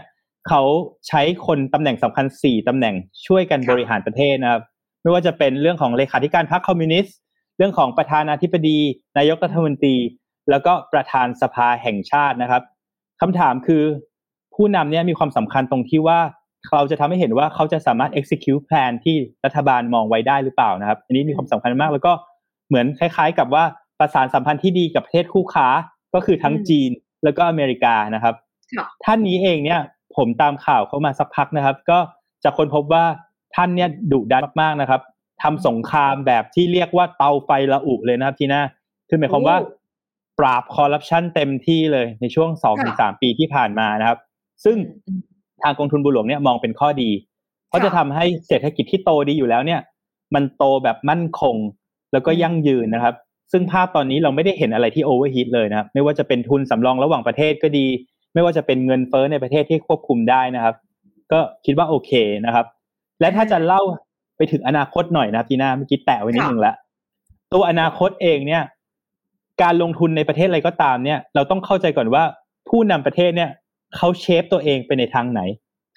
[0.50, 0.62] เขา
[1.08, 2.95] ใช้คนตำแหน่งสำคัญสี่ตำแหน่ง
[3.28, 4.62] ช่วยกันบริหารประเทศนะครับ
[5.02, 7.16] ไม่ว่าจะเป็นเรื่องของเลขาธิการพรรคคอมมิวนิสต์
[7.58, 8.80] เรื่องของประธานาธิบดี
[9.18, 9.95] นายกรัฐมนตรี
[10.50, 12.62] แล้วก็ประธานสภาแห่งชาตินะครับ
[13.22, 13.84] คำถามคือ
[14.56, 16.20] ผู้นำเนี่ยมีความสำคัญตรงที่ว่า
[16.74, 22.12] เราจะทำให้เห็นว่าเขาจะสามารถ execute plan ที่รัฐบาลมองไว้ได้หรือเปล่านะครับ อันนี้มีความสำคัญมากแล้วก็
[22.68, 23.64] เหมือนคล้าย ๆ กับว่า
[24.00, 25.68] ประสานสัมพันธ์ที่ดีกับประเทศคู่ค้า
[26.14, 26.89] ก็คือทั้งจีน
[27.24, 28.36] แล้วก็อเมริกานะครับ
[29.06, 29.82] ท่านนี้เองเนี่ย
[30.20, 31.99] ผมตามข่าวเขามาสักพักนะครับ ก็
[32.43, 33.05] จะค้นพบว่า
[33.55, 35.01] ท่านเนี่ยดุดันมากๆนะครับ
[35.43, 38.61] ทำสงครามแบบที่เรียกว่าเตาไฟระอุเลยนะครับทีน่า
[39.09, 39.57] คือหมายความว่า
[40.39, 44.20] ปราบคอร์รัปชันเต็มที่เลยในช่วงสองถึงสามปีที่ผ่านมานะครับ
[44.63, 44.78] ซึ่ง
[45.63, 47.09] ทางกองทุนบัวหลวงเนี่ยมองเป็นข้อดี
[47.67, 49.82] เพราะจะทำให้เศรษฐกิจที่โตดีอยู่แล้วเนี่ย
[50.36, 51.55] มันโตแบบมั่นคง
[52.11, 53.15] แล้วก็ยั่งยืนนะครับ
[53.51, 57.86] ซึ่งภาพตอนนี้เราไม่ได้เห็นอะไรที่ overheat เลยนะครับ ไม่ว่าจะเป็นทุนสำรองระหว่างประเทศก็ดี
[58.39, 60.75] ไม่ว่าจะเป็นเงินเฟ้อในประเทศที่ควบคุมได้นะครับ
[61.31, 62.11] ก็คิดว่าโอเค
[62.45, 62.65] นะครับ
[63.21, 63.81] และถ้าจะเล่า
[64.37, 66.75] ไปถึงอนาคตหน่อยนะพี่นาเมื่อกี้แตะไว้นิดนึงแล้ว
[67.53, 68.63] ตัวอนาคตเองเนี่ย
[69.61, 72.23] การลงทุนในประเทศอะไรก็ตามเนี่ย เราต้องเข้าใจก่อนว่า
[72.69, 73.49] ผู้นำประเทศเนี่ย
[73.95, 75.41] เขาเชฟตัวเองไปในทางไหน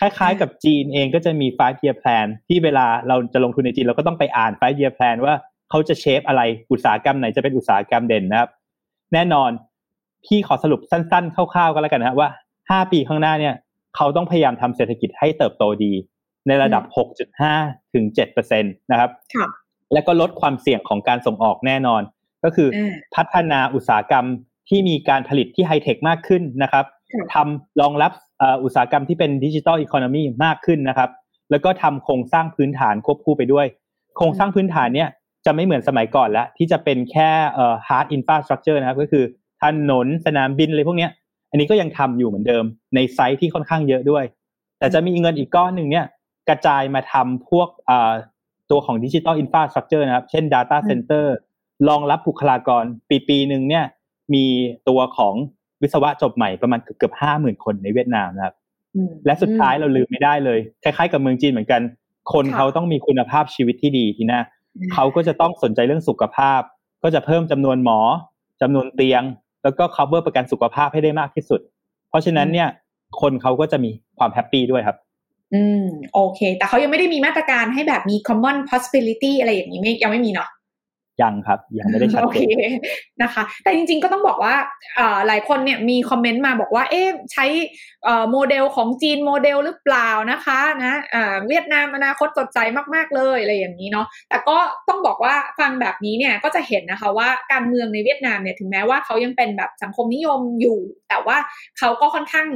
[0.00, 5.34] คล้ายๆ กับจีนเองก็จะมี five year plan ที่เวลาเราจะลงทุนในจีนเราก็ต้องไปอ่าน five year plan ว่า
[5.70, 8.50] เขาจะเชฟอะไรอุตสาหกรรมไหนจะเป็นอุตสาหกรรมเด่นนะครับ
[9.14, 9.50] แน่นอน
[10.26, 12.28] พี่ขอสรุปสั้นๆ คร่าวๆก็แล้วกันนะครับว่า
[12.70, 13.54] ห้าปีข้างหน้าเนี่ย
[13.96, 15.92] เขาต้องพยายามทำเศรษฐกิจให้เติบโตดี
[16.46, 16.82] ในระดับ
[17.38, 19.10] 6.5 ถึง7เปอร์เซ็นตนะครับ
[19.92, 22.02] และก็ลดความเสี่ยงของการส่งออกแน่นอน
[22.44, 22.68] ก็คือ
[23.14, 24.26] พัฒนาอุตสาหกรรม
[24.68, 26.84] ที่มีการผลิตที่ไฮเทคมากขึ้นนะครับ
[27.34, 28.12] ทำรองรับ
[28.64, 31.10] อุตสาหกรรมที่เป็นดิจิทัลอีโคโนมีมากขึ้นนะครับ
[31.50, 33.66] แล้วก็ทำโครงสร้างพื้นฐานควบคู่ไปด้วย
[34.16, 35.08] โครงสร้างพื้นฐานเนี่ย
[35.46, 39.24] จะไม่เหมือนสมัยก่อนแล้ว ที่จะเป็นแค่เอ่อ hard infrastructure นะครับ ก็คือ
[39.62, 41.08] ถนนสนามบินอะไรพวกนี้
[41.50, 44.24] อันนี้ก็ยังทำอยู่เหมือนเดิม ในไซต์ที่ค่อนข้างเยอะด้วย
[44.78, 46.06] แต่จะมีเงินอีกก้อนหนึ่งเนี่ย
[46.48, 47.68] กระจายมาทำพวก
[48.70, 51.26] ตัวของดิจิตอลอินฟราสตรักเจอร์นะครับ เช่น Data Center
[51.88, 53.84] รองรับบุคลากรปีปีหนึ่งเนี่ย
[54.34, 54.44] มี
[54.88, 55.34] ตัวของ
[55.82, 58.54] วิศวะจบใหม่ประมาณเกือบห้าหมื่นคนในเวียดนามนะครับ
[59.26, 61.82] และสุดท้ายเราลืมไม่ได้เลย คล้ายๆกับเมืองจีนเหมือนกัน
[62.32, 64.40] คนเขาต้องมีคุณภาพชีวิตที่ดีที่น่า
[64.92, 66.60] เขาก็จะต้องสนใจเรื่องสุขภาพ
[67.02, 68.00] ก็จะเพิ่มจำนวนหมอ
[68.62, 69.22] จำนวนเตียง
[69.62, 71.60] แล้วก็ cover ประกันสุขภาพให้ได้มากที่สุด
[72.08, 72.68] เพราะฉะนั้นเนี่ย
[73.20, 74.96] คนเขาก็จะมีความ happy ด้วยครับ
[75.54, 75.84] อืม
[76.14, 80.48] โอเค แต่เขายังไม่ได้มีมาตรการให้แบบมี common prosperity อะไรอย่างนี้ไม่ยังไม่มีเนาะ
[81.20, 82.38] ยังครับ ยังไม่ได้ชัดเจ
[82.68, 82.70] น
[83.22, 84.54] นะคะ แต่จริงๆก็ต้องบอกว่า
[85.26, 87.46] หลายคนเนี่ยมีคอมเมนต์มาบอกว่า เอ๊ะใช้
[88.30, 90.94] โมเดลของจีนโมเดลหรือเปล่านะคะนะ
[91.48, 92.58] เวียดนามอนาคตสดใส
[92.94, 94.56] มากๆเลยอะไรอย่างนี้เนาะแต่ก็
[94.88, 101.36] ต้องบอกว่าฟังแบบนี้เนี่ยก็จะเห็นนะคะว่าการเมืองในเวียดนามเนี่ยถึงแม้ว่าเขายังเป็นแบบสังคมนิยมอยู่ แต่ว่า
[101.78, 102.46] เขาก็ค่อนข้าง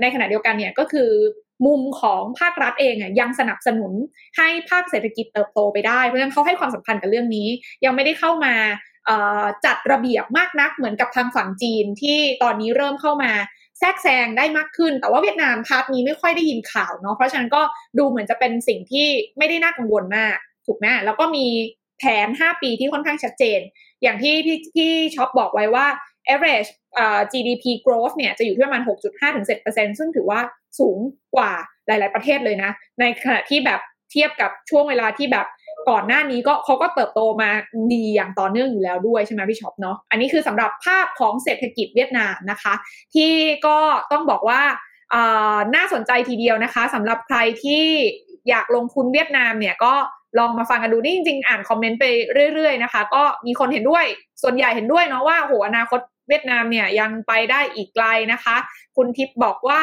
[0.00, 1.10] ในขณะเดียวกันเนี่ยก็คือ
[1.66, 3.92] มุมของภาครัฐเองอะยังสนับสนุน
[4.36, 7.48] ให้ภาคเศรษฐกิจเติบโตไปได้เพราะฉะนั้นเขาให้ความสำคัญกับเรื่องนี้
[7.84, 8.54] ยังไม่ได้เข้ามา
[9.66, 13.32] จัดระเบียบมากนักเหมือนกับทางฝั่งจีนที่ตอนนี้เริ่มเข้ามา
[13.78, 17.62] แทรกแซงได้มากขึ้น แต่ว่าเวียดนามพาร์ทนี้ไม่ค่อยได้ยินข่าวเนาะเพราะฉะนั้นก็
[17.98, 19.06] ดูเหมือนจะเป็นสิ่งที่
[19.38, 20.36] ไม่ได้น่ากังวลมาก
[20.66, 21.46] ถูกไหมแล้วก็มี
[21.98, 23.60] แผน 5 ปีที่ค่อนข้างชัดเจน
[24.02, 25.86] อย่างที่พี่พี่ช็อปบอกไว้ว่า
[26.34, 26.70] average
[27.32, 28.82] GDP growth เนี่ยจะอยู่ที่ประมาณ
[29.38, 30.40] 6.5-7%ซึ่งถือว่า
[30.78, 30.98] สูง
[31.36, 31.52] กว่า
[31.86, 32.70] หลาย ๆ ประเทศเลยนะ
[33.00, 33.80] ในขณะที่แบบ
[34.12, 35.46] เทียบกับช่วงเวลาที่แบบ
[35.90, 37.50] ก่อนหน้านี้ก็เขาก็เติบโตมา
[37.92, 42.74] ดีอย่างต่อเนื่องอยู่แล้วด้วยใช่ไหมพี่ช็อปเนาะอันนี้คือสำหรับภาพของเศรษฐกิจเวียดนามนะคะ
[43.14, 43.32] ที่
[43.66, 43.78] ก็
[44.12, 44.62] ต้องบอกว่า
[45.76, 47.84] น่าสนใจทีเดียวนะคะสำหรับใครที่
[48.48, 49.94] อยากลงทุนเวียดนามเนี่ยก็
[50.38, 52.04] ลองมาฟังกันดูนี่จริงๆ อ่านคอมเมนต์ไป
[52.54, 54.04] เรื่อย ๆ นะคะ ก็มีคนเห็นด้วย
[54.42, 58.56] ส่วนใหญ่เห็นด้วยเนาะว่าโหอนาคตเวียดนามเนี่ยยังไปได้อีกไกลนะคะ
[58.96, 59.80] คุณทิพย์บอกว่า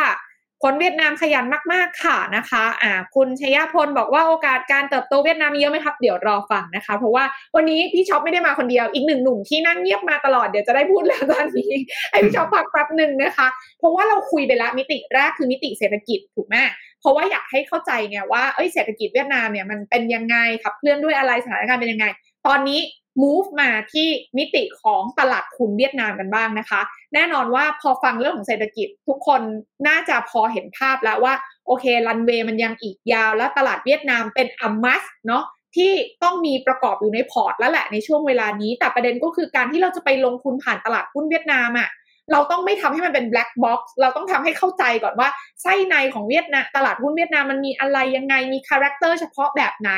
[0.64, 7.24] คนเวียดนามขยันมาก ๆ ค่ะนะคะอ่าคุณชยพลบอกว่าโอกาสการเติบโตเวียดนามเยอะไหมครับ เดี๋ยวรอฟังนะคะ เพราะว่า
[7.56, 11.72] วันนี้พี่ช็อปไม่ได้มาคนเดียว อีกหนึ่งหนุ่มที่นั่งเงียบมาตลอด เดี๋ยวจะได้พูดแล้วตอนนี้
[12.12, 13.48] ให้พี่ช็อปพักแป๊บหนึ่งนะคะ
[13.80, 16.56] เพราะว่าเราคุยไปแล้วมิติแรกคือมิติเศรษฐกิจถูกไหม
[17.02, 22.06] เพราะว่าอยากให้เข้าใจไงว่าเอ้ยเศรษฐกิจเวียดนามเนี่ยมันเป็นยังไงขับเคลื่อนด้วยอะไรสถานการณ์เป็นยังไง
[22.48, 22.80] ตอนนี้
[23.22, 24.08] move มาที่
[24.38, 26.82] มิติของตลาดทุนเวียดนามกันบ้างนะคะ
[27.14, 29.42] แน่นอนว่าพอฟังเรื่องของเศรษฐกิจ ทุกคน
[29.88, 31.34] น่าจะพอเห็นภาพแล้วว่า
[31.68, 35.44] โอเครันเวย์มันยังอีกยาว แล้วตลาดเวียดนามเป็น a must เนาะ
[35.76, 35.92] ที่
[36.24, 41.90] ต้องมีประกอบอยู่ในพอร์ตแล้วแหละในช่วงเวลานี้ แต่ประเด็นก็คือการที่เราจะไปลงทุนผ่านตลาดหุ้นเวียดนามอะ่ะ
[42.32, 45.30] เราต้องไม่ทำให้มันเป็น black box เราต้องทำให้เข้าใจก่อนว่า
[45.62, 49.92] ไส้ในของเวียดนามตลาดหุ้นเวียดนามมันมีอะไรยังไงมีคาแรคเตอร์เฉพาะแบบไหน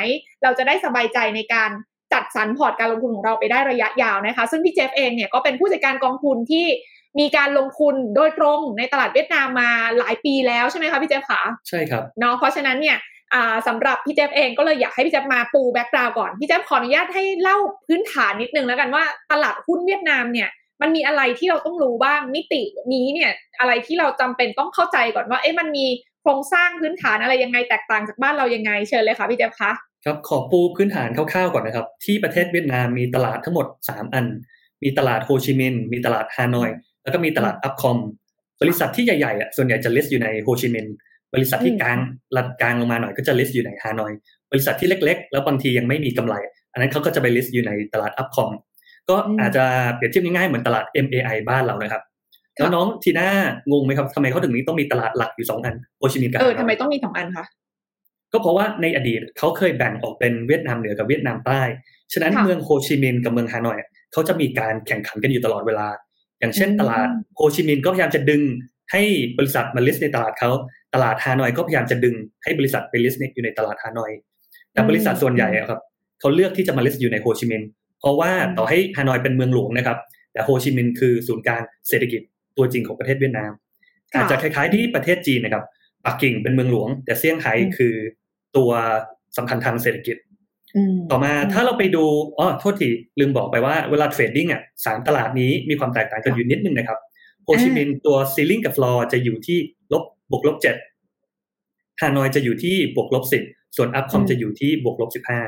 [0.43, 1.69] เราจะได้สบายใจในการ
[2.15, 6.65] จัดสรรพอร์ตการลงทุนของเราไปได้ระยะยาวนะคะ ซึ่งพี่เจฟเองเนี่ยก็เป็นผู้จัดการกองทุนที่
[7.19, 12.97] มีการลงทุนโดยตรงในตลาดเวียดนามมาหลายปีแล้วใช่ไหมคะพี่เจฟคะใช่ครับเนาะเพราะฉะนั้นเนี่ย
[13.67, 17.57] สำหรับพี่เจฟเองก็เลยอยากให้พี่เจฟมาปู background ก่อน พี่เจฟขออนุญาตให้เล่า
[17.87, 20.49] พื้นฐานนิดนึงแล้วกันว่าตลาดหุ้นเวียดนามเนี่ย
[20.81, 22.61] มันมีอะไรที่เราต้องรู้บ้างมิติ
[22.93, 25.85] นี้เนี่ยอะไรที่เราจำเป็นต้องเข้าใจก่อนว่าเอ๊ะมันมี
[26.21, 29.71] โครงสร้างพื้นฐานอะไรยังไงแตกต่างจากบ้านเรายังไงเชิญเลยค่ะพี่เจฟคะ
[30.05, 34.25] ครับขอปูพื้นฐานคร่าวๆก่อนนะครับ ที่ประเทศเวียดนามมีตลาดทั้งหมด 3 อัน
[34.83, 36.69] มีตลาดโฮชิมินห์มีตลาดฮานอย
[37.03, 37.97] แล้วก็มีตลาดอัพคอม
[38.61, 40.93] บริษัทที่ใหญ่ๆอะส่วนใหญ่จะ list อยู่ในโฮชิมินห์
[41.33, 41.97] บริษัทที่กลาง
[42.35, 44.11] ระดับกลางลงมาหน่อยก็จะ list อยู่ในฮานอย
[44.51, 46.35] บริษัทที่เล็ก ๆ แล้วบางทียังไม่มีกำไร
[46.71, 48.49] อันนั้นเขาก็จะไป list อยู่ในตลาด UPCoM
[49.09, 49.63] ก็อาจจะ
[49.95, 52.03] เปรียบเทียบง่ายๆเหมือนตลาด MAI บ้านเรานะครับ
[52.55, 53.29] แล้วน้องทีน่า
[53.71, 57.45] งงไหมครับทำไมเขาถึงนี้ต้องมีตลาดหลักอยู่สองอันโฮชิมินห์กับเออทำไมต้องมีสองอันคะ
[58.33, 61.61] ก็เพราะว่าในอดีตเขาเคยแบ่งออกเป็นเวียดนามเหนือกับเวียดนามใต้
[62.13, 63.79] ฉะนั้นค่ะเมืองโฮชิมินห์กับเมืองฮานอย
[64.13, 65.87] เขาจะมีการแข่งขันกันอยู่ตลอดเวลา
[66.39, 67.07] อย่างเช่นอืมตลาด
[67.37, 68.41] โฮชิมินห์ก็พยายามจะดึง
[68.91, 69.01] ให้
[69.37, 70.49] บริษัทมา list ในตลาดเขา
[70.93, 74.11] ตลาดฮานอยก็พยายามจะดึงให้บริษัทไป list อยู่ในตลาดฮานอย
[74.73, 75.79] แต่บริษัทส่วนใหญ่อะครับ
[76.19, 77.67] เขาเลือกที่จะมา list อยู่ในโฮชิมินห์
[77.99, 79.97] เพราะว่าต่อให้ฮานอยเป็นเมืองหลวงนะครับ
[80.33, 82.21] แต่โฮชิมินห์คือศูนย์กลางเศรษฐกิจ
[82.57, 83.51] ตัวจริงของประเทศเวียดนาม
[84.13, 85.63] ค่ะอาจจะคล้ายๆที่ประเทศจีนนะครับ
[86.05, 87.95] ปักกิ่งเป็นเมืองหลวง แต่เซี่ยงไฮ้อืมคือ
[88.57, 88.71] ตัว
[89.37, 90.17] สำคัญทางเศรษฐกิจ
[91.11, 92.03] ต่อมาถ้าเราไปดู
[92.37, 92.89] อ๋อโทษที
[93.19, 96.99] ลืมบอกไปว่าเวลา trading อะสามตลาดนี้มีความแตกต่างกันอยู่นิดนึงนะครับ
[97.43, 99.57] โฮชิมินห์ตัว ceiling กับฟลอร์จะอยู่ที่
[99.93, 100.75] ลบบวกลบเจ็ด
[101.99, 103.43] ฮานอยจะอยู่ที่บวกลบสิบ
[103.77, 105.41] ส่วน UPCoM อืมจะอยู่ที่บวกลบสิบห้า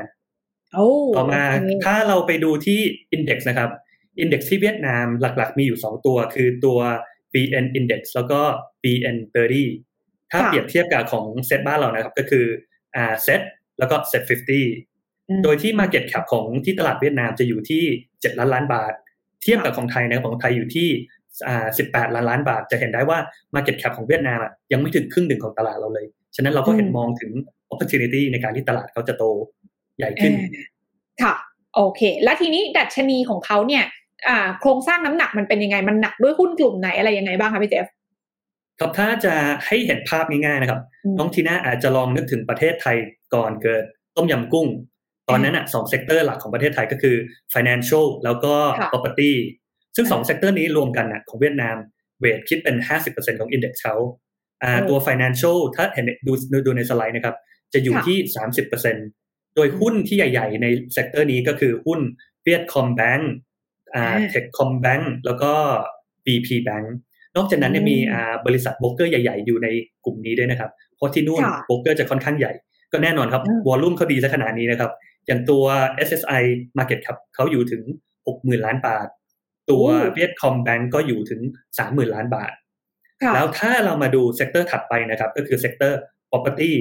[0.74, 2.80] โอ้ต่อมาโอเคถ้าเราไปดูที่
[3.16, 3.70] Index นะครับ
[4.22, 6.78] Index ที่เวียดนามหลักๆ มีอยู่2ตัว คือตัว
[7.34, 8.40] VN Index แล้วก็
[8.84, 9.87] VN 30
[10.30, 12.44] ถ้าค่ะเปรียบเทียบกับของเซตบ้านเรานะครับ ก็คือ
[12.96, 13.40] อ่าเซต
[13.78, 14.22] แล้วก็เซต
[15.28, 18.92] อืม50โดยที่ Market Cap ของที่ตลาดเวียดนามจะอยู่ที่ 7 ล้านล้านบาท
[19.42, 20.88] เทียบกับของไทยนะครับของไทยอยู่ที่
[21.48, 23.18] อ่า18 ล้านล้านบาท จะเห็นได้ว่า
[23.54, 26.06] Market Cap ของเวียดนามอะยังไม่ถึงครึ่งหนึ่งของตลาดเราเลย
[26.36, 27.30] ฉะนั้นเราก็เห็นอืมมองถึง
[27.72, 29.24] opportunity ในการที่ตลาดเขาจะโต
[29.98, 31.34] ใหญ่ขึ้นเออค่ะ
[31.74, 33.84] โอเค แล้วทีนี้ดัชนีของเขาเนี่ย
[34.28, 37.86] อ่าโครงสร้างน้ำหนักมันเป็นยังไง มันหนักด้วยหุ้นกลุ่มไหนอะไรยังไงบ้างคะพี่เจฟ
[38.80, 39.34] ครับถ้าจะ
[39.66, 42.96] ให้เห็นภาพง่ายๆนะครับอืมน้องทีน่าอาจจะลองนึกถึงประเทศไทย
[43.34, 43.84] ก่อนเกิด
[44.16, 44.66] ต้มยำกุ้ง
[45.28, 47.16] ตอนนั้นอะสอง sector หลักของประเทศไทยก็คือ
[47.54, 49.32] financial แล้วก็ค่ะ property
[49.96, 51.76] ซึ่งสองอ่า sector นี้รวมกันน่ะของเวียดนาม
[52.20, 52.76] weight คิดเป็น
[53.08, 53.96] 50%ของ index เขา
[54.62, 57.36] อ่าโอ้ตัว financial ถ้าเห็นดูดูดูในสไลด์นะครับ
[57.74, 58.18] จะอยู่ค่ะที่
[58.86, 62.00] 30%โดยหุ้นที่ใหญ่ ๆ ใน sector นี้ก็คือหุ้น
[62.42, 63.30] Vietcombank
[63.94, 65.52] อ่าอ่า Techcombank แล้วก็
[66.24, 66.86] VP Bank
[67.36, 69.68] นอกจากนั้นเนี่ยอืมมีอ่าบริษัทโบรกเกอร์ใหญ่ ๆ อยู่ใน
[70.04, 72.52] กลุ่มนี้ด้วยนะครับ เพราะที่นู่นค่ะโบรกเกอร์จะค่อนข้างใหญ่
[72.92, 74.90] ก็แน่นอนครับอืม volume เขาดีซะขนาดนี้นะครับ
[75.26, 75.64] อย่างตัว
[76.08, 76.42] SSI
[76.78, 77.82] Market Cap เขาอยู่ถึง
[78.24, 79.08] 60,000 ล้านบาท
[79.70, 81.40] ตัว Vietcombank ก็อยู่ถึง
[81.78, 82.52] 30,000 ล้านบาท
[83.22, 86.00] ค่ะแล้วถ้าเรามาดู sector ถัดไปนะครับ ก็คือ sector
[86.30, 86.72] property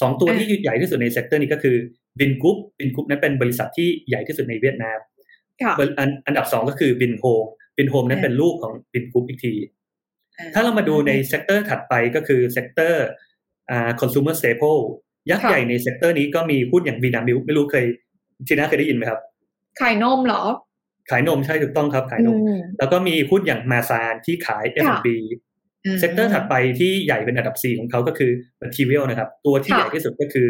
[0.00, 1.76] สองตัวอ่าที่ใหญ่ที่สุดใน sector นี้ก็คือ
[2.20, 4.98] Vingroup Vingroup นั้นเป็นบริษัทที่ใหญ่ที่สุดในเวียดนาม
[5.62, 7.44] ค่ะเบอร์อันอันดับสองก็คือ Vinhomes
[7.78, 9.54] Vinhomes นั้นอ่าเป็นลูกของ Vingroup อีกที
[10.54, 13.06] ถ้าเรามาดูใน sector ถัดไปก็คือ sector
[13.70, 14.80] อ่า consumer staple
[15.30, 17.86] ยักษ์ค่ะใหญ่ใน sector นี้ก็มีหุ้นอย่าง Vinamilk ไม่รู้เคย
[18.46, 19.20] ทีน่าเคยได้ยินไหมครับ
[19.80, 20.42] ขายนมเหรอ
[21.10, 25.08] ขายนมใช่ถูกต้องครับ ขายนมอืมแล้วก็มีหุ้นอย่าง Masan ที่ขายค่ะ F&B
[26.00, 28.30] sector ถัดไปที่ใหญ่เป็นอันดับ4ของเขาก็คือ
[28.62, 30.48] material นะครับ ตัวที่ค่ะใหญ่ที่สุดก็คือ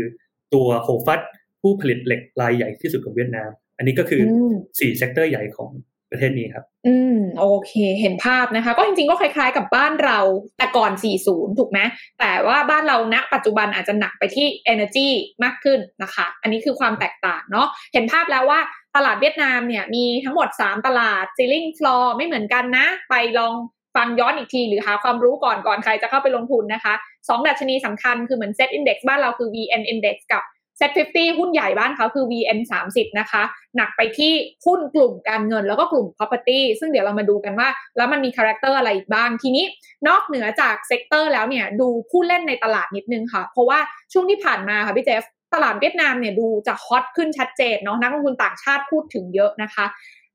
[0.54, 1.20] ตัว Hoa Phat
[1.60, 5.70] ผู้ผลิตเหล็กรายใหญ่ที่สุดของเวียดนาม อันนี้ก็คืออมสี่ sector ใหญ่ของ
[6.14, 10.18] ประเทศนี้ครับ อืมโอเค เห็นภาพนะคะ ก็จริงๆก็คล้ายๆกับบ้านเรา
[10.58, 10.92] แต่ก่อน
[11.26, 11.80] 40 ถูกไหม
[12.20, 15.08] แต่ว่าบ้านเราณปัจจุบันอาจจะหนักไปที่ energy
[15.44, 18.60] มากขึ้นนะคะ อันนี้คือความแตกต่างเนาะเห็นภาพแล้วว่า
[18.96, 23.54] ตลาดเวียดนามเนี่ยมีทั้งหมด 3 ตลาด ceiling floor ไม่เหมือนกันนะ ไปลอง
[23.96, 26.94] ฟังย้อนอีกที หรือหาความรู้ก่อนก่อนใครจะเข้าไปลงทุนนะคะ
[27.28, 30.42] สองดัชนีสำคัญคือเหมือน set index บ้านเราคือ VN index กับ
[30.78, 32.58] Set 50 หุ้นใหญ่บ้านเขาคือ VN
[32.90, 33.42] 30 นะคะ
[33.76, 34.32] หนักไปที่
[34.66, 39.64] หุ้นกลุ่มการเงินแล้วก็กลุ่ม property ซึ่งเดี๋ยวเรามาดูกันว่า แล้วมันมีคาแรคเตอร์อะไรอีกบ้าง ทีนี้
[40.08, 43.78] นอกเหนือจาก sector แล้วเนี่ยดูผู้เล่นในตลาดนิดนึงค่ะ เพราะว่า
[44.12, 45.22] ช่วงที่ผ่านมาค่ะพี่เจฟ
[45.54, 49.84] ตลาดเวียดนามเนี่ยดูจะฮอตขึ้นชัดเจนเนาะนักลงทุนต่างชาติพูดถึงเยอะนะคะ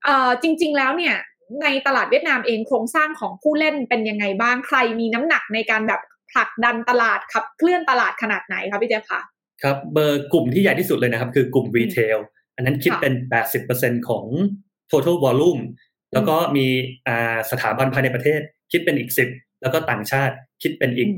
[0.03, 1.15] เอ่อจริง ๆ แล้วเนี่ย
[1.61, 9.21] ในตลาดเวียดนามเองโครงสร้างของผู้เล่นเป็นยังไงบ้างใครมีน้ำหนักในการแบบผลักดันตลาดขับเคลื่อนตลาดขนาดไหนคะพี่เจฟคะ
[9.63, 12.17] ครับเบอร์กลุ่มที่ใหญ่ที่สุดเลยนะครับ คือกลุ่ม retail
[12.55, 13.13] อันนั้นคิดเป็น
[13.61, 14.25] 80%ของ
[14.91, 15.61] total volume
[16.13, 16.67] แล้วก็มี
[17.07, 18.39] อ่าสถาบันภายในประเทศ
[18.71, 21.09] คิดเป็นอีก 10 แล้วก็ต่างชาติคิดเป็นอีก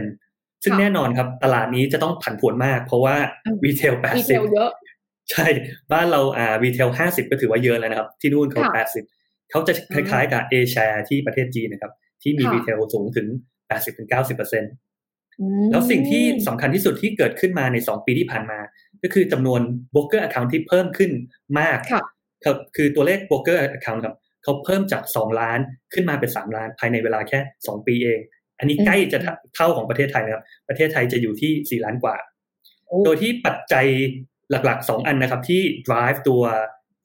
[0.00, 3.16] 10%ซึ่งแน่นอนครับ ตลาดนี้จะต้องผันผวนมาก เพราะว่า
[3.64, 4.70] retail retail เยอะ
[5.00, 5.46] 80ใช่
[5.92, 13.26] บ้านเราอ่า retail 50 ก็ถือว่าเยอะแล้วนะครับ ที่นู่นเขาค่ะ80 เขาจะคล้ายๆกับ A share ที่ประเทศจีนนะครับ ที่มีค่ะรีเทลสูงถึง
[13.70, 14.66] 80-90%อืม
[15.70, 18.58] แล้วสิ่งที่สำคัญที่สุดที่เกิดขึ้นมาใน 2 ปีที่ผ่านมา
[19.02, 19.60] ก็คือจำนวน
[19.94, 21.10] broker account ที่เพิ่มขึ้น
[21.58, 22.02] มากค่ะ
[22.44, 25.58] ครับคือตัวเลข broker account ครับเขาเพิ่มจาก 2 ล้าน
[25.94, 28.20] ขึ้นมาเป็น 3 ล้านภายในเวลาแค่ 2 ปีเอง
[28.58, 29.18] อันนี้อืมใกล้จะ
[29.54, 32.16] เท่าของประเทศไทยนะครับ ประเทศไทยจะอยู่ที่ 4 ล้านกว่า
[32.86, 33.86] โอ้โดยที่ปัจจัย
[34.50, 36.42] หลักๆ 2 อันนะครับที่ drive ตัว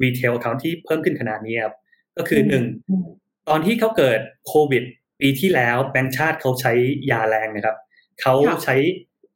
[0.03, 1.75] retail account ที่เพิ่มขึ้นขนาดนี้ครับ
[2.17, 3.05] ก็คือหนึ่งอืม
[3.49, 4.83] ตอนที่เขาเกิดโควิด
[5.21, 6.73] ปีที่แล้วแบงก์ชาติเขาใช้
[7.11, 7.75] ยาแรงนะครับ
[8.21, 8.75] เขาค่ะใช้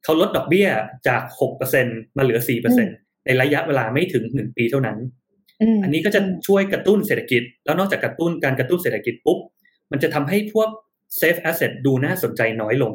[0.03, 0.67] เขาลดดอกเบี้ย
[1.07, 1.21] จาก
[1.69, 2.39] 6%มาเหลือ
[2.83, 4.97] 4%ในระยะเวลาไม่ถึง1ปีเท่านั้น
[5.75, 9.39] มอันนี้ก็จะช่วยกระตุ้นเศรษฐกิจ แล้วนอกจากกระตุ้นการกระตุ้นเศรษฐกิจปุ๊บ
[9.91, 10.69] มันจะทำให้พวก
[11.21, 12.93] safe asset ดูน่าสนใจน้อยลง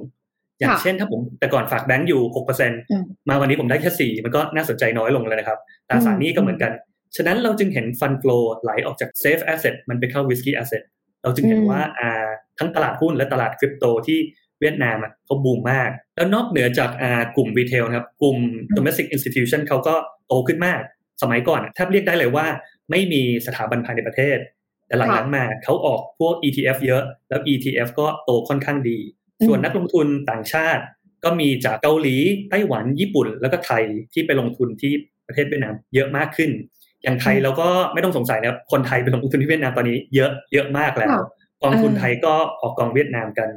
[0.59, 6.73] อย่างค่ะเช่นถ้าผมแต่ก่อนฝากแบงก์อยู่อืม6%มาวันนี้ผมได้แค่4มันก็น่าสนใจน้อยลงแล้วนะครับตราสารหนี้ก็เหมือนกัน
[7.17, 10.83] ฉะนั้นเราจึงเห็นฟันฟล w ไหลออกจาก safe asset มันไปเข้า risky asset
[11.23, 12.29] เราจึงเห็นอืมว่าอ่า
[12.59, 14.19] ทั้งตลาดหุ้นและตลาดคริปโตที่
[14.61, 18.37] เวียดนามอะเขาบูมมาก แล้วนอกเหนือจากอ่ากลุ่ม retail นะครับ กลุ่ม
[18.77, 19.95] domestic institution เขาก็
[20.27, 20.81] โตขึ้นมาก
[21.23, 22.47] สมัยก่อนอะแทบเรียกได้เลยว่า
[22.91, 24.39] ไม่มีสถาบันภายในประเทศ
[24.87, 28.99] แต่หลังๆมาเขาออกพวก ETF เยอะ แล้ว ETF ก็โตค่อนข้างดี
[29.47, 30.83] ส่วนนักลงทุนต่างชาติ
[31.25, 32.17] ก็มีจากเกาหลี
[32.51, 34.93] ไต้หวันญี่ปุ่น แล้วก็ไทยที่ไปลงทุนที่
[35.27, 36.51] ประเทศเวียดนามเยอะมากขึ้น
[37.03, 41.23] อย่างไทยเราก็ไม่ต้องสงสัยนะครับคนไทยไปลงทุนที่เวียดนามตอนนี้เยอะเยอะมากแล้วค่ะ
[41.63, 43.49] กองทุนเออไทยก็ออกกองเวียดนามกัน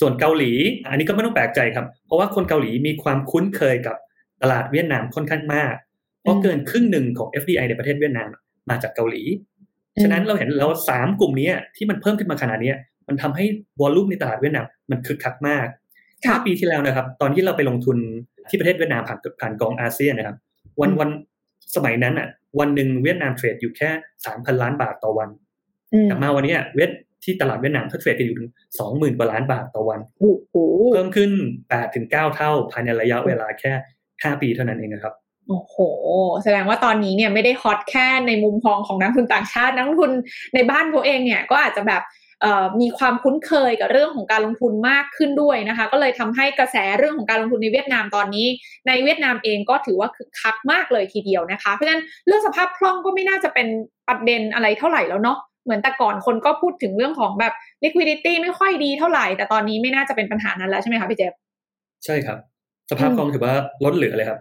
[0.00, 0.52] ส่วนเกาหลี
[0.88, 3.96] อันนี้ก็ไม่ต้องแปลกใจครับ เพราะว่าคนเกาหลีมีความคุ้นเคยกับ
[4.42, 5.74] ตลาดเวียดนามค่อนข้างมาก
[6.22, 8.28] เพราะเกินครึ่งหนึ่งของ FDI ในประเทศเวียดนาม
[8.70, 9.22] มาจากเกาหลี
[10.02, 12.72] ฉะนั้นเราเห็นแล้วสามกลุ่มนี้ที่มันเพิ่มขึ้นมาขนาดนี้
[13.08, 13.44] มันทำให้
[13.80, 15.66] วอลลุ่มในตลาดเวียดนามมันคึกคักมาก
[16.24, 17.96] ค่ะห้าปีที่แล้วนะครับ ตอนที่เราไปลงทุน
[18.48, 20.36] ที่ประเทศเวียดนามผ่านผ่านกองอาเซียนนะครับ
[20.80, 21.10] วันอืมวัน
[21.76, 22.28] สมัยนั้นอะ
[22.58, 23.90] วันหนึ่งเวียดนามเทรดอยู่แค่
[24.26, 25.28] สามพันล้านบาทต่อวัน
[25.92, 26.92] อืมแต่มาวันเนี้ยเวียด
[27.24, 30.54] ที่ตลาดเวียดนามเขาเทรดกันอยู่ถึงสองหมื่นกว่าล้านบาทต่อวันโอ้โห
[30.92, 31.30] เพิ่มขึ้น
[31.68, 33.72] แปดถึงเก้าเท่า ภายในระยะเวลาแค่
[34.22, 35.14] ห้าปีเท่านั้นเองนะครับ
[35.48, 35.76] โอ้โห
[36.42, 40.12] แสดงว่าตอนนี้เนี่ยไม่ได้ฮอตแค่ในมุมมองของนักลงทุนต่างชาติ นักลงทุน
[40.54, 42.02] ในบ้านเขาเองเนี่ยก็อาจจะแบบ
[42.40, 48.46] เอ่อมีความคุ้นเคยกับเรื่องของการลงทุนมากขึ้นด้วยนะคะ ก็เลยทำให้กระแสเรื่องของการลงทุนในเวียดนามตอนนี้
[48.86, 53.66] ในเวียดนามเองก็ถือว่าคึกคักมากเลยทีเดียวนะคะ เพราะฉะนั้นเรื่องสภาพคล่องก็ไม่น่าจะเป็น
[54.08, 57.52] ประเด็นอะไรเท่าไหร่แล้วเนาะ เหมือนแต่ก่อนคนก็พูดถึงเรื่องของแบบ
[57.84, 61.32] liquidity ไม่ค่อยดีเท่าไหร่ แต่ตอนนี้ไม่น่าจะเป็นปัญหานั้นแล้วใช่ไหมคะพี่เจฟ
[62.04, 62.38] ใช่ครับ
[62.90, 63.54] สภาพคล่องถือว่า
[63.84, 64.38] ลดเหลือเลยครับ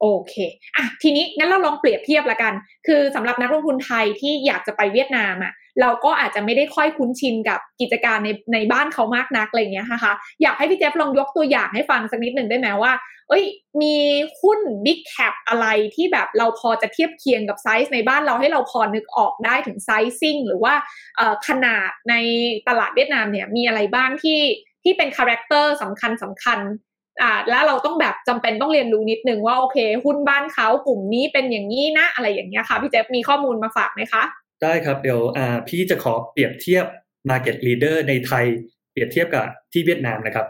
[0.00, 0.34] โอเค
[0.76, 2.52] อะทีนี้งั้นเราลองเปรียบเทียบละกัน
[2.86, 12.92] คือสำหรับนักลงทุนไทยที่อยากจะไปเวียดนามอะเราก็อาจจะไม่ได้ค่อยคุ้นชินกับกิจการในในบ้านเขามากนักอะไรเงี้ยนะคะอยากให้พี่เจฟลองยกตัวอย่างให้ฟังสักนิดหนึ่งได้ไหมว่า
[13.28, 13.44] เอ้ย
[13.82, 13.96] มี
[14.40, 20.74] หุ้น Big Cap อะไรที่แบบเราพอจะเทียบเคียงกับไซส์ในบ้านเราให้เราพอนึกออกได้ถึง sizing หรือว่า
[21.48, 22.14] ขนาดใน
[22.68, 24.40] ตลาดเวียดนามเนี่ยมีอะไรบ้างที่
[24.82, 26.58] ที่เป็นคาแรคเตอร์สำคัญสำคัญ
[27.22, 34.22] อ่าแล้วเราต้องแบบจำเป็นต้องเรียนรู้นิดนึงว่าโอเค หุ้นบ้านเขากลุ่มนี้เป็นอย่างนี้นะ อะไรอย่างเงี้ยค่ะ พี่เจฟมีข้อมูลมาฝากไหมคะ
[34.62, 36.86] ได้ครับเดี๋ยวอ่าพี่จะขอเปรียบเทียบ
[37.30, 38.44] Market Leader ในไทย
[38.92, 40.46] เปรียบเทียบกับที่เวียดนามนะครับ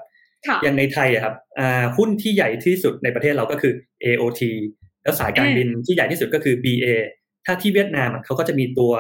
[0.47, 3.73] ค่ะอย่างในไทยอะครับอ่าหุ้นที่ใหญ่ที่สุดในประเทศเราก็คือ
[4.05, 4.43] AOT
[5.03, 6.87] แล้วสายการบินที่ใหญ่ที่สุดก็คือ BA
[7.47, 8.93] ถ้าที่เวียดนามอะเขาก็จะมีตัว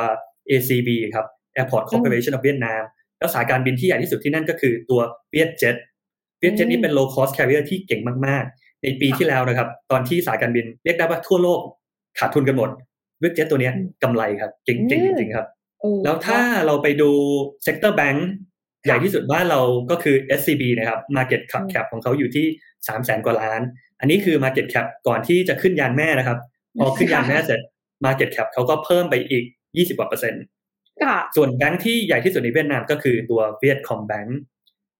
[0.50, 2.82] ACB ครับ Airport Corporation of Vietnam
[3.18, 5.00] แล้วสายการบินที่ใหญ่ที่สุดที่นั่นก็คือตัว
[5.34, 5.76] Vietjet
[6.41, 11.61] Vietjet นี่เป็น low cost carrier ที่เก่งมากๆ ในปีที่แล้วนะครับ ตอนที่สายการบินเรียกได้ว่าทั่วโลก
[12.18, 12.70] ขาดทุนกันหมด
[13.22, 13.72] Vietjet ตัวเนี้ย
[14.03, 15.47] กำไรครับเก่งๆจริงๆครับ
[15.80, 17.11] เออแล้วถ้าเราไปดู
[17.66, 18.18] sector bank
[18.86, 19.61] ใหญ่ที่สุดบ้านเรา
[19.91, 22.47] ก็คือ SCB นะครับ market cap อืม cap ของเขาอยู่ที่
[22.86, 23.61] 3 0 0แสนกว่าล้าน
[24.01, 26.38] อันนี้คือ market cap ก่อนที่จะขึ้นยานแม่นะครับ
[26.78, 27.61] พอขึ้นยานแม่เสร็จ
[28.05, 29.45] Market Cap เขาก็เพิ่มไปอีก
[29.76, 30.43] 20กว่าเปอร์เซ็นต์
[31.03, 34.38] ค่ะส่วนแบงค์ที่ใหญ่ที่สุดในเวียดนามก็คือตัวเวียดคอมแบงค์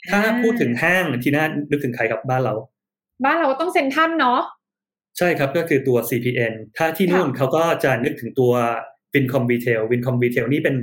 [0.09, 2.55] ถ้าอ่าพูดถึงห้างที่น่านึกถึงใครกับบ้านเรา
[3.25, 4.41] บ้านเราก็ต้องเซ็นทรันเนาะ
[5.19, 8.53] ใช่ครับก็คือตัว CPN ถ้าที่นู่นค่ะเขาก็จะนึกถึงตัว
[9.15, 10.77] Vincom Retail Vincom Retail นี่เป็น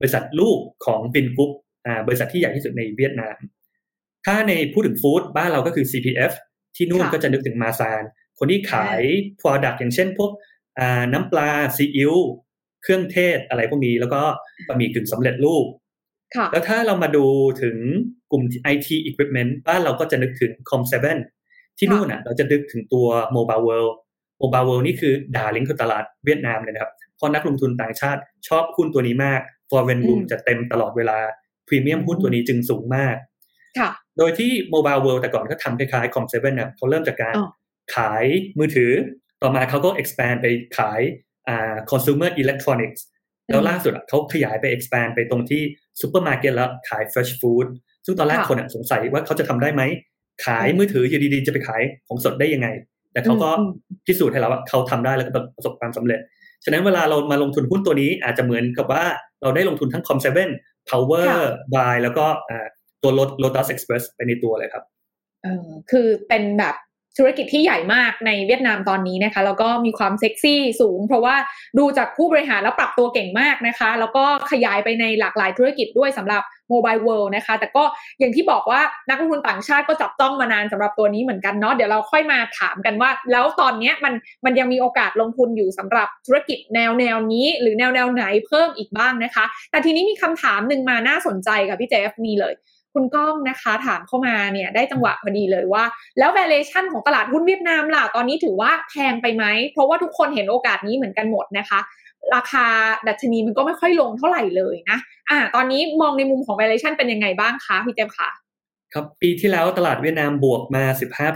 [0.00, 1.52] บริษัทลูกของ Vingroup
[1.86, 3.36] อ่าบริษัทที่ใหญ่ที่สุดในเวียดนาม
[4.26, 6.32] ถ้าในพูดถึงฟู้ดบ้านเราก็คือ CPF
[6.76, 8.02] ที่นู่นค่ะก็จะนึกถึงมาซาน
[8.38, 9.00] คนที่ขาย
[9.40, 10.30] Product อย่างเช่นพวก
[10.78, 12.14] อ่าน้ำปลาซีอิ๊ว
[12.82, 14.22] เครื่องเทศอะไรพวกนี้แล้วก็
[14.68, 15.66] บะหมี่กึ่งสำเร็จรูป
[16.36, 17.26] ค่ะแล้วถ้าเรามาดู
[17.62, 17.76] ถึง
[18.23, 18.42] ก ลุ่ม
[18.74, 20.94] IT Equipment บ้านเราก็จะนึกถึง Com7
[21.78, 23.06] ที่นู่นอะ เราจะนึกถึงตัว
[23.36, 23.92] Mobile World
[24.42, 31.18] Mobile World นี่คือด่าลิงก์ของตลาดเวียดนามเลยนะครับ เพราะนักลงทุนต่างชาติชอบหุ้นตัวนี้มาก Foreign Room อืมจะเต็มตลอดเวลา
[31.68, 33.16] พรีเมียมหุ้นตัวนี้จึงสูงมาก
[33.78, 37.48] ค่ะโดยที่ Mobile World แต่ก่อนก็ทำคล้ายๆ Com7 นะเขาเริ่มจากการอ๋อ
[37.96, 38.24] ขาย
[38.58, 38.92] มือถือ
[39.42, 40.46] ต่อมาเขาก็ expand ไป
[40.78, 41.00] ขาย
[41.48, 43.00] อ่า consumer electronics
[43.48, 45.62] แล้วล่าสุดอะเขาขยายไป expand ไปตรงที่
[46.00, 47.66] ซูเปอร์มาร์เก็ตแล้วขาย fresh food
[48.06, 49.82] ซึ่งตอนแรกค่ะคนอะสงสัยว่าเขาจะทำได้ไหม
[50.44, 52.68] ขายมือถืออยู่ดีๆจะไปขายของสดได้ยังไง
[53.12, 53.70] แต่เขาก็อืม
[54.06, 56.20] พิสูจน์ให้เราว่าเขาทำได้แล้วก็ประสบความสำเร็จ
[56.64, 59.04] ฉะนั้นเวลาเรามาลงทุนหุ้นตัวนี้อาจจะเหมือนกับว่า
[59.42, 60.28] เราได้ลงทุนทั้ง Com7
[60.90, 62.66] Power ค่ะ Buy แล้วก็อ่า
[63.02, 63.10] ตัว
[63.42, 64.84] Lotus Express ไปในตัวเลยครับ
[65.42, 66.74] เออคือเป็นแบบ
[67.18, 71.36] ธุรกิจที่ใหญ่มากในเวียดนามตอนนี้นะคะ แล้วก็มีความเซ็กซี่สูง เพราะว่า
[71.78, 76.42] ดูจากผู้บริหารแล้วปรับตัวเก่งมากนะคะ แล้วก็ขยายไปในหลากหลายธุรกิจด้วยสำหรับ
[76.72, 77.84] Mobile World นะคะ แต่ก็
[78.18, 92.54] อย่างที่บอกว่านักลงทุนต่างชาติก็จับต้องมานานสำหรับตัวนี้เหมือนกันเนาะเดี๋ยวเราค่อยมาถามกันว่า แล้วตอนนี้มันมันยังมีโอกาสลงทุนอยู่สำหรับธุรกิจแนวแนวนี้ หรือแนวแนวไหนเพิ่มอีกบ้างนะคะ แต่ทีนี้มีคำถามหนึ่งมาน่าสนใจค่ะพี่เจฟมีเลย
[92.94, 95.84] คุณก้องนะคะ ถามเข้ามาเนี่ยได้จังหวะพอดีเลยว่า
[96.18, 101.80] แล้ว valuation ของตลาดหุ้นเวียดนามล่ะ ตอนนี้ถือว่าแพงไปไหม เพราะว่าทุกคนเห็นโอกาสนี้เหมือนกันหมดนะคะ
[102.34, 102.66] ราคา
[103.08, 104.98] ดัชนีมันก็ไม่ค่อยลงเท่าไหร่เลยนะ
[105.30, 108.28] อ่าตอนนี้มองในมุมของ valuation เป็นยังไงบ้างคะพี่เจมส์คะ
[108.94, 110.84] ครับปีที่แล้วตลาดเวียดนามบวกมา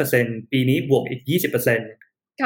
[0.01, 1.53] 15%ปีนี้บวกอีก 20%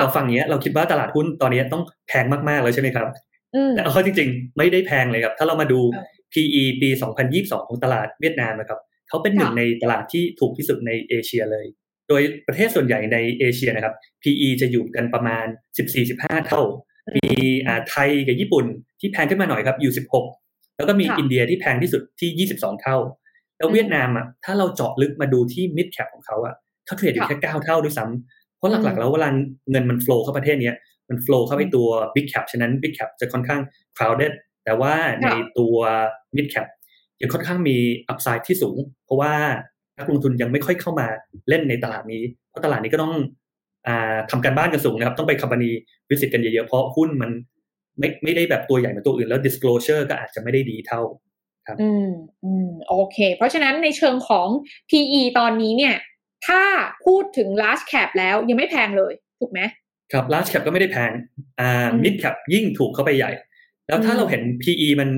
[0.00, 3.06] เราฟังเนี้ยเราคิดว่าตลาดหุ้นตอนนี้ต้องแพงมากๆเลยใช่ไหมครับ
[3.54, 6.88] อืมแต่เอาเข้าจริงๆ ไม่ได้แพงเลยครับ ถ้าเรามาดูเออ PE ปี
[7.28, 8.80] 2022 ของตลาดเวียดนามนะครับ
[9.12, 11.66] เขาเป็นหนึ่งค่ะในตลาดที่ถูกที่สุดในเอเชียเลย
[12.08, 15.46] โดยประเทศส่วนใหญ่ในเอเชียนะครับ PE จะอยู่กันประมาณ
[15.96, 16.62] 14-15 เท่า
[17.16, 17.32] มี
[17.66, 18.64] อ่าไทยกับญี่ปุ่น
[19.00, 19.92] ที่แพงขึ้นมาหน่อยครับอยู่
[20.34, 22.96] 16 แล้วก็มีค่ะอินเดียที่แพงที่สุดที่ 22 เท่า
[23.58, 26.54] แล้วเวียดนามอะถ้าเราเจาะลึกมาดูที่ mid cap ของเขาอะ
[26.86, 29.28] เขาเทรดอยู่แค่ 9 เท่าด้วยซ้ำเพราะหลักๆ แล้วเวลา
[29.70, 30.76] เงินมัน flow เข้าประเทศเนี้ย
[31.08, 33.60] มัน flow เข้าไปตัว big cap ฉะนั้น big cap จะค่อนข้าง
[33.96, 34.32] crowded
[34.64, 35.76] แต่ว่าในตัว
[36.36, 36.66] mid cap
[37.22, 37.76] ยังค่อนข้างมี
[38.12, 39.32] upside ที่สูง เพราะว่า
[39.98, 41.06] นักลงทุนยังไม่ค่อยเข้ามา
[41.48, 43.14] เล่นในตลาดนี้ เพราะตลาดนี้ก็ต้อง
[43.86, 45.70] อ่าทำการบ้านกันสูงนะครับ ต้องไป company
[46.10, 47.30] visit กันเยอะๆ เพราะหุ้นมัน
[47.98, 51.00] ไม่ไม่ได้แบบตัวใหญ่เหมือนตัวอื่นแล้ว disclosure ก็อาจจะไม่ได้ดีเท่า
[51.80, 52.10] อืม
[52.44, 54.48] อืมโอเค เพราะฉะนั้นในเชิงของ
[54.90, 55.94] PE ตอนนี้เนี่ย
[56.46, 56.62] ถ้า
[57.04, 59.60] พูดถึง large cap แล้วยังไม่แพงเลย ถูกไหม
[60.12, 61.10] ครับ large cap ก็ไม่ได้แพง
[61.60, 63.32] อ่าอืม mid cap ยิ่งถูกเข้าไปใหญ่
[63.86, 65.08] แล้วถ้าอืมเราเห็น PE มัน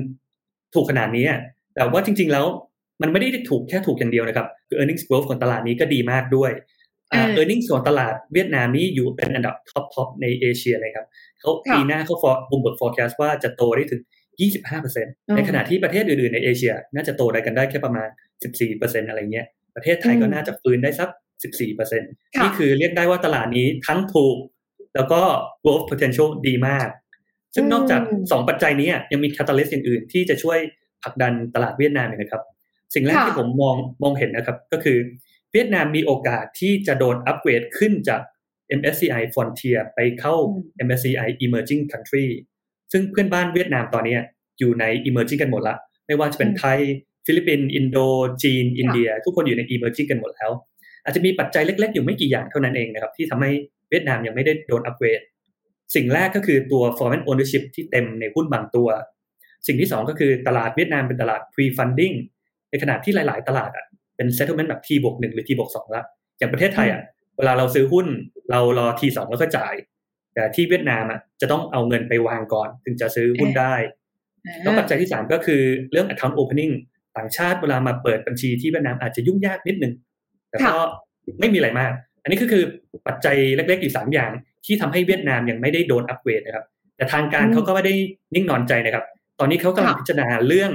[0.75, 1.39] ถูกขนาดนี้อะ
[1.75, 2.45] แต่ว่าจริง ๆ แล้ว
[3.01, 6.51] มันไม่ได้ถูกแค่ถูกอย่างเดียวนะครับคือ earnings growth ของตลาดนี้ก็ดีมากด้วย
[7.13, 11.07] อ่าอ่า earnings ของตลาดเวียดนามนี้อยู่เป็นอันดับ top top ในเอเชียเลยครับ
[11.39, 14.01] เขาค่ะปีหน้าเขา for Bloomberg forecast ว่าจะโตได้ถึง
[14.63, 18.07] 25%ในขณะที่ประเทศอื่นๆในเอเชีย น่าจะโตได้กันได้แค่ประมาณ
[18.59, 21.09] 14%อะไรเงี้ย ประเทศไทยก็อืมน่าจะฟื้นได้สัก
[21.71, 24.37] 14%ค่ะนี่คือเรียกได้ว่าตลาดนี้ทั้งถูก
[24.95, 25.21] แล้วก็
[25.63, 26.87] growth potential ดีมาก
[27.55, 30.59] ซึ่งนอกจากอืมสองปัจจัยนี้อะยังมี catalyst อย่างอื่นที่จะช่วย
[31.05, 32.43] ผลักดันตลาดเวียดนามอีกนะครับ
[32.93, 34.97] สิ่งแรกค่ะที่ผมมองมองเห็นนะครับก็คือ
[35.53, 38.21] เวียดนามมีโอกาสที่จะโดนอัปเกรดขึ้นจาก
[38.79, 40.35] MSCI Frontier ไปเข้า
[40.85, 42.27] MSCI Emerging Country
[42.91, 44.17] ซึ่งเพื่อนบ้านเวียดนามตอนนี้
[44.59, 45.75] อยู่ใน Emerging กันหมดละ
[46.07, 46.79] ไม่ว่าจะเป็นอืมไทย
[47.25, 47.97] ฟิลิปปินส์อินโด
[48.43, 50.51] จีน อินเดีย ทุกคนอยู่ใน Emerging กันหมดแล้ว
[51.03, 53.51] อาจจะมีปัจจัยเล็ก ๆ อยู่ไม่กี่อย่างเท่านั้นเองนะครับ ที่ทำให้
[53.89, 55.21] เวียดนามยังไม่ได้โดนอัปเกรด
[55.95, 58.87] สิ่งแรกก็คือตัว foreign ownership ที่เต็มในหุ้นบางตัว
[59.67, 62.15] สิ่งที่สองก็คือตลาดเวียดนามเป็นตลาด pre-funding
[62.69, 63.85] ในขณะที่หลาย ๆ ตลาดอะ
[64.15, 66.03] เป็น settlement แบบ T บวกหนึ่งหรือ T บวกสองละ
[66.37, 67.01] อย่างประเทศไทยอะ
[67.37, 68.07] เวลาเราซื้อหุ้น
[68.51, 69.73] เรารอ T สองแล้วก็จ่าย
[70.33, 73.73] แต่ที่เวียดนามอะจะต้องเอาเงินไปวางก่อน ถึงจะซื้อหุ้นได้
[74.61, 75.61] แล้วปัจจัยที่สามก็คือ
[75.91, 76.73] เรื่อง account opening
[77.17, 79.93] ต่างชาติเวลามาเปิดบัญชีที่เวียดนามอาจจะยุ่งยากนิดนึง
[80.49, 80.77] แต่ก็
[81.39, 81.91] ไม่มีอะไรมาก
[82.23, 82.63] อันนี้ก็คือ
[83.07, 84.31] ปัจจัยเล็กๆอยู่สามอย่าง
[84.65, 86.65] ที่ทำให้เวียดนามยังไม่ได้โดนอัปเกรดนะครับ
[86.97, 87.93] แต่ทางการอืมเขาก็ไม่ได้
[88.35, 89.05] นิ่งนอนใจนะครับ
[89.39, 90.71] ตอนนี้เขากำลังค่ะพิจารณาเรื่อง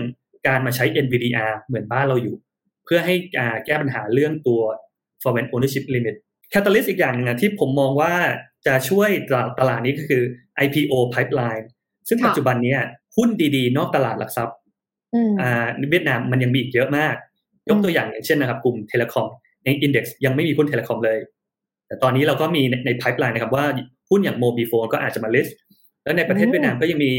[0.46, 2.36] การมาใช้ NVDR เหมือนบ้านเราอยู่
[2.84, 4.60] เพื่อให้อ่าแก้ปัญหาเรื่องตัว
[5.22, 6.16] foreign ownership limit
[6.52, 8.12] catalyst อีกอย่างหนึ่งนะที่ผมมองว่า
[8.66, 10.22] จะช่วยตลาดตลาดนี้ก็คือ
[10.64, 11.64] IPO pipeline
[12.08, 12.80] ซึ่งปัจจุบันเนี้ย
[13.16, 14.56] หุ้นดีๆ นอกตลาดหลักทรัพย์
[15.40, 17.14] อ่าเวียดนามมันยังมีอีกเยอะมาก
[17.68, 19.26] ยกตัวอย่างอย่างเช่นนะครับ กลุ่ม telecom
[19.64, 21.18] ใน index ยังไม่มีหุ้น telecom เลย
[21.86, 23.64] แต่ตอนนี้เราก็มีในไพ p e ไลน์นะครับว่า
[24.10, 25.56] หุ้นอย่าง MobiFone ก็อาจจะมา list
[26.04, 27.12] แล้วในประเทศเวียดนามก็ยังมี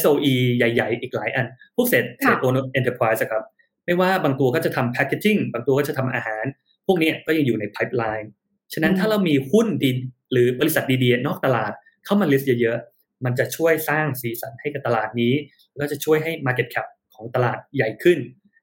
[0.00, 3.44] SOE ใหญ่ ๆ อีกหลายอัน พวก State State-Owned Enterprise ครับ
[3.86, 6.44] ไม่ว่าบางตัวก็จะทำแพคเกจิ้งบางตัวก็จะทำอาหาร
[6.86, 8.30] พวกนี้ก็ยังอยู่ในไพ p e ไลน์
[8.72, 9.90] ฉะนั้นถ้าเรามีหุ้นดี
[10.32, 11.72] หรือบริษัทดีๆ นอกตลาด
[12.04, 15.32] เข้ามาลิสต์เยอะๆ มันจะช่วยสร้างสีสันให้กับตลาดนี้
[15.76, 18.18] แล้วจะช่วยให้ Market Cap ของตลาดใหญ่ขึ้น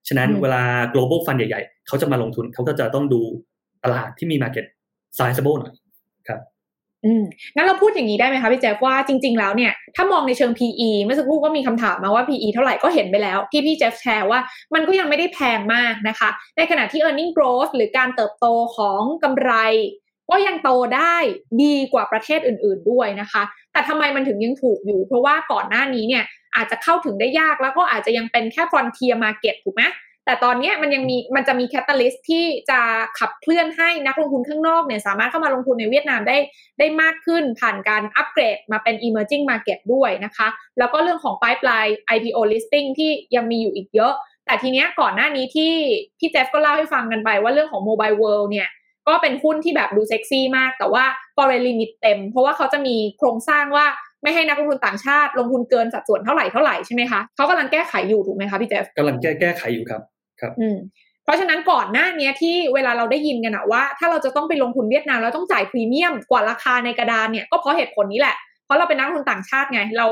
[0.07, 0.63] ฉะนั้นเวลา
[0.93, 3.21] global fund ใหญ่ ๆ เขาจะมาลงทุนเขาก็จะต้องดู
[3.83, 4.65] ตลาดที่มี market
[5.17, 5.86] sizable หน่อยครับ
[7.07, 7.23] อืม
[7.55, 14.39] งั้นเราพูดอย่างนี้ได้ไหมคะพี่แจ๊คว่าจริง ๆ แล้วเนี่ยถ้ามองในเชิง PE เมื่อสักครู่ก็มีคำถามมาว่า PE เท่าไหร่ก็เห็นไปแล้วที่พี่แจ๊คแชร์ว่า
[14.73, 18.45] มันก็ยังไม่ได้แพงมากนะคะ ในขณะที่ e a r n i n g growth หรือการเติบโต
[18.75, 19.51] ของกำไร
[20.29, 21.15] ก็ยังโตได้
[21.63, 26.23] ดีกว่าประเทศอื่น ๆด้วยนะคะ แต่ทำไมมันถึงยังถูกอยู่ เพราะว่าก่อนหน้านี้เนี่ย
[26.55, 29.83] อาจจะเข้าถึงได้ยากแล้วก็อาจจะยังเป็นแค่ frontier market ถูกไหม
[30.27, 32.79] แต่ตอนนี้มันยังมีมันจะมีแคตตาลิสที่จะ
[33.19, 36.37] ขับเคลื่อนให้นักลงทุนข้างนอกเนี่ยสามารถเข้ามาลงทุนในเวียดนามได้
[36.79, 40.47] ได้มากขึ้นผ่านการอัปเกรดมาเป็น emerging market ด้วยนะคะ
[40.77, 44.13] แล้วก็เรื่องของ pipeline IPO listing ที่ยังมีอยู่อีกเยอะ
[44.45, 45.73] แต่ทีเนี้ยก่อนหน้านี้ที่
[46.19, 48.67] พี่เจฟก็เล่าให้ฟังกันไปว่าเรื่องของ mobile world เนี่ย
[49.07, 51.03] ก็เป็นหุ้นที่แบบดูเซ็กซี่มาก แต่ว่า
[51.35, 53.85] foreign limit เต็ม เพราะว่าเขาจะมีโครงสร้างว่า
[54.23, 60.01] ไม่ให้นักลงทุนต่างชาติลงทุนเกินสัดส่วนเท่าไหร่เท่าไหร่ใช่ไหมคะเขากำลังแก้ไขอยู่ถูกไหมคะพี่เจฟกำลังแก้แก้ไขอยู่ครับ
[60.41, 60.77] ครับอืม
[61.23, 68.35] เพราะฉะนั้นก่อนหน้านี้ที่เวลาเราได้ยินกันอะว่า ถ้าเราจะต้องไปลงทุนเวียดนามเราต้องจ่ายพรีเมียมกว่าราคาในกระดานเนี่ยก็เพราะเหตุผลนี้แหละ
[68.65, 70.07] เพราะเราเป็นนักลงทุนต่างชาติไงเรา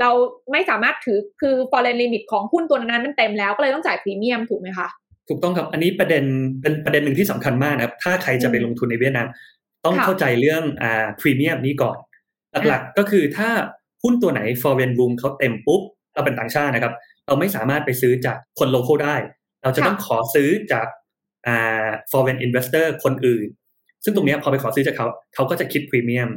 [0.00, 0.10] เรา
[0.52, 4.88] ไม่สามารถถือคือ foreign limit ของหุ้นตัวนั้นมันเต็มแล้วก็เลยต้องจ่ายพรีเมียมถูกไหมคะ
[5.28, 6.24] ถูกต้องครับ อันนี้ประเด็น
[6.60, 9.26] เป็นประเด็นหนึ่งที่สำคัญมากนะครับ ถ้าใครจะไปลงทุนในเวียดนาม
[9.84, 11.96] ต้องเข้าใจเรื่องอ่าพรีเมียมนี้ก่อน
[12.68, 13.48] หลักๆก็คือถ้า
[14.02, 15.80] หุ้นตัวไหน foreign room เขาเต็มปุ๊บ
[16.14, 16.94] เราเป็นต่างชาตินะครับ
[17.26, 19.14] เราไม่สามารถไปซื้อจากคนโลเคอลได้
[19.64, 20.86] เราจะต้องขอซื้อจาก
[21.46, 23.46] อ่า foreign investor คนอื่น
[24.04, 26.30] ซึ่งตรงนี้พอไปขอซื้อจากเขา เขาก็จะคิดพรีเมียม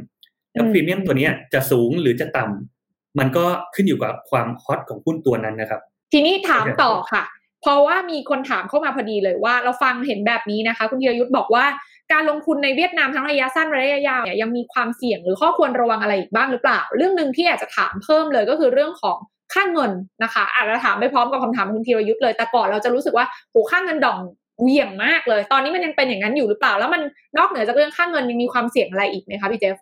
[0.52, 5.80] แล้วพรีเมียมตัวนี้จะสูงหรือจะต่ำ มันก็ขึ้นอยู่กับความฮอตของหุ้นตัวนั้นนะครับ
[6.12, 7.22] ทีนี้ถามต่อค่ะ
[7.62, 11.64] เพราะว่ามีคนถามเข้ามาพอดีเลยว่า เราฟังเห็นแบบนี้นะคะ คุณเยยุทธบอกว่า
[12.12, 19.18] การลงทุนในเวียดนามทั้งระยะสั้นระยะยาวเนี่ยยังมีความเสี่ยงหรือข้อควรระวังอะไรอีกบ้างหรือเปล่า เรื่องหนึ่งที่อยากจะถามเพิ่มเลยก็คือเรื่องของ
[19.54, 19.92] ค่าเงิน
[20.22, 24.18] นะคะอาจจะถามไปพร้อมกับคำถามคุณธีรยุทธ์เลยแต่ก่อนเราจะรู้สึกว่าโหค่าเงินดอง
[24.62, 27.02] เหวี่ยงมากเลย ตอนนี้มันยังเป็นอย่างนั้นอยู่หรือเปล่า แล้วมัน
[27.38, 29.76] นอกเหนือจากเรื่องค่าเงินยังมีความเสี่ยงอะไรอีกไหมคะพี่เจฟ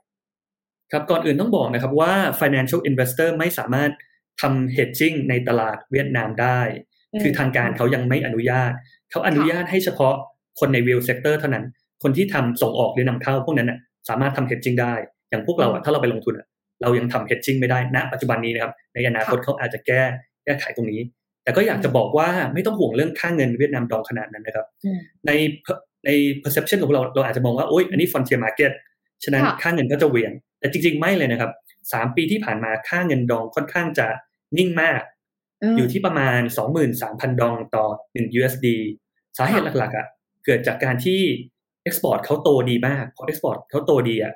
[0.93, 3.91] ครับก่อนอื่นต้องบอกนะครับว่า financial investor ไม่สามารถ
[4.41, 6.61] ทำ hedging ในตลาดเวียดนามได้
[7.23, 8.73] คือทางการเขายังไม่อนุญาต
[9.11, 10.15] เขาอนุญาตให้เฉพาะ
[10.61, 11.65] คนใน real sector เท่านั้น
[12.03, 14.95] คนที่ทำส่งออกหรือนำเข้าพวกนั้นนะสามารถทำ hedging ได้
[15.31, 16.35] อย่างพวกเราถ้าเราไปลงทุน
[16.83, 20.03] เรายังทำ hedging ไม่ได้ณปัจจุบันนี้นะครับ ในอนาคตเขาอาจจะแก้
[20.45, 21.01] แก้ไขตรงนี้
[21.45, 24.67] แต่ก็อยากจะบอกว่าไม่ต้องห่วงเรื่องค่าเงินเวียดนามดองขนาดนั้นนะครับ
[25.27, 25.31] ใน
[26.07, 26.11] ใน
[26.43, 28.73] perception ของเราเราอาจจะมองว่าโอ๊ยอันนี้ frontier market
[29.25, 31.51] ฉะนั้นค่าเงินก็จะเหวี่ยง แต่จริง ๆ ไม่เลยนะครับ
[31.93, 34.07] สามปีที่ผ่านมาค่าเงินดองค่อนข้างจะ
[34.59, 35.01] นิ่งมาก
[35.77, 36.41] อยู่ที่ประมาณ
[36.91, 38.67] 23,000ดองต่อ1 USD
[39.39, 40.07] สาเหตุหลักๆอะ
[40.45, 41.21] เกิดจากการที่
[41.83, 44.35] export เขาโตดีมากพอ export เขาโตดีอะ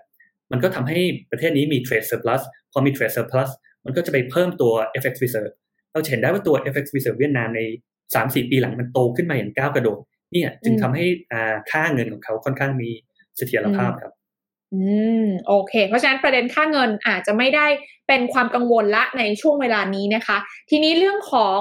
[0.53, 0.99] มันก็ทำให้
[1.31, 2.41] ประเทศนี้มี trade surplus
[2.73, 3.49] พอมี trade surplus
[3.85, 4.73] มันก็จะไปเพิ่มตัว
[5.03, 5.53] FX reserve
[5.93, 7.61] เราเห็นได้ว่าตัว FX reserve เวียดนามใน
[8.11, 9.99] 3-4ปีหลังมันโตขึ้นมาอย่างก้าวกระโดด
[10.33, 11.05] เนี่ยจึงทำให้
[11.71, 12.91] ค่าเงินของเขาค่อนข้างมี
[13.37, 14.13] เสถียรภาพครับ
[14.75, 14.83] อื
[15.25, 17.67] มโอเค เพราะฉะนั้นประเด็นค่าเงินอาจจะไม่ได้
[18.09, 20.37] เป็นความกังวลละในช่วงเวลานี้นะคะ
[20.71, 21.61] ทีนี้เรื่องของ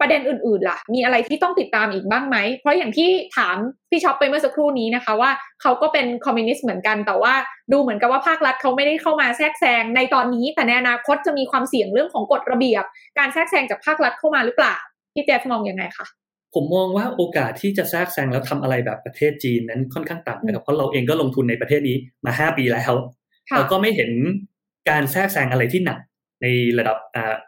[0.00, 3.56] ประเด็นอื่นๆล่ะ มีอะไรที่ต้องติดตามอีกบ้างไหม เพราะอย่างที่ถาม
[3.90, 5.30] พี่ช็อปไปเมื่อสักครู่นี้นะคะว่า
[5.62, 7.34] เขาก็เป็นคอมมิวนิสต์เหมือนกันแต่ว่า
[7.72, 12.84] ดูเหมือนกับว่าภาครัฐเขาไม่ได้เข้ามาแทรกแซงในตอนนี้ แต่ในอนาคตจะมีความเสี่ยงเรื่องของกฎระเบียบ
[13.18, 14.76] การแทรกแซงจากภาครัฐเข้ามาหรือเปล่า
[15.14, 16.06] พี่แจ๊สมองอยังไงคะ
[16.54, 22.92] ผมมองว่าโอกาสที่จะแทรกแซงแล้วทำอะไรแบบประเทศจีนนั้นค่อนข้างต่ำนะครับเพราะเราเองก็ลงทุนในประเทศนี้มาห้าปีแล้ว
[23.56, 24.10] เราก็ไม่เห็น
[24.90, 25.98] การแทรกแซงอะไรที่หนัก
[26.42, 26.46] ใน
[26.78, 26.96] ระดับ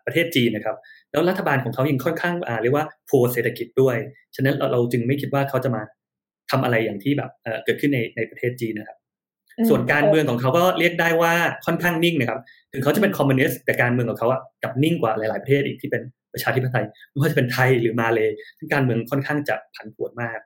[0.07, 0.76] ประเทศจีนนะครับ
[1.12, 3.96] แล้วรัฐบาลของเขายังค่อนข้างเรียกว่าโพเศรษฐกิจด้วย
[4.36, 5.82] ฉะนั้นเราจึงไม่คิดว่าเขาจะมา
[6.50, 7.30] ทำอะไรอย่างที่แบบ
[7.64, 8.98] เกิดขึ้นในในประเทศจีนนะครับ
[9.68, 11.32] ส่วนการเมืองของเขาก็เรียกได้ว่า
[11.66, 12.40] ค่อนข้างนิ่งนะครับ
[12.72, 16.02] ถึงเขาจะเป็นคอมมิวนิสต์แต่การเมืองของเขาอะกับนิ่งกว่าหลาย ๆประเทศอีกที่เป็น
[16.32, 20.38] ประชาธิปไตยไม่ว่าจะเป็นไทยหรือมาเลยซึ่งการเมืองค่อนข้างจะผันผวนมาก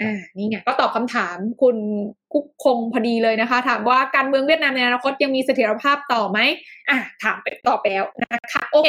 [0.00, 1.76] อ่านี่ไงก็ตอบคำถามคุณ
[2.32, 6.38] กุ๊กคงพอดีเลยนะคะ ถามว่าการเมืองเวียดนามในอนาคตยังมีเสถียรภาพต่อไหม
[6.88, 8.88] อ่าถามไปตอบแล้วนะคะโอเค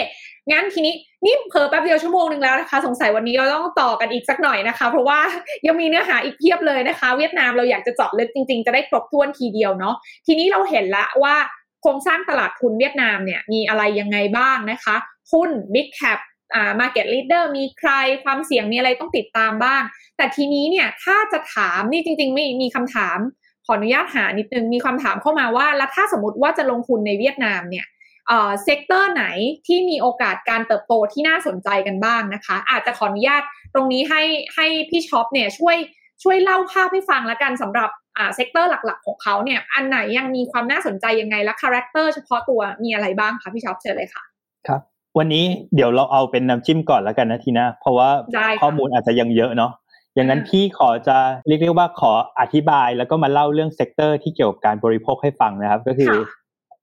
[0.52, 0.94] งั้นทีนี้
[1.26, 5.20] นี่เพอแป๊บเดียวชั่วโมงหนึ่งแล้วนะคะ สงสัยวันนี้เราต้องต่อกันอีกสักหน่อยนะคะ เพราะว่า
[5.68, 9.96] ยังมีเนื้อหาอีกเพียบเลยนะคะ เวียดนามเราอยากจะเจาะลึกจริง ๆ จะได้ครบถ้วนทีเดียวเนาะ
[10.28, 11.36] ทีนี้เราเห็นละว่า
[11.82, 14.96] โครงสร้างตลาดทุนเวียดนามเนี่ยมีอะไรยังไงบ้างนะคะ
[15.32, 16.20] หุ้น Big Cap
[16.56, 17.92] อ่า Market Leader มีใคร
[18.24, 19.82] ความเสี่ยงมีอะไรต้องติดตามบ้าง
[20.18, 23.20] แต่ทีนี้เนี่ยถ้าจะถามนี่จริงๆไม่มีคำถาม
[23.66, 27.86] ขออนุญาตหานิดนึงมีคำถามเข้ามาว่า แล้วถ้าสมมติว่าจะลงทุนในเวียดนามเนี่ย
[28.28, 29.26] เอ่อ sector ไหน
[29.68, 33.44] ที่มีโอกาสการเติบโตที่น่าสนใจกันบ้างนะคะ อาจจะขออนุญาต
[33.74, 34.24] ตรงนี้ให้
[34.56, 35.78] ให้พี่ช็อปเนี่ยช่วย
[36.24, 44.24] ช่วยเล่าภาพให้ฟังแล้วกันสำหรับอ่า sector หลักๆ ของเขาเนี่ยอันไหนยังมีความน่าสนใจยังไงและ character เฉพาะตัวมีอะไรบ้างคะพี่ช็อปเชิญเลยค่ะ
[44.68, 44.82] ครับ
[45.18, 45.46] วันนี้
[45.76, 49.72] เดี๋ยวเราเอาเป็นน้ำจิ้มก่อนแล้วกันนะทีนะเพราะว่าได้ค่ะข้อมูลอาจจะยังเยอะเนาะ
[50.16, 56.28] อย่างนั้นอ่าพี่ขอจะเรียกได้ว่าขออธิบายแล้วก็มาเล่าเรื่อง sector ที่เกี่ยวกับการบริโภคให้ฟังนะครับ ก็คือค่ะ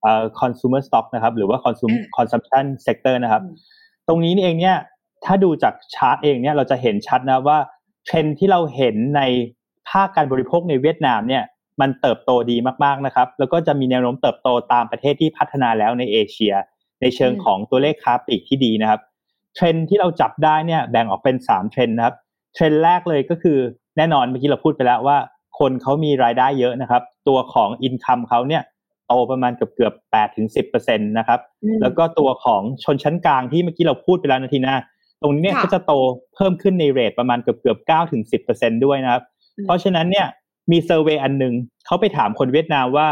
[0.03, 3.57] เอ่อ consumer stock นะครับ หรือว่า consum อืม consumption sector นะครับอืม
[4.09, 4.77] ตรงนี้นี่เองเนี่ย
[5.25, 7.59] ถ้าดูจากชาร์ตเองเนี่ยเราจะเห็นชัดนะว่า
[8.05, 9.23] เทรนด์ที่เราเห็นใน
[9.89, 11.43] ภาคการบริโภคในเวียดนามเนี่ย
[11.81, 16.55] มันเติบโตดีมากๆนะครับ แล้วก็จะมีแนวโน้มเติบโตตามประเทศที่พัฒนาแล้วในเอเชีย
[17.01, 19.01] ในเชิงอืมของตัวเลขค้าปลีกที่ดีนะครับ
[19.55, 22.17] เทรนด์ที่เราจับได้เนี่ยแบ่งออกเป็นสามเทรนด์นะครับ
[22.55, 23.59] เทรนด์แรกเลยก็คือ
[23.97, 25.19] แน่นอนเมื่อกี้เราพูดไปแล้วว่า
[25.59, 28.63] คนเขามีรายได้เยอะนะครับ ตัวของ income เขาเนี่ย
[29.07, 34.77] โตประมาณเกือบเกือบแปดถึงสิบเปอร์เซ็นต์นะครับอืมแล้วก็ตัวของชนชั้นกลางที่เมื่อกี้เราพูดไปแล้วนะทีนี้
[35.23, 35.93] ตรงนี้เนี่ยค่ะก็จะโต
[36.35, 39.23] เพิ่มขึ้นใน rate ประมาณเกือบเกือบเก้าถึงสิบเปอร์เซ็นด้วยนะครับ
[39.59, 40.27] อืมเพราะฉะนั้นเนี่ย
[40.71, 41.55] มี survey อันหนึ่ง
[41.87, 43.09] เขาไปถามคนเวียดนามว่า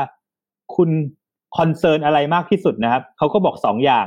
[0.76, 0.90] คุณ
[1.56, 4.06] concern อะไรมากที่สุดนะครับเขาก็บอกสองอย่าง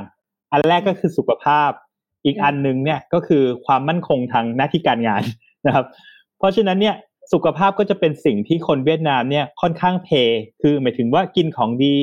[0.52, 1.70] อันแรกก็คือสุขภาพ
[2.24, 5.22] อีกอันหนึ่งเนี่ยก็คือความมั่นคงทางหน้าที่การงาน
[5.66, 5.86] นะครับ
[6.38, 6.94] เพราะฉะนั้นเนี่ย
[7.32, 11.94] สุขภาพก็จะเป็นสิ่งที่คนเวียดนามเนี่ยค่อนข้าง pay คือหมายถึงว่ากินของดี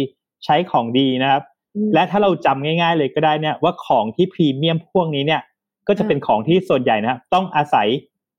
[0.45, 1.43] ใช้ของดีนะครับ
[1.75, 5.41] อืมและถ้าเราจำง่าย ๆ เลยก็ได้เนี่ยว่าของที่พรีเมียมพวกนี้เนี่ย
[5.87, 7.87] ก็จะเป็นของที่ส่วนใหญ่นะครับต้องอาศัย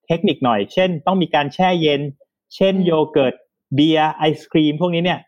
[0.06, 2.00] เทคนิคหน่อย เช่น ต้องมีการแช่เย็น
[2.54, 3.34] เช่นอืมโยเกิร์ต
[3.74, 5.18] เบียร์ไอศครีมพวกนี้เนี่ย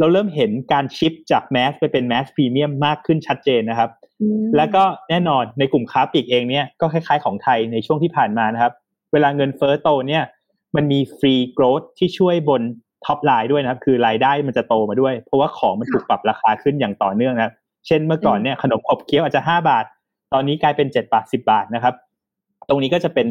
[0.00, 3.90] เราเริ่มเห็นการ shift จาก mass ไปเป็น mass premium มากขึ้นชัดเจนนะครับ
[4.22, 8.72] อืมแล้วก็แน่นอนในกลุ่มค้าปลีกเองเนี่ยก็คล้ายๆของไทยในช่วงที่ผ่านมานะครับ
[9.12, 10.22] เวลาเงินเฟ้อโตเนี่ย
[10.76, 12.62] มันมี free growth ที่ช่วยบน
[13.04, 17.54] top line ด้วยนะครับ คือรายได้มันจะโตมาด้วย เพราะว่าของมันถูกปรับราคาขึ้นอย่างต่อเนื่องนะครับ
[17.86, 19.84] เช่นเมื่อก่อนเนี่ยขนมขบเคี้ยวอาจจะ 5 บาท
[20.32, 21.94] ตอนนี้กลายเป็น 7 บาท 10 บาทนะครับ
[22.68, 23.26] ตรงนี้ก็จะเป็น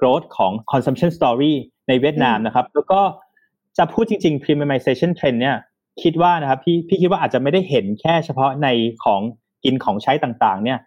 [0.00, 1.52] growth ของ consumption story
[1.88, 3.00] ในเวียดนามนะครับ แล้วก็
[3.78, 5.56] จะพูดจริงๆ premiumization trend เนี่ย
[6.02, 8.68] คิดว่านะครับพี่พี่คิดว่าอาจจะไม่ได้เห็นแค่เฉพาะใน
[9.04, 9.20] ของ
[9.64, 10.78] กินของใช้ต่างๆ เนี่ย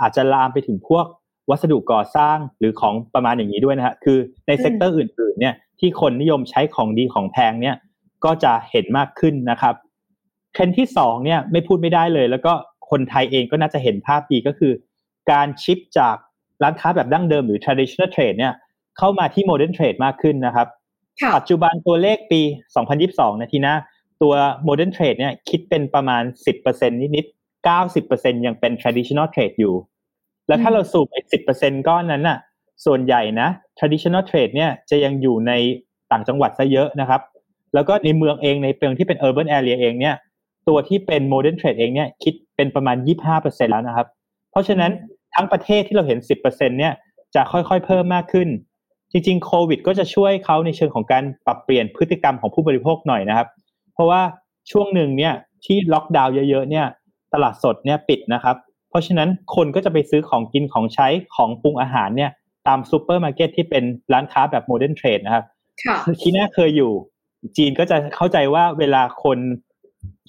[0.00, 1.06] อาจจะลามไปถึงพวก
[1.50, 7.76] วัสดุก่อสร้างหรือของประมาณอย่างนี้ด้วยนะฮะคือใน sector อื่นๆ เนี่ยที่คนนิยมใช้ของดีของแพงเนี่ย
[8.24, 9.74] ก็จะเห็นมากขึ้นนะครับ
[10.52, 12.52] เทรนด์ที่สองเนี่ยไม่พูดไม่ได้เลย แล้วก็
[12.90, 14.72] คนไทยเองก็น่าจะเห็นภาพดีก็คือ
[15.30, 16.16] การ shift จาก
[16.62, 18.52] ร้านค้าแบบดั้งเดิมหรือ traditional trade เนี่ย
[18.98, 20.66] เข้ามาที่ modern trade มากขึ้นนะครับ
[21.20, 22.40] ค่ะปัจจุบันตัวเลขปี
[22.90, 23.74] 2022 นะทีนะ
[24.22, 24.34] ตัว
[24.68, 26.22] modern trade เนี่ยคิดเป็นประมาณ
[26.62, 29.74] 10%นิดๆ90%ยังเป็น traditional trade อยู่
[30.48, 31.20] แล้วถ้าอืมเราสูบไอ้
[31.54, 32.38] 10%ก้อนนั้นน่ะ
[32.84, 33.48] ส่วนใหญ่นะ
[33.78, 35.52] traditional trade เนี่ยจะยังอยู่ใน
[36.12, 37.20] ต่างจังหวัดซะเยอะนะครับ
[37.74, 40.14] แล้วก็ในเมืองเองในเมืองที่เป็น urban area เองเนี่ย
[40.68, 42.96] ตัวที่เป็น modern trade เองเนี่ยคิดเป็นประมาณ
[43.34, 44.06] 25%แล้วนะครับ
[44.50, 44.92] เพราะฉะนั้น
[45.34, 46.92] ทั้งประเทศที่เราเห็น 10%เนี่ย
[47.34, 48.48] จะค่อยๆเพิ่มมากขึ้น
[49.12, 53.48] จริงๆโควิด ก็จะช่วยเขาในเชิงของการปรับเปลี่ยนพฤติกรรมของผู้บริโภคหน่อยนะครับ
[53.96, 54.22] เพราะว่า
[54.70, 55.34] ช่วงหนึ่งเนี่ย
[55.64, 56.86] ที่ล็อกดาวน์เยอะๆเนี่ย
[57.32, 58.56] ตลาดสดเนี่ยปิดนะครับ
[58.90, 62.30] เพราะฉะนั้นคนก็จะไปซื้อของกินของใช้ของปรุงอาหารเนี่ย
[62.66, 65.44] ตามซูเปอร์มาร์เก็ตที่เป็นร้านค้าแบบ modern trade นะครับ
[65.84, 66.92] ค่ะทีน่าเคยอยู่
[67.56, 69.38] จีนก็จะเข้าใจว่าเวลาคน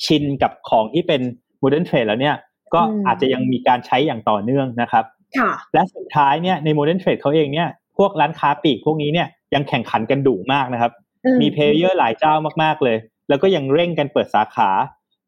[0.06, 1.22] ชินกับของที่เป็น
[1.60, 2.36] modern trade แล้วเนี่ย
[2.74, 5.06] ก็อืมอาจจะยังมีการใช้อย่างต่อเนื่องนะครับ
[5.38, 10.92] ค่ะและสุดท้ายเนี่ยใน modern trade เขาเองเนี่ยพวกร้านค้าปลีกพวกนี้เนี่ยยังแข่งขันกันดุมากนะครับ
[11.26, 12.98] อืมมี player หลายเจ้ามากๆเลย
[13.30, 14.70] แล้วก็ยังเร่งกันเปิดสาขา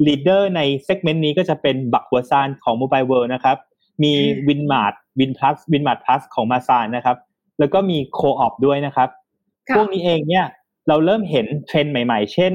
[0.06, 3.58] leader ใน segment นี้ก็จะเป็น Bach Hoa Xanh ของ Mobile World นะครับ
[4.04, 4.14] มี
[4.48, 7.18] WinMart WinPlus WinMart Plus ของ Masan นะครับ
[7.60, 9.10] แล้วก็มี Co.op ด้วยนะครับ
[9.70, 10.46] ค่ะพวกนี้เองเนี่ย
[10.88, 12.54] เราเริ่มเห็นเทรนด์ใหม่ๆ เช่น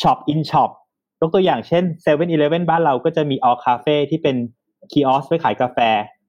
[0.00, 0.70] Shop in Shop
[1.20, 4.36] ยกตัวอย่างเช่น7 e เ e ่ e บ้านเราก็จะมี All Cafe ที่เป็น
[4.92, 5.78] kiosk ไว้ขายกาแฟ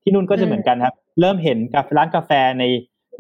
[0.04, 2.64] ที่นู่นก็จะเหมือนกันครับ เริ่มเห็นกาแฟร้านกาแฟใน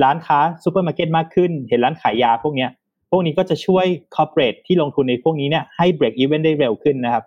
[0.03, 2.69] ร้านค้าซูเปอร์มาร์เก็ตมากขึ้น เห็นร้านขายยาพวกเนี้ย
[3.15, 7.23] พวกนี้ก็จะช่วย corporate ที่ลงทุนในพวกนี้เนี่ยให้ break even ได้เร็วขึ้นนะครับ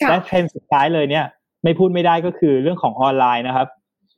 [0.00, 1.24] ค่ะและเทรนด์สุดท้ายเลยเนี่ย
[1.64, 3.68] ไม่พูดไม่ได้ก็คือเรื่องของออนไลน์นะครับ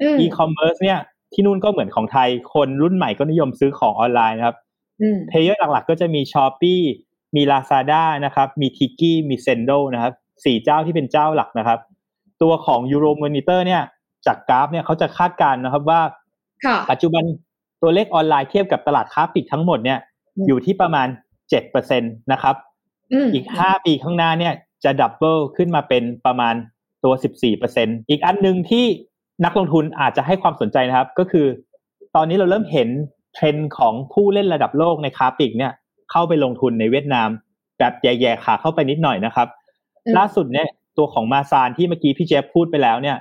[0.03, 0.99] อืม e-commerce เนี่ย
[1.33, 4.57] ที่นู่นก็เหมือนของไทย คนรุ่นใหม่ก็นิยมซื้อของออนไลน์นะครับ
[5.01, 6.81] อืม player หลักๆ ก็จะมี Shopee
[7.37, 10.13] มี Lazada นะครับ มี Tiki มี Sendo นะครับ
[10.45, 11.79] สี่เจ้าที่เป็นเจ้าหลักนะครับ
[12.43, 13.83] ตัวของ Euro Monitor เนี่ย
[14.27, 16.01] จากกราฟเนี่ยเขาจะคาดการณ์นะครับว่า
[16.65, 17.23] ค่ะปัจจุบัน
[17.83, 19.99] ตัวเลขออนไลน์เทียบกับตลาดค้าปลีกทั้งหมดเนี่ย
[20.37, 21.09] อืมอยู่ที่ประมาณ
[21.55, 22.57] 7%นะครับ
[23.13, 24.55] อืมอีก5ปีข้างหน้าเนี่ย
[24.85, 26.55] จะ double ขึ้นมาเป็นประมาณ
[27.05, 27.15] ตัว
[27.63, 28.85] 14%อีกอันหนึ่งที่
[29.45, 31.47] นักลงทุนอาจจะให้ความสนใจนะครับ ก็คือ
[32.17, 32.89] ตอนนี้เราเริ่มเห็น
[33.35, 35.73] เทรนด์ของผู้เล่นระดับโลกในค้าปลีกเนี่ย
[36.11, 37.29] เข้าไปลงทุนในเวียดนาม
[37.79, 39.49] แบบแหย่ๆขาเข้าไปนิดหน่อยนะครับ
[40.19, 40.69] ล่าสุดเนี่ย
[40.99, 43.17] ตัวของ Masan ที่เมื่อกี้พี่เจฟพูดไปแล้วเนี่ย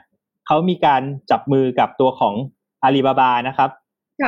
[0.47, 1.01] เขามีการ
[1.31, 2.33] จับมือกับตัวของ
[2.83, 3.69] อาลีบาบานะครับ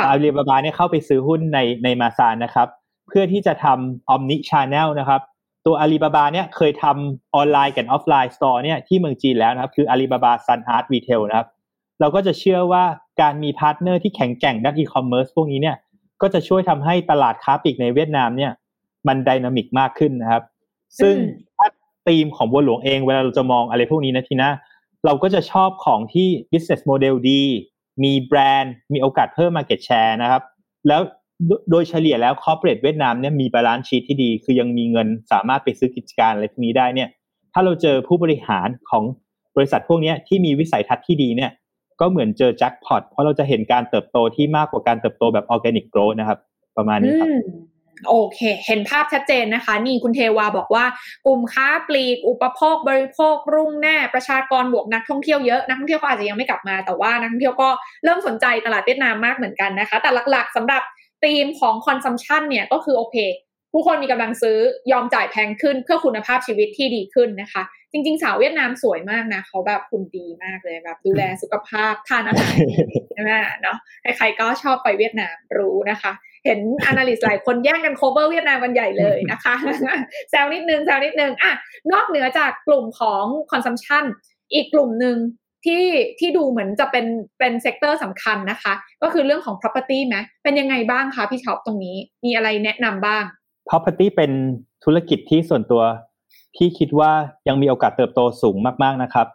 [0.07, 2.67] อาลีบาบาเนี่ยเข้าไปซื้อหุ้นในใน Masan นะครับ
[3.07, 5.21] เพื่อที่จะทำ omni-channel นะครับ
[5.65, 11.47] ตัวอาลีบาบาเนี่ยเคยทำออนไลน์กับ offline store เนี่ยที่เมืองจีนแล้วนะครับ คืออาลีบาบา Sun Art Retail นะครับ
[11.99, 12.83] เราก็จะเชื่อว่า
[13.21, 15.75] การมี partner ที่แข็งแกร่งด้านอีคอมเมิร์ซพวกนี้เนี่ย
[16.21, 18.51] ก็จะช่วยทำให้ตลาดค้าปลีกในเวียดนามเนี่ย
[19.07, 20.43] มัน dynamic มากขึ้นนะครับ
[20.99, 21.15] ซึ่ง
[21.57, 21.67] ถ้า
[22.07, 24.49] ธีมของบัวหลวงเองเวลาเราจะมองอะไรพวกนี้นะทีนะ
[25.05, 27.41] เราก็จะชอบของที่ business model ดี
[28.03, 30.43] มีแบรนด์มีโอกาสเพิ่ม market share นะครับ
[30.87, 31.01] แล้ว
[31.71, 37.09] โดยเฉลี่ยแล้ว corporate เวียดนามเนี่ยมี balance sheet ที่ดี คือยังมีเงินสามารถไปซื้อกิจการอะไรพวกนี้ได้เนี่ย
[37.53, 39.03] ถ้าเราเจอผู้บริหารของ
[39.55, 41.51] บริษัทพวกนี้ที่มีวิสัยทัศน์ที่ดีเนี่ย
[41.99, 46.39] ก็เหมือนเจอแจ็คพอตเพราะเราจะเห็นการเติบโตที่มากกว่าการเติบโตแบบ organic growth นะครับ
[46.77, 47.29] ประมาณนี้ครับ
[48.09, 50.85] โอเค เห็นภาพชัดเจนนะคะ นี่คุณเทวาบอกว่า
[51.25, 57.69] กลุ่มค้าปลีก อุปโภคบริโภค รุ่งแน่ประชากรบวกนักท่องเที่ยวเยอะ นักท่องเที่ยวก็อาจจะยังไม่กลับมา แต่ว่านักท่องเที่ยวก็
[58.03, 60.81] เริ่มสนใจตลาดเวียดนามมากเหมือนกันนะคะ แต่หลักๆสำหรับ
[61.23, 63.17] ธีมของ consumption เนี่ยก็คือโอเค
[63.71, 64.57] ผู้คนมีกำลังซื้อ
[64.91, 72.55] ยอมจ่ายแพงขึ้นเพื่อคุณภาพชีวิตที่ดีขึ้นนะคะ จริง ๆ สาวเวียดนามสวยมากนะเขาแบบหุ่นดีมากเลยแบบดูแลสุขภาพทานอาหาร
[73.13, 73.31] ใช่ไหม
[73.61, 73.77] เนาะ
[74.17, 76.11] ใครๆก็ชอบไปเวียดนามรู้นะคะ
[76.45, 79.55] เห็น analyst หลายคนแย่งกัน cover เวียดนามกันใหญ่เลยนะคะ
[80.29, 81.53] แซวนิดนึงแซวนิดนึงอะ
[81.91, 84.03] นอกเหนือจากกลุ่มของ consumption
[84.53, 85.17] อีกกลุ่มหนึ่ง
[85.65, 85.85] ที่
[86.19, 87.05] ที่ดูเหมือนจะเป็น
[87.39, 88.73] เป็น sector สำคัญนะคะ
[89.03, 93.23] ก็คือเรื่องของ property ไหมเป็นยังไงบ้างคะพี่ช็อปตรงนี้มีอะไรแนะนำบ้าง
[93.69, 94.31] property เป็น
[94.83, 95.81] ธุรกิจที่ส่วนตัว
[96.55, 97.11] พี่คิดว่า
[97.47, 99.27] ยังมีโอกาสเติบโตสูงมาก ๆ นะครับ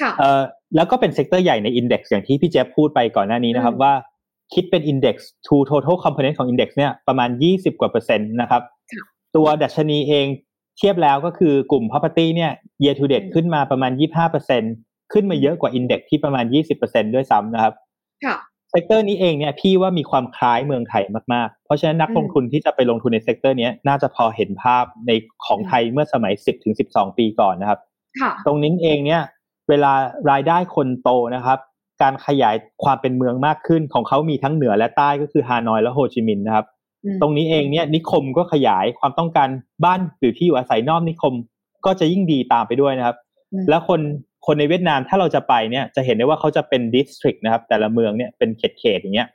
[0.00, 0.42] ค่ะเอ่อ
[0.76, 3.92] แล้วก็เป็น sector ใหญ่ใน index อย่างที่พี่เจฟพูดไปก่อนหน้านี้นะครับว่า
[4.54, 5.16] คิดเป็น Index
[5.46, 8.62] to total component ของ Index เนี่ยประมาณ 20 กว่าเปอร์เซ็นต์นะครับ
[9.36, 10.26] ตัวดัชนีเอง
[10.78, 14.62] เทียบแล้วก็คือกลุ่ม property เนี่ย year to date ขึ้นมาประมาณ 25เปอร์เซ็น
[15.12, 17.74] ขึ้นมาเยอะกว่า Index ที่ประมาณ 20เปอร์เซ็นด้วยซ้ำนะครับ
[18.70, 25.10] sector นี้เองเนี่ยพี่ว่ามีความคล้ายเมืองไทยมาก ๆ เพราะฉะนั้นนักลงทุนที่จะไปลงทุนใน sector นี้น่าจะพอเห็นภาพใน
[25.44, 27.80] ของไทยเมื่อสมัย 10ถึง12 ปีก่อนนะครับ
[28.46, 29.22] ตรงนี้เองเนี่ย
[29.68, 29.92] เวลา
[30.30, 31.58] รายได้คนโตนะครับ
[32.02, 36.66] การขยายความเป็นเมืองมากขึ้นของเขามีทั้งเหนือและใต้ก็คือฮานอยและโฮจิมินห์นะครับ
[37.20, 39.48] ตรงนี้เองเนี่ยนิคมก็ขยายความต้องการ
[39.84, 41.34] บ้านหรือที่อยู่อาศัยนอกนิคม
[41.86, 43.16] ก็จะยิ่งดีตามไปด้วยนะครับ
[43.68, 44.00] แล้วคน
[44.46, 49.28] คนในเวียดนามถ้าเราจะไปเนี่ยจะเห็นได้ว่าเขาจะเป็น district นะครับ แต่ละเมืองเนี่ยเป็นเขตเขตอย่างเงี้ย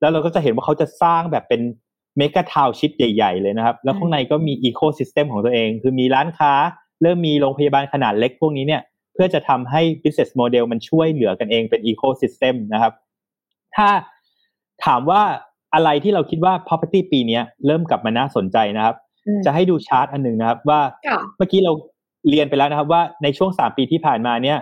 [0.00, 1.60] แล้วเราก็จะเห็นว่าเขาจะสร้างแบบเป็น
[2.18, 6.52] เมกะทาวชิปใหญ่ ๆ เลยนะครับ แล้วข้างในก็มีอีโคซิสเต็มของตัวเอง คือมีร้านค้า
[7.02, 8.82] เริ่มมีโรงพยาบาลขนาดเล็กพวกนี้เนี่ย
[9.14, 12.92] เพื่อจะทำให้ business model มันช่วยเหลือกันเองเป็น ecosystem นะครับ
[13.76, 13.88] ถ้า
[14.84, 15.22] ถามว่า
[15.74, 18.96] อะไรที่เราคิดว่า property ปีนี้เริ่มกลับมาน่าสนใจนะครับ
[19.44, 20.80] จะให้ดูชาร์ตอันหนึ่งนะครับ ว่า
[21.36, 21.72] เมื่อกี้เรา
[22.28, 24.58] เรียนไปแล้วนะครับว่าในช่วงสามปีที่ผ่านมาเนี่ย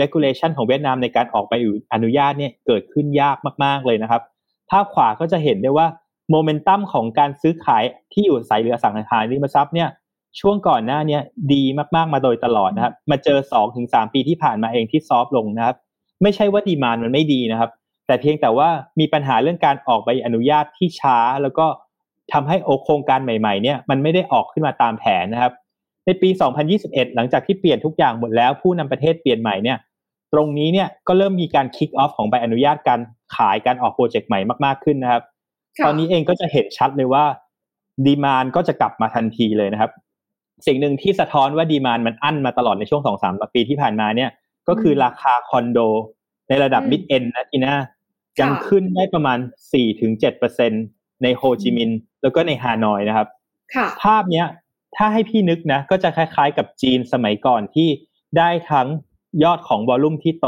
[0.00, 1.54] regulation ของเวียดนามในการออกไป
[1.92, 4.22] อนุญาตเนี่ยเกิดขึ้นยากมาก ๆ เลยนะครับ
[4.70, 5.86] ภาพขวาก็จะเห็นได้ว่า
[6.30, 7.82] โมเมนตัมของการซื้อขาย
[8.12, 9.88] ที่อยู่สายเรือสังหารริมทรัพย์เนี่ย
[10.40, 11.18] ช่วงก่อนหน้านี้
[11.52, 11.62] ดี
[11.96, 15.76] มากๆมาโดยตลอดนะครับ มาเจอสองถึงสามปีที่ผ่านมาเองที่ซอฟลงนะครับ
[16.22, 17.70] ไม่ใช่ว่าดีมานมันไม่ดีนะครับ
[18.06, 18.68] แต่เพียงแต่ว่า
[19.00, 21.66] มีปัญหาเรื่องการออกใบอนุญาตที่ช้า แล้วก็
[22.32, 25.52] ทำให้โอโครงการใหม่ๆเนี่ยมันไม่ได้ออกขึ้นมาตามแผนนะครับ
[26.06, 26.28] ในปี
[26.72, 29.78] 2021 หลังจากที่เปลี่ยนทุกอย่างหมดแล้วผู้นำประเทศเปลี่ยนใหม่เนี่ย
[30.32, 33.00] ตรงนี้เนี่ยก็เริ่มมีการ kick off ของใบอนุญาตการ
[33.36, 35.22] ขายการออก project ใหม่มากๆขึ้นนะครับ
[35.84, 37.24] ตอนนี้เองก็จะเห็นชัดเลยว่า
[38.06, 39.90] demand ก็จะกลับมาทันทีเลยนะครับ
[40.66, 44.30] สิ่งหนึ่งที่สะท้อนว่า demand มันอั้นมาตลอดในช่วงสองสามปีที่ผ่านมาเนี่ย
[44.68, 45.78] ก็คือราคาคอนโด
[46.48, 47.74] ในระดับ mid-end นะทีน่า
[48.40, 49.38] ยังขึ้นได้ประมาณ
[49.72, 50.72] สี่ถึงเจ็ดเปอร์เซ็น
[51.22, 53.28] ในโฮจิมินห์แล้วก็ในฮานอยนะครับ
[54.02, 54.46] ภาพเนี้ย
[54.96, 57.88] ถ้าให้พี่นึกนะ ก็จะคล้ายๆกับจีนสมัยก่อนที่
[58.38, 58.88] ได้ทั้ง
[59.44, 60.46] ยอดของ volume ที่โต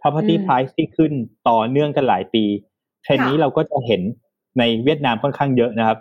[0.00, 1.12] property price ที่ขึ้น
[1.48, 2.44] ต่อเนื่องกันหลายปี
[3.02, 4.02] เทรนนี้เราก็จะเห็น
[4.58, 5.98] ในเวียดนามค่อนข้างเยอะนะครับ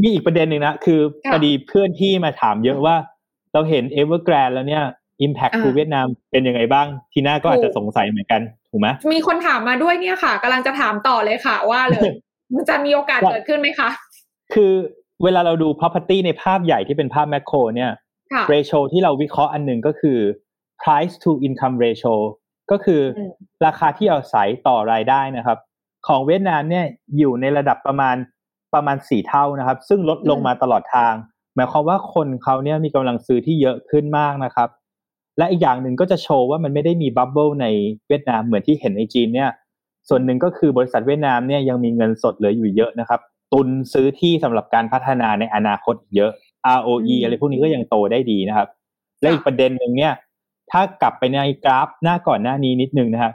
[0.00, 1.00] มีอีกประเด็นหนึ่งนะคือ
[1.30, 2.96] พอดีเพื่อนที่มาถามเยอะว่า
[3.52, 4.84] เราเห็นเอเวอร์แกรนแล้วเนี่ย
[5.26, 8.40] Impact คูเวียดนามเป็นยังไงบ้าง ทีน่าก็อาจจะสงสัยเหมือนกัน
[8.70, 12.10] ถูกไหมมีคนถามมาด้วยเนี่ยค่ะกำลังจะถามต่อเลยค่ะ ว่าเลย
[12.54, 13.88] มันจะมีโอกาสเกิดขึ้นไหมคะ
[14.54, 14.72] คือ
[15.24, 17.90] เวลาเราดู property ในภาพใหญ่ที่เป็นภาพแมคโครเนี่ย
[18.52, 20.18] ratio ที่เราวิเคราะห์อันหนึ่งก็คือ
[20.82, 22.14] price to income ratio
[22.70, 23.00] ก็คือ
[23.66, 25.58] ราคาที่เอาศัยต่อรายได้นะครับ
[26.06, 26.84] ของเวียดนามเนี่ย
[27.18, 28.16] อยู่ในระดับประมาณ
[28.74, 31.14] ประมาณสี่เท่านะครับ ซึ่งลดลงมาตลอดทาง
[31.54, 34.68] หมายความว่าคนเขาเนี่ยมีกำลังซื้อที่เยอะขึ้นมากนะครับ
[35.38, 37.66] และอีกอย่างหนึ่งก็จะโชว์ว่ามันไม่ได้มีบับเบิลใน
[38.08, 39.50] เวียดนามเหมือนที่เห็นในจีนเนี่ย
[40.08, 43.20] ส่วนหนึ่งก็คือบริษัทเวียดนามเนี่ยยังมีเงินสดเหลืออยู่เยอะนะครับ
[43.52, 46.30] ตุนซื้อที่สำหรับการพัฒนาในอนาคตเยอะ
[46.78, 48.68] ROE อะไรพวกนี้ก็ยังโตได้ดีนะครับ
[49.20, 50.12] และอีกประเด็นหนึ่งเนี่ย
[50.70, 53.32] ถ้ากลับไปในกราฟหน้าก่อนหน้านี้นิดนึงนะครับ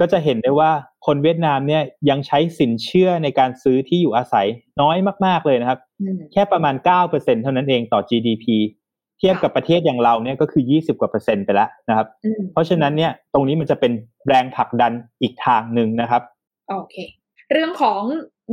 [0.00, 0.70] ก็จะเห็นได้ว่า
[1.06, 4.46] คนเวียดนามเนี่ยยังใช้สินเชื่อในการซื้อที่อยู่อาศัย
[4.80, 4.96] น้อย
[5.26, 5.78] มาก ๆเลยนะครับ
[6.32, 8.44] แค่ประมาณเก้าเปอร์เซ็นเท่านั้นเองต่อ GDP
[9.18, 12.06] เทียบกับประเทศอย่างเราเนี่ยก็คือยี่สิบกว่าเปอร์เซ็นต์ไปแล้วนะครับ
[12.52, 13.92] เพราะฉะนั้นเนี่ยตรงนี้มันจะเป็น
[14.28, 14.92] แรงผลักดัน
[15.22, 16.22] อีกทางหนึ่งนะครับ
[16.68, 16.96] โอเค
[17.52, 18.02] เรื่องของ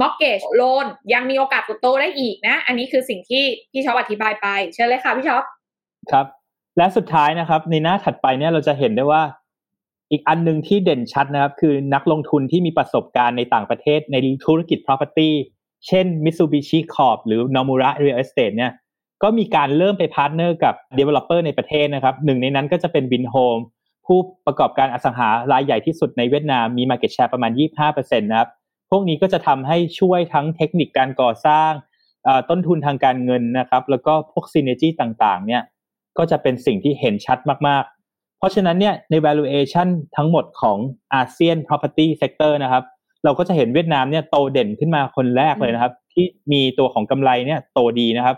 [0.01, 5.43] mortgage loan ยังมีโอกาสโตได้อีกนะ อันนี้คือสิ่งที่พี่ชอบอธิบายไป เชิญเลยค่ะพี่ชอบ
[6.11, 6.25] ครับ
[6.77, 9.21] และสุดท้ายนะครับ ในหน้าถัดไปเนี่ยเราจะเห็นได้ว่า
[10.11, 14.15] อีกอันหนึ่งที่เด่นชัดนะครับ คือนักลงทุนที่มีประสบการณ์ในต่างประเทศใน
[14.45, 15.29] ธุรกิจ property
[15.87, 18.71] เช่น Mitsubishi Corp หรือ Nomura Real Estate เนี่ย
[19.23, 23.61] ก็มีการเริ่มไป partner กับ developer ในประเทศนะครับหนึ่งในนั้นก็จะเป็น Vinhomes
[24.05, 27.51] ผู้ประกอบการอสังหารายใหญ่ที่สุดในเวียดนามมี market share ประมาณ
[27.85, 28.49] 25%นะครับ
[28.91, 31.71] พวกนี้ก็จะทำให้ช่วยทั้งเทคนิคการก่อสร้าง
[32.49, 35.63] ต้นทุนทางการเงินนะครับ แล้วก็พวก synergy ต่างๆ เนี่ย
[36.17, 37.83] ก็จะเป็นสิ่งที่เห็นชัดมาก
[38.37, 39.87] เพราะฉะนั้นเนี่ยใน valuation
[40.17, 40.77] ทั้งหมดของ
[41.13, 42.83] อาเซียน property sector นะครับ
[43.23, 48.37] เราก็จะเห็นเวียดนามเนี่ยโตเด่นขึ้นมาคนแรกเลยนะครับ ที่มีตัวของกำไรเนี่ยโตดีนะครับ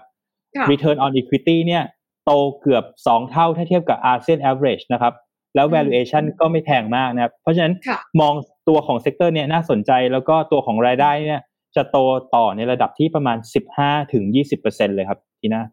[0.71, 1.84] return on equity เนี่ย
[2.26, 2.31] โต
[2.61, 5.13] เกือบ 2 เท่าถ้าเทียบกับอาเซียน average นะครับ
[5.55, 7.73] แล้ว valuation ก็ไม่แพงมากนะครับ เพราะฉะนั้น
[8.21, 8.34] มอง
[8.67, 11.41] ตัวของ sector เนี่ยน่าสนใจแล้วก็ตัวของรายได้เนี่ย
[11.76, 11.97] จะโต
[12.35, 13.38] ต่อในระดับที่ประมาณ
[14.17, 15.63] 15-20%เลยครับทีน่า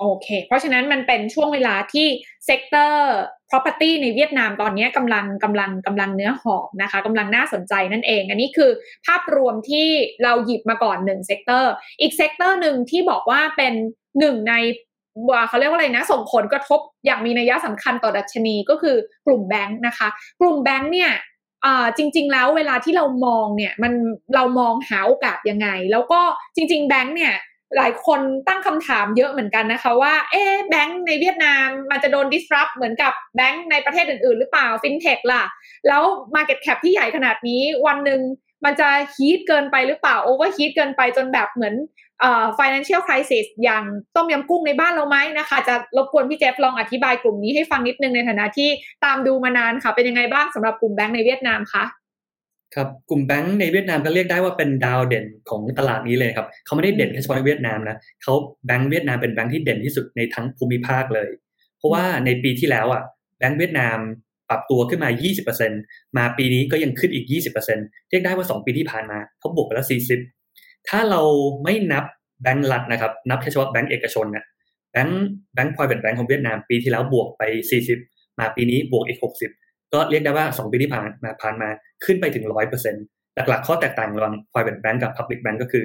[0.00, 2.06] โอเค เพราะฉะนั้นมันเป็นช่วงเวลาที่
[2.46, 3.16] sector
[3.50, 8.70] property ในเวียดนามตอนนี้กำลังกำลังกำลังเนื้อหอมนะคะกำลังน่าสนใจนั่นเอง อันนี้คือ
[9.06, 9.88] ภาพรวมที่
[10.22, 13.72] เราหยิบมาก่อนหนึ่ง sector อีก sector หนึ่งที่บอกว่าเป็น
[14.18, 14.54] หนึ่งใน
[15.48, 18.96] เขาเรียกว่าอะไรนะ ส่งผลกระทบอย่างมีนัยสำคัญต่อดัชนีก็คือ
[19.26, 20.08] กลุ่มแบงค์นะคะ
[20.40, 21.10] กลุ่มแบงค์เนี่ย
[21.96, 23.92] จริง ๆ แล้วเวลาที่เรามองเนี่ยมัน
[24.34, 26.20] เรามองหาโอกาสยังไง แล้วก็
[26.56, 27.34] จริง ๆ แบงค์เนี่ย
[27.76, 35.42] หลายคนตั้งคำถามเยอะเหมือนกันนะคะว่า เอ๊แบงก์ในเวียดนามมันจะโดน disrupt เหมือนกับแบงก์ในประเทศอื่น ๆ หรือเปล่าฟินเทคล่ะ
[35.88, 36.02] แล้ว
[36.34, 38.20] Market Cap ที่ใหญ่ขนาดนี้วันหนึ่ง
[38.64, 41.74] มันจะ heat เกินไปหรือเปล่า overheat เกินไปจนแบบเหมือน
[42.20, 43.84] เอ่อ financial crisis อย่าง
[44.16, 48.68] ต้มยำกุ้งในบ้านเราไหมนะคะ จะรบกวนพี่เจฟลองอธิบายกลุ่มนี้ให้ฟังนิดนึงในฐานะที่
[49.04, 51.84] ตามดูมานานค่ะ เป็นยังไงบ้างสำหรับกลุ่มแบงก์ในเวียดนามคะ
[52.74, 58.34] ครับกลุ่มแบงก์ในเวียดนามก็เรียกได้ว่าเป็นดาวเด่นของตลาดนี้เลยครับเขาไม่ได้เด่นแค่เฉพาะในเวียดนามนะเขา
[58.66, 61.28] แบงก์เวียดนามเป็นแบงก์ที่เด่นที่สุดในทั้งภูมิภาคเลย
[61.78, 63.02] เพราะว่าในปีที่แล้วอะ
[63.38, 63.98] แบงก์เวียดนาม
[64.48, 65.10] ปรับตัวขึ้นมา
[65.64, 67.26] 20%มาปีนี้ก็ยังขึ้นอีก
[67.68, 69.86] 20%เรียกได้ว่า 2 ปีที่ผ่านมาเขาบวกไปแล้ว
[70.36, 71.20] 40 ถ้าเรา
[71.64, 72.04] ไม่นับ
[72.42, 74.44] แบงก์รัฐนะครับ นับแค่เฉพาะแบงก์เอกชนนี่ย
[74.92, 77.42] แบงก์แบงก์ private bank ของเวียดนามปีที่แล้วบวกไป
[77.90, 79.18] 40 มาปีนี้บวกอีก
[79.54, 81.68] 60 ก็เรียกได้ว่า 2 ปีที่ผ่านมาผ่านมา
[82.04, 85.84] ขึ้นไปถึง100%หลักๆข้อแตกต่างระหว่าง private bank กับ public bank ก็คือ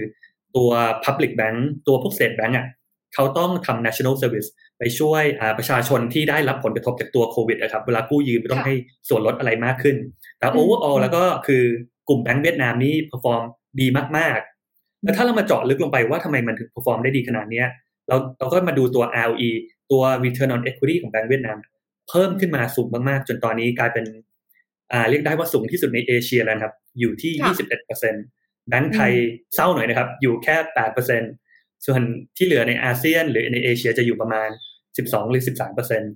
[0.55, 0.71] ตัว
[1.05, 1.57] public bank
[1.87, 2.67] ตัวพวก state bank อะ
[3.15, 4.49] เขาต้องทำ national service
[4.79, 5.23] ไปช่วย
[5.57, 8.75] ประชาชนที่ได้รับผลกระทบจากตัวโควิดนะครับ เวลากู้ยืมต้องให้
[9.09, 9.95] ส่วนลดอะไรมากขึ้น
[10.39, 11.63] แต่ overall แล้วก็คือ
[12.09, 13.41] กลุ่มแบงก์เวียดนามนี่ perform
[13.79, 13.87] ดี
[14.17, 17.63] มากๆ แล้วถ้าเรามาเจาะลึกลงไปว่าทำไมมันถึง perform ได้ดีขนาดนี้
[18.07, 19.51] เราเราก็มาดูตัว ROE
[19.91, 21.57] ตัว return on equity ของแบงก์เวียดนาม
[22.09, 24.32] เพิ่มขึ้นมาสูงมากๆ จนตอนนี้กลายเป็นอ่า
[25.09, 28.23] เรียกได้ว่าสูงที่สุดในเอเชียแล้วครับอยู่ที่ยี่สิบเอ็ดเปอร์เซ็นต์
[28.69, 29.13] แบงก์ไทย
[29.55, 31.31] เศร้าหน่อยนะครับ อยู่แค่แปดเปอร์เซ็นต์
[31.85, 32.01] ส่วน
[32.37, 34.49] ที่เหลือในอาเซียน หรือในเอเชียจะอยู่ประมาณ
[34.97, 36.11] สิบสองหรือสิบสามเปอร์เซ็นต์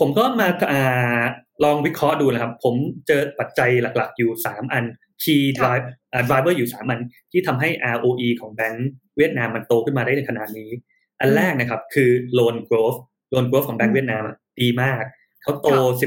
[0.00, 1.20] ผมก็มาอ่า
[1.64, 2.74] ลองวิเคราะห์ดูนะครับ ผม
[3.06, 4.84] เจอปัจจัยหลักๆ อยู่สามอัน
[5.22, 5.86] key drive
[6.28, 7.00] driver อยู่สามอัน
[7.32, 10.70] ที่ทำให้ ROE ของแบงก์เวียดนามมันโตขึ้นมาได้ในขนาดนี้
[11.20, 12.98] อันแรกนะครับคือ loan growth
[13.32, 14.22] loan growth ของแบงก์เวียดนาม
[14.60, 15.02] ดีมาก
[15.42, 15.68] เขาโต
[16.00, 16.06] สิ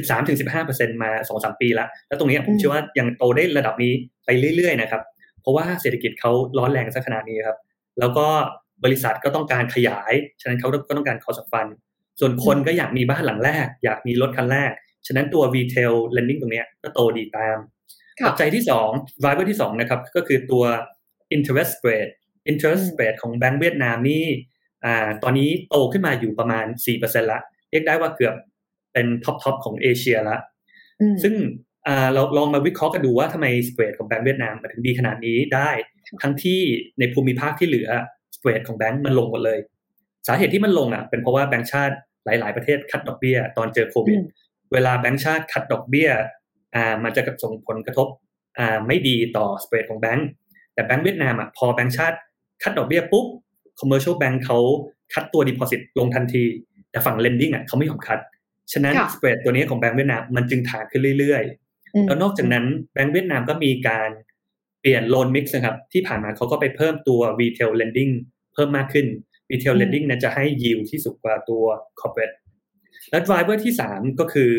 [0.00, 3.92] บสามเปอร์เซ็นต์สิบสามถึงสิบห้าเปอร์เซ็นมาสองสามปีแล้ว แล้วตรงนี้ผมเชื่อว่ายังโตได้ระดับนี้
[4.24, 5.02] ไปเรื่อยๆนะครับ
[5.40, 7.58] เพราะว่าเศรษฐกิจเขาร้อนแรงสักขนาดนี้ครับ
[7.98, 8.26] แล้วก็
[8.84, 11.66] บริษัทก็ต้องการขยาย ฉะนั้นเขาก็ต้องการคอสัฟัน
[12.20, 14.70] ส่วนคนก็อยากมีบ้านหลังแรก อยากมีรถคันแรก
[15.06, 17.56] ฉะนั้นตัว retail lending ตรงนี้ก็โตดีตาม
[18.26, 18.90] ปัจจัยที่สอง
[19.22, 20.64] driver ที่สองนะครับก็คือตัว
[21.36, 22.12] interest rate
[22.50, 24.24] interest rate ของแบงก์เวียดนามนี่
[24.84, 26.66] อ่าตอนนี้โตขึ้นมาอยู่ประมาณ
[26.98, 27.40] 4%ละ
[27.70, 28.34] เรียกได้ว่าเกือบ
[28.92, 30.38] เป็น top top ของเอเชียละ
[31.22, 31.34] ซึ่ง
[32.14, 35.70] เราลองมาวิเคราะห์กันดูว่าทำไม spread ของแบงก์เวียดนามถึงดีขนาดนี้ได้
[36.22, 36.60] ทั้งที่
[36.98, 37.88] ในภูมิภาคที่เหลือ
[38.36, 39.58] spread ของแบงก์มันลงหมดเลย
[40.26, 41.94] สาเหตุที่มันลงอะ เป็นเพราะว่าแบงก์ชาติ
[42.24, 44.18] หลาย ๆ ประเทศ cut ดอกเบี้ยตอนเจอโควิด
[44.72, 46.10] เวลาแบงก์ชาติ cut ดอกเบี้ย
[46.74, 48.08] อ่ามันจะส่งผลกระทบ
[48.58, 50.28] อ่าไม่ดีต่อสเปรดของแบงก์
[50.74, 52.16] แต่แบงก์เวียดนามอะพอแบงก์ชาติ
[52.62, 53.26] คัดดอกเบี้ยปุ๊บ
[53.80, 54.58] commercial bank เขา
[55.14, 56.44] คัดตัว deposit ลงทันที
[56.90, 58.18] แต่ฝั่ง lending อะเขาไม่ยอมคัด
[58.72, 61.44] ฉะนั้นค่ะ spread ตัวนี้ของแบงก์เวียดนามมันจึงถ่ายขึ้นเรื่อย
[61.94, 64.10] อืมๆแล้วนอกจากนั้นแบงก์เวียดนามก็มีการ
[64.80, 68.12] เปลี่ยน loan mix นะครับ ที่ผ่านมาเขาก็ไปเพิ่มตัว retail lending
[68.54, 69.06] เพิ่มมากขึ้น
[69.50, 71.64] retail อืม lending นั้นจะให้ yield ที่สูงกว่าตัว
[72.00, 72.36] corporate
[73.10, 74.52] และ driver ที่สามก็คือ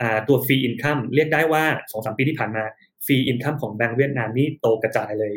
[0.00, 2.64] อ่าตัว fee income เรียกได้ว่าสองสามปีที่ผ่านมา
[3.06, 5.34] fee income ของแบงก์เวียดนามนี่โตกระจายเลย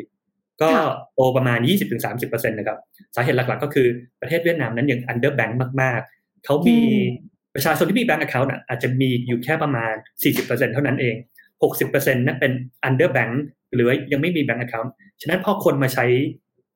[0.62, 1.58] ก็ค่ะโตประมาณ
[2.04, 2.78] 20-30%นะครับ
[3.14, 3.86] สาเหตุหลักๆ ก็คือ
[4.20, 5.52] ประเทศเวียดนามนั้นยัง under bank
[5.82, 9.94] มากๆ เขามีอืม ประชาชนที่มี bank account อะอาจจะมีอยู่แค่ประมาณ
[10.34, 11.14] 40%เท่านั้นเอง
[11.62, 12.52] 60%นั้นเป็น
[12.88, 13.32] under bank
[13.74, 16.06] หรือว่ายังไม่มี bank account ฉะนั้นพอคนมาใช้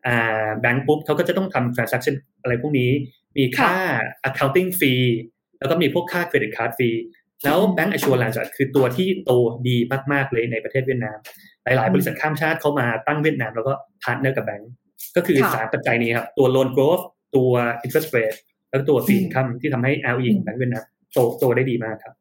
[0.07, 2.91] อ่า bank ปุ๊บเขาก็จะต้องทำ transaction อะไรพวกนี้
[3.39, 3.75] มีค่า
[4.29, 5.05] accounting fee
[5.59, 6.97] แล้วก็มีพวกค่า credit card fee
[7.45, 9.31] แล้ว bancassurance อะคือตัวที่โต
[9.69, 9.77] ดี
[10.13, 11.19] มาก ๆ เลยในประเทศเวียดนาม
[11.65, 13.73] หลาย ๆ บริษัทข้ามชาติเข้ามาตั้งเวียดนามแล้วก็
[14.03, 14.71] partner กับแบงก์
[15.17, 17.05] ก็คือค่ะสามปัจจัยนี้ครับ ตัว loan growth
[17.37, 17.53] ตัว
[17.85, 18.39] interest rate
[18.71, 22.15] แล้วก็ตัว fee อืม income ที่ทำให้ ROE ของแบงก์เวียดนามโตโตได้ดีมากครับ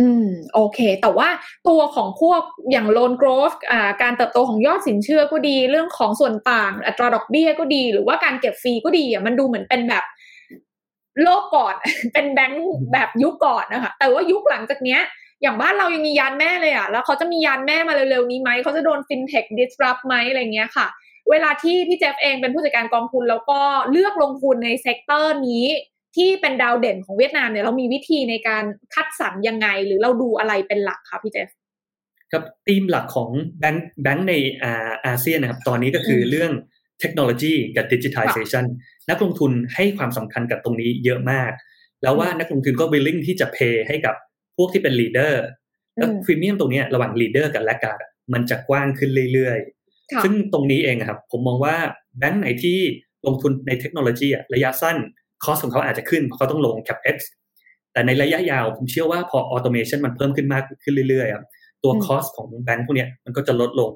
[0.00, 1.28] อืมโอเค แต่ว่า
[1.68, 10.04] ตัวของพวกอย่าง loan growth อ่าการเติบโตของยอดสินเชื่อก็ดี เรื่องของส่วนต่าง อัตราดอกเบี้ยก็ดี หรือว่าการเก็บ fee ก็ดีอะมันดูเหมือนเป็นแบบ
[11.22, 11.74] โลกก่อน
[12.12, 12.62] เป็นแบงค์
[12.92, 15.00] แบบยุคก่อนนะคะ แต่ว่ายุคหลังจากเนี้ย
[15.42, 20.86] อย่างบ้านเรายังมียานแม่เลยอะ แล้วเขาจะมียานแม่มาเร็วๆนี้ไหม เขาจะโดน fintech disrupt ไหมอะไรเงี้ยค่ะ
[21.30, 23.60] เวลาที่พี่เจฟเองเป็นผู้จัดการกองทุนแล้วก็
[23.90, 25.66] เลือกลงทุนใน sector นี้
[26.16, 28.64] ที่เป็นดาวเด่นของเวียดนามเนี่ยเรามีวิธีในการ
[28.94, 31.48] คัดสรรยังไง หรือเราดูอะไรเป็นหลักคะพี่เจฟ
[32.32, 36.52] ครับธีมหลักของแบงก์แบงก์ในอาอาเซียนนะครับ ตอนนี้ก็คืออมเรื่อง
[37.00, 38.64] เทคโนโลยีกับดิจิทัลเซชัน
[39.10, 41.52] นักลงทุนให้ความสำคัญกับตรงนี้เยอะมาก
[42.02, 44.14] แล้วว่านักลงทุนก็ willing ที่จะ pay ให้กับ
[44.56, 45.34] พวกที่เป็น leader
[45.96, 51.76] แล้วอืมพรีเมียมตรงเนี้ยระหว่าง leader กับ laggard อะมันจะกว้างขึ้นเรื่อยๆค่ะซึ่งตรงนี้เองอะครับ ผมมองว่า
[52.18, 52.78] แบงก์ไหนที่
[53.26, 54.96] ลงทุนในเทคโนโลยีอะระยะสั้น
[55.44, 57.16] คอสของเขาอาจจะขึ้นเพราะเขาต้องลง capex
[57.92, 61.42] แต่ในระยะยาวผมเชื่อว่าพอ automation มันเพิ่มขึ้นมากขึ้นเรื่อยๆอะ
[61.84, 63.90] ตัวอืมคอสของแบงก์พวกเนี้ยมันก็จะลดลง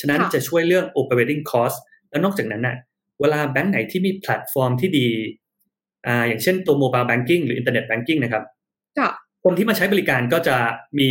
[0.00, 1.76] ฉะนั้นค่ะจะช่วยเรื่อง operating cost
[2.10, 2.76] แล้วนอกจากนั้นน่ะ
[3.20, 5.08] เวลาแบงก์ไหนที่มีแพลตฟอร์มที่ดี
[6.06, 8.44] อ่าอย่างเช่นตัว mobile banking หรือ internet banking นะครับ
[8.98, 9.08] ค่ะ
[9.44, 10.56] คนที่มาใช้บริการก็จะ
[10.98, 11.10] มี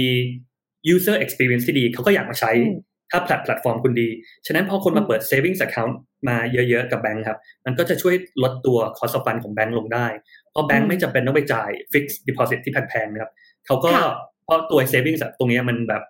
[0.93, 2.76] user experience ที่ดี เขาก็อยากมาใช้อืม
[3.11, 4.07] ถ้าแพลตแพลตฟอร์มคุณดี
[4.47, 5.93] ฉะนั้นพอคนมาอืมเปิด savings account
[6.27, 10.07] มาเยอะๆกับแบงค์ครับ มันก็จะช่วยลดตัว cost of fund ของแบงค์ลงได้
[10.52, 13.31] เพราะแบงค์อืมไม่จำเป็นต้องไปจ่าย fixed deposit ที่แพงๆนะครับ
[13.65, 14.03] เขาก็ค่ะ
[14.43, 16.03] เพราะตัว savings อะตรงเนี้ยมันแบบ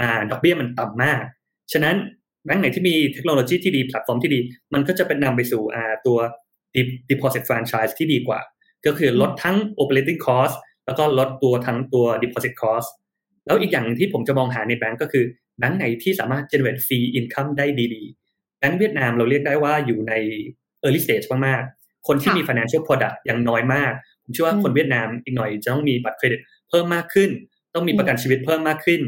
[0.00, 1.22] อ่าดอกเบี้ยมันต่ำมาก
[1.72, 1.96] ฉะนั้น
[2.44, 4.40] แบงค์ไหนที่มีเทคโนโลยีที่ดีแพลตฟอร์มที่ดี
[4.74, 6.18] มันก็จะเป็นนำไปสู่อ่าตัว
[6.74, 8.40] de- deposit franchise ที่ดีกว่า
[8.86, 10.54] ก็คือลดทั้ง operating cost
[10.86, 12.88] แล้วก็ลดตัวทั้งตัว deposit cost
[13.46, 15.24] แล้วอีกอย่างหนึ่งที่ผมจะมองหาในแบงก์ก็คือ
[15.58, 18.21] แบงก์ไหนที่สามารถ generate fee income ได้ดีๆ
[18.62, 20.12] แบงก์เวียดนามเราเรียกได้ว่าอยู่ใน
[20.84, 23.92] early stage มากๆ คนที่ค่ะมี financial product ยังน้อยมาก
[24.24, 26.40] ผมเชื่อว่าอืมคนเวียดนามอีกหน่อยจะต้องมีบัตรเครดิต
[26.70, 27.30] เพิ่มมากขึ้น
[27.74, 29.00] ต้องมีประกันชีวิตเพิ่มมากขึ้น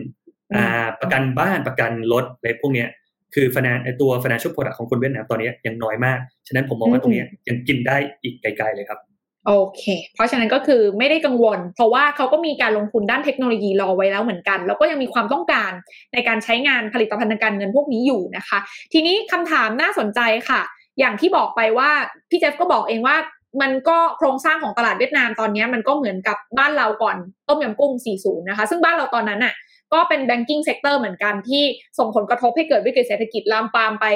[0.52, 2.88] อืมอ่าประกันบ้านประกันรถอะไรพวกเนี้ย
[3.34, 8.98] คือ finan ไอ้ตัว financial product ของคนเวียดนามตอนนี้ยังน้อยมาก ฉะนั้นผมมองว่าตรงเนี้ยยังกินได้อีกไกลๆเลยครับ
[9.46, 9.82] โอเค
[10.14, 15.72] เพราะฉะนั้นก็คือไม่ได้กังวล เพราะว่าเขาก็มีการลงทุนด้านเทคโนโลยีรอไว้แล้วเหมือนกัน แล้วก็ยังมีความต้องการ
[16.12, 18.58] ในการใช้งานผลิตภัณฑ์การเงินพวกนี้อยู่นะคะ
[18.92, 20.60] ทีนี้คำถามน่าสนใจค่ะ
[20.98, 21.90] อย่างที่บอกไปว่า
[22.30, 23.16] พี่เจฟก็บอกเองว่า
[23.62, 27.16] มันก็โครงสร้างของตลาดเวียดนามตอนนี้มันก็เหมือนกับบ้านเราก่อน
[27.48, 27.92] ต้มยำกุ้ง
[28.22, 29.54] 40 นะคะ ซึ่งบ้านเราตอนนั้นน่ะ
[29.92, 31.62] ก็เป็น banking sector เหมือนกันที่
[31.98, 34.06] ส่งผลกระทบให้เกิดวิกฤตเศรษฐกิจลามปามไป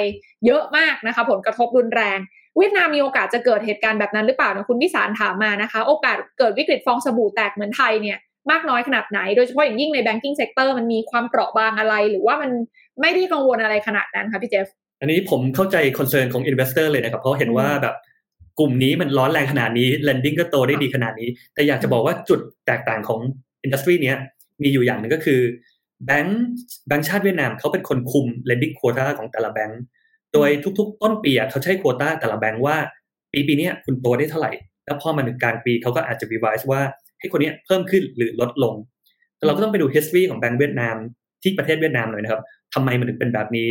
[0.45, 2.19] เยอะมากนะคะ ผลกระทบรุนแรง
[2.59, 8.17] เวียดนามมีโอกาสจะเกิดเหตุการณ์แบบนั้นหรือเปล่านะคุณพิสารถามมานะคะ โอกาสเกิดวิกฤตฟองสบู่แตกเหมือนไทยเนี่ย
[8.51, 12.51] มากน้อยขนาดไหน โดยเฉพาะอย่างยิ่งใน banking sector มันมีความเปราะบางอะไร หรือว่ามัน
[13.01, 14.67] ไม่ได้กังวลอะไรขนาดนั้นคะพี่เจฟ
[15.01, 17.95] อันนี้ผมเข้าใจ concern ของ investor เลยนะครับ เพราะเห็นว่าแบบ
[18.59, 23.19] กลุ่มนี้มันร้อนแรงขนาดนี้ lending ก็โตได้ดีขนาดนี้ แต่อยากจะบอกว่าจุดแตกต่างของ
[23.63, 24.17] industry เนี้ย
[24.63, 25.39] มีอยู่อย่างหนึ่งก็คือ
[26.05, 26.43] แบงก์
[26.87, 29.81] แบงก์ชาติเวียดนามเขาเป็นคนคุม lending quota ของแต่ละแบงก์
[30.33, 30.49] โดย
[30.79, 32.77] ทุก ๆ ต้นปีอะเขาใช้ quota แต่ละแบงก์ว่า
[33.31, 34.51] ปีปีเนี้ยคุณโตได้เท่าไหร่
[34.85, 36.81] แล้วพอมาถึงกลางปีเขาก็อาจจะ revise ว่า
[37.19, 38.73] ให้คนเนี้ยเพิ่มขึ้นหรือลดลง
[39.37, 40.95] แต่เราก็ต้องไปดู history ของแบงก์เวียดนาม
[41.43, 42.41] ที่ประเทศเวียดนามหน่อยนะครับ
[42.73, 43.69] ทำไมมันถึงเป็นแบบนี้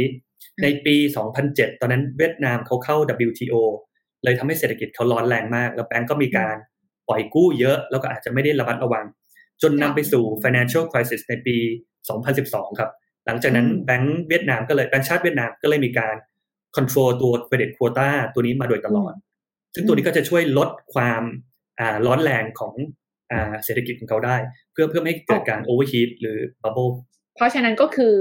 [0.62, 0.96] ในปี
[1.38, 2.96] 2007 ตอนนั้นเวียดนามเขาเข้า
[3.28, 3.54] WTO
[4.24, 6.56] เลยทำให้เศรษฐกิจเขาร้อนแรงมาก แล้วแบงก์ก็มีการ
[7.08, 9.04] ปล่อยกู้เยอะแล้วก็อาจจะไม่ได้ระมัดระวัง
[9.62, 11.56] จนนำไปสู่ financial crisis ในปี
[12.18, 12.90] 2012 ครับ
[13.26, 16.14] หลังจากนั้นอืมแบงก์เวียดนามก็เลยแบงก์ชาติเวียดนามก็เลยมีการ
[16.76, 19.12] control ตัว credit quota ตัวนี้มาโดยตลอด
[19.74, 21.22] ซึ่งตัวนี้ก็จะช่วยลดความ
[21.80, 22.72] อ่าร้อนแรงของ
[23.32, 24.36] อ่าเศรษฐกิจของเขาได้
[24.72, 26.92] เพื่อเพื่อไม่ให้เกิดการ overheat หรือ bubble
[27.36, 28.14] เพราะฉะนั้นก็คือ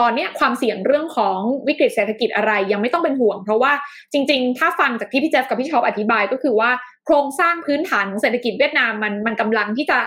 [0.00, 3.72] ตอนนี้ความเสี่ยงเรื่องของวิกฤตเศรษฐกิจอะไรยังไม่ต้องเป็นห่วง เพราะว่า
[4.12, 6.70] จริง ๆ ถ้าฟังจากที่พี่เจฟกับพี่ชอบอธิบายก็คือว่า
[7.04, 9.98] โครงสร้างพื้นฐานของเศรษฐกิจเวียดนามมันมันกำลังที่จะ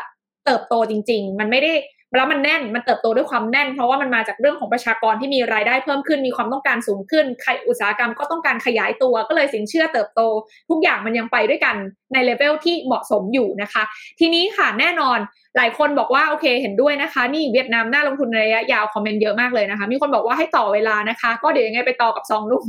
[0.45, 1.74] เติบโตจริง ๆ มันไม่ได้
[2.15, 10.22] แล้วมันแน่นมันเติบโตด้วยความแน่น เพราะว่ามันมาจากเรื่องของประชากรที่มีรายได้เพิ่มขึ้นมีความต้องการสูงขึ้นใครอุตสาหกรรมก็ต้องการขยายตัวก็เลยสินเชื่อเติบโต
[10.69, 11.76] ทุกอย่างมันยังไปด้วยกัน
[12.14, 13.84] ในเลเวลที่เหมาะสมอยู่นะคะ
[14.19, 15.19] ทีนี้ค่ะแน่นอน
[15.58, 22.64] หลายคนบอกว่าโอเคเห็นด้วยนะคะ นี่เวียดนามน่าลงทุนระยะยาวคอมเมนต์เยอะมากเลยนะคะ มีคนบอกว่าให้ต่อเวลานะคะ ก็เดี๋ยวยังไงไปต่อกับซองนุ่ม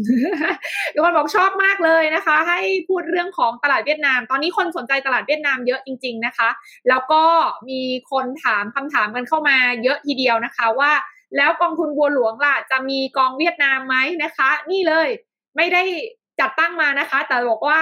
[0.93, 6.49] มีคนบอกชอบมากเลยนะคะ ให้พูดเรื่องของตลาดเวียดนาม ตอนนี้คนสนใจตลาดเวียดนามเยอะจริง ๆนะคะ
[6.89, 7.23] แล้วก็
[7.69, 7.81] มี
[8.11, 10.93] คนถามคำถามกันเข้ามาเยอะทีเดียวนะคะว่า
[11.37, 15.09] แล้วกองทุนบัวหลวงล่ะจะมีกองเวียดนามไหมนะคะ นี่เลย
[15.57, 15.83] ไม่ได้
[16.41, 17.81] จัดตั้งมานะคะ แต่บอกว่า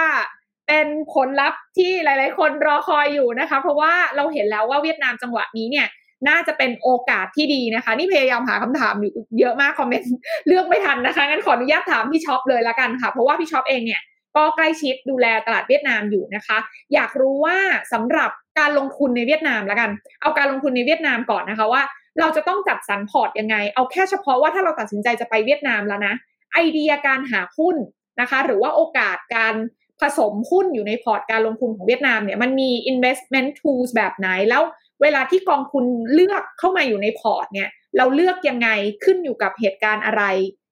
[0.68, 5.86] เป็นผลลัพธ์ที่หลาย ๆ คนรอคอยอยู่นะคะ เพราะว่าเราเห็นแล้วว่าเวียดนามจังหวะนี้เนี่ย
[6.28, 10.08] น่าจะเป็นโอกาสที่ดีนะคะ นี่พยายามหาคำถามอยู่เยอะมากคอมเมนต์
[10.46, 14.00] เลือกไม่ทันนะคะงั้นขออนุญาตถามพี่ช็อปเลยละกันค่ะ เพราะว่าพี่ช็อปเองเนี่ย
[14.36, 16.58] ก็ใกล้ชิดดูแลตลาดเวียดนามอยู่นะคะ
[16.94, 17.56] อยากรู้ว่า
[17.92, 19.90] สำหรับการลงทุนในเวียดนามละกัน
[20.22, 21.82] เอาการลงทุนในเวียดนามก่อนนะคะว่า
[22.18, 26.14] เราจะต้องจัดสรรพอร์ตยังไง เอาแค่เฉพาะว่าถ้าเราตัดสินใจจะไปเวียดนามแล้วนะ
[26.52, 27.76] ไอเดียการหาหุ้น
[28.20, 29.54] นะคะ หรือว่าโอกาสการ
[30.02, 34.62] ผสมหุ้นอยู่ในพอร์ตการลงทุนของเวียดนามเนี่ยมันมี investment tools แบบไหนแล้ว
[35.02, 38.68] เวลาที่กองทุนเลือกเข้ามาอยู่ในพอร์ตเนี่ย เราเลือกยังไง
[39.04, 40.22] ขึ้นอยู่กับเหตุการณ์อะไร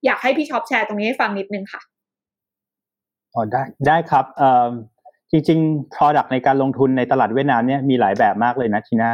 [0.04, 1.80] อยากให้พี่ช็อปแชร์ตรงนี้ให้ฟังนิดนึงค่ะ
[3.34, 4.68] อ๋อได้ได้ครับเอ่อ
[5.30, 9.12] จริงๆ product ในการลงทุนในตลาดเวียดนามเนี่ยมีหลายแบบมากเลยนะทีน่า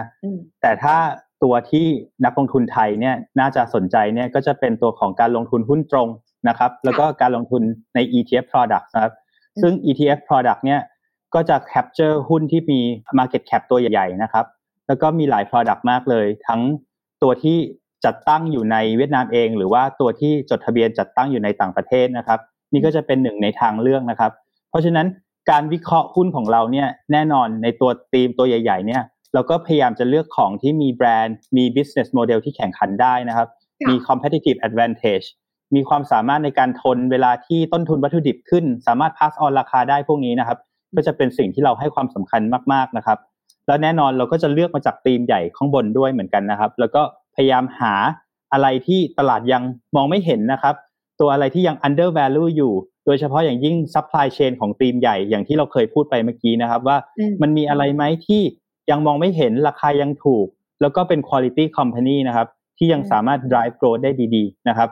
[0.62, 0.96] แต่ถ้า
[1.42, 1.86] ตัวที่
[2.24, 6.08] นักลงทุนไทยเนี่ยน่าจะสนใจเนี่ยก็จะเป็นตัวของการลงทุนหุ้นตรง
[6.48, 7.62] นะครับ แล้วก็การลงทุน
[7.94, 9.12] ใน ETF product นะครับ
[9.62, 10.80] ซึ่ง ETF product เนี่ย
[11.34, 12.80] ก็จะ capture หุ้นที่มี
[13.18, 14.46] market cap ตัวใหญ่ๆนะครับ
[14.86, 16.60] แล้วก็มีหลาย product มากเลย ทั้ง
[17.22, 17.56] ตัวที่
[18.04, 22.38] จัดตั้งอยู่ในเวียดนามเอง หรือว่าตัวที่จดทะเบียนจัดตั้งอยู่ในต่างประเทศนะครับ
[22.72, 24.32] นี่ก็จะเป็นหนึ่งในทางเลือกนะครับ
[24.70, 25.06] เพราะฉะนั้น
[25.50, 29.02] การวิเคราะห์หุ้นของเราเนี่ยแน่นอนในตัวธีมตัวใหญ่ ๆเนี่ย
[29.34, 33.48] เราก็พยายามจะเลือกของที่มีแบรนด์มี business model ที่แข่งขันได้นะครับ
[33.88, 35.26] มี competitive advantage
[35.74, 40.58] มีความสามารถในการทนเวลาที่ต้นทุนวัตถุดิบขึ้น สามารถ pass on ราคาได้พวกนี้นะครับ
[40.96, 43.18] ก็จะเป็นสิ่งที่เราให้ความสำคัญมากๆนะครับ
[43.66, 47.02] แล้วแน่นอนเราก็จะเลือกมาจากธีมใหญ่ข้างบนด้วยเหมือนกันนะครับ แล้วก็
[47.34, 47.94] พยายามหา
[48.52, 49.62] อะไรที่ตลาดยัง
[49.96, 50.74] มองไม่เห็นนะครับ
[51.20, 52.72] ตัวอะไรที่ยัง under value อยู่
[53.06, 56.96] โดยเฉพาะอย่างยิ่ง supply chain ของธีมใหญ่อย่างที่เราเคยพูดไปเมื่อกี้นะครับ ว่า
[57.42, 58.42] มันมีอะไรไหมที่
[58.90, 60.46] ยังมองไม่เห็นราคายังถูก
[60.80, 62.48] แล้วก็เป็น quality company นะครับ
[62.78, 64.88] ที่ยังสามารถ drive growth ได้ดี ๆ นะครับ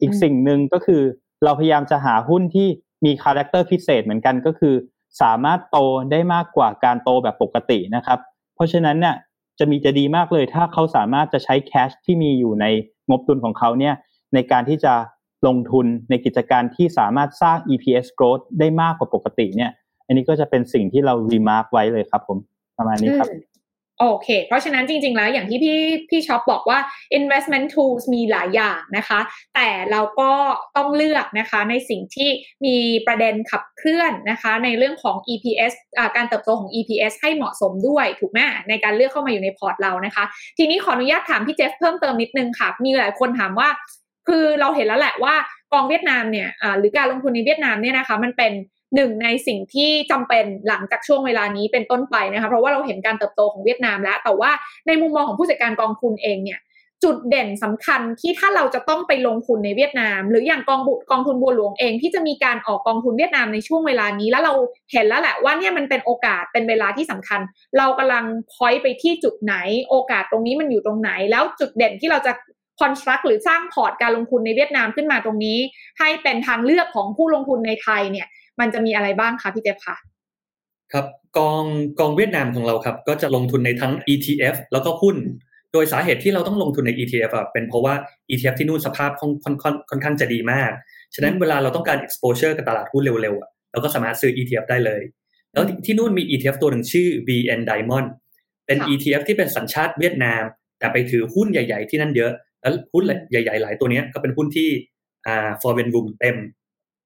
[0.00, 1.02] อีกสิ่งหนึ่งก็คือ
[1.44, 2.68] เราพยายามจะหาหุ้นที่
[3.04, 4.74] มี character พิเศษเหมือนกันก็คือ
[5.22, 5.78] สามารถโต
[6.10, 8.18] ได้มากกว่าการโตแบบปกตินะครับ
[8.54, 9.14] เพราะฉะนั้นเนี่ย
[9.58, 12.66] จะมีจะดีมากเลยถ้าเขาสามารถจะใช้ cash ที่มีอยู่ใน
[13.08, 13.94] งบดุลของเขาเนี่ย
[14.34, 14.94] ในการที่จะ
[15.46, 19.70] ลงทุนในกิจการที่สามารถสร้าง EPS growth ได้มากกว่าปกติเนี่ย
[20.06, 22.38] อันนี้ก็จะเป็นสิ่งที่เรา remark ไว้เลยครับผม
[22.78, 23.28] ประมาณนี้ครับ
[24.00, 25.78] โอเค เพราะฉะนั้นจริง ๆ แล้วอย่างที่พี่
[26.10, 26.78] พี่ช็อปบอกว่า
[27.18, 29.20] investment tools มีหลายอย่างนะคะ
[29.54, 30.32] แต่เราก็
[30.76, 32.28] ต้องเลือกนะคะในสิ่งที่
[32.66, 32.76] มี
[33.06, 35.72] ประเด็นขับเคลื่อนนะคะ ในเรื่องของ EPS
[36.16, 40.24] การเติบโตของ EPS ให้เหมาะสมด้วยถูกไหมในการเลือกเข้ามาอยู่ในพอร์ตเรานะคะ
[40.58, 43.68] ทีนี้ขออนุญาตถามพี่เจฟเพิ่มเติมนิดนึงค่ะ มีหลายคนถามว่า
[44.28, 45.34] คือเราเห็นแล้วแหละว่า
[45.72, 46.48] กองเวียดนามเนี่ย
[46.78, 48.52] หรือการลงทุนในเวียดนามเนี่ยนะคะ มันเป็น
[48.94, 54.50] หนึ่งในสิ่งที่จำเป็นหลังจากช่วงเวลานี้เป็นต้นไปนะคะเพราะว่าเราเห็นการเติบโตของเวียดนามแล้ว แต่ว่า
[54.86, 56.60] ในมุมมองของผู้จัดการกองทุนเองเนี่ย
[57.04, 64.52] จุดเด่นสำคัญที่ถ้าเราจะต้องไปลงทุนในเวียดนาม หรืออย่างกองบุกองทุนบัวหลวงเองที่จะมีการออกกองทุนเวียดนามในช่วงเวลานี้ แล้วเรา
[64.92, 67.40] เห็นแล้วแหละว่าเนี่ยมันเป็นโอกาสเป็นเวลาที่สำคัญ
[67.78, 69.54] เรากำลังพอยไปที่จุดไหน
[69.88, 72.32] โอกาสตรงนี้มันอยู่ตรงไหน แล้วจุดเด่นที่เราจะ
[72.80, 75.58] คอนสตรักหรือสร้างพอร์ตการลงทุนในเวียดนามขึ้นมาตรงนี้
[75.98, 78.26] ให้เป็นทางเลือกของผู้ลงทุนในไทยเนี่ย
[78.60, 79.96] มันจะมีอะไรบ้างคะพี่เจฟคะ
[80.92, 81.06] ครับ
[81.38, 81.64] กอง
[82.00, 85.16] กองเวียดนามของเราครับ ก็จะลงทุนในทั้ง ETF แล้วก็หุ้น
[85.72, 87.94] โดยสาเหตุที่เราต้องลงทุนใน ETF อะเป็นเพราะว่า
[88.30, 89.32] ETF ที่นู่นสภาพค่อน
[89.62, 90.70] ค่อนค่อนข้างจะดีมาก
[91.14, 95.02] ฉะนั้นเวลาเราต้องการ exposure กับตลาดหุ้นเร็วๆอะเราก็สามารถซื้อ ETF ได้เลย
[95.52, 98.08] แล้วที่นู่นมี ETF ตัวหนึ่งชื่อ BN Diamond
[98.66, 100.42] เป็น ETF ที่เป็นสัญชาติเวียดนาม
[100.78, 104.68] แต่ไปถือหุ้นใหญ่ ๆ ที่นั่นเยอะ แล้วหุ้นใหญ่ ๆ หลายตัวนี้ก็เป็นหุ้นที่
[105.26, 106.36] อ่า foreign room เต็ม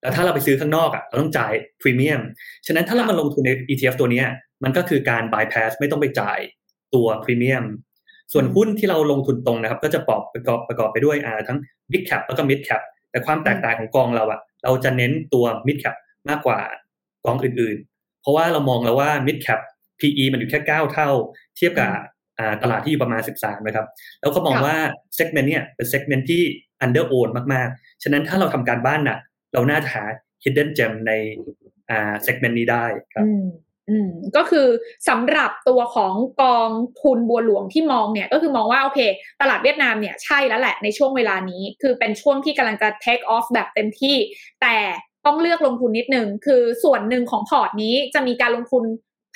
[0.03, 2.21] แล้วถ้าเราไปซื้อข้างนอกอะเราต้องจ่ายพรีเมียม
[2.67, 4.23] ฉะนั้นถ้าเรามาลงทุนใน ETF ตัวนี้
[4.65, 6.39] มันก็คือการ bypass ไม่ต้องไปจ่าย
[6.95, 7.65] ตัวพรีเมียม
[8.33, 11.59] ส่วนหุ้นที่เราลงทุนตรงนะครับ ก็จะประกอบประกอบประกอบไปด้วยอ่าทั้ง
[11.93, 15.95] big cap แล้วก็ mid cap แต่ความแตกต่างของกองเราอะเราจะเน้นตัว mid cap
[16.29, 16.61] มากกว่า
[17.27, 19.61] กองอื่นๆ เพราะว่าเรามองแล้วว่า mid cap
[20.01, 21.09] PE มันอยู่แค่ 9 เท่า
[21.57, 21.91] เทียบกับ
[22.63, 23.87] ตลาดที่อยู่ประมาณ 13 นะครับ
[24.21, 24.77] แล้วก็มองว่า
[25.15, 26.43] segment เนี่ยเป็น segment ที่
[26.85, 29.19] under own มากๆ ฉะนั้นถ้าเราทำการบ้านหนัก
[29.53, 30.05] เราน่าจะหา
[30.43, 31.13] hidden gem ใน
[31.91, 32.85] อ่า segment นี้ได้
[33.15, 33.27] ครับ
[33.91, 34.67] อืมก็คือ
[35.09, 36.71] สำหรับตัวของกอง
[37.03, 39.01] ทุนบัวหลวงที่มองเนี่ย ก็คือมองว่าโอเค
[39.41, 44.17] ตลาดเวียดนามเนี่ยใช่แล้วแหละในช่วงเวลานี้ คือเป็นช่วงที่กำลังจะ take off แบบเต็มที่
[44.63, 44.77] แต่
[45.27, 48.85] ต้องเลือกลงทุนนิดนึง คือส่วนหนึ่งของพอร์ตนี้จะมีการลงทุน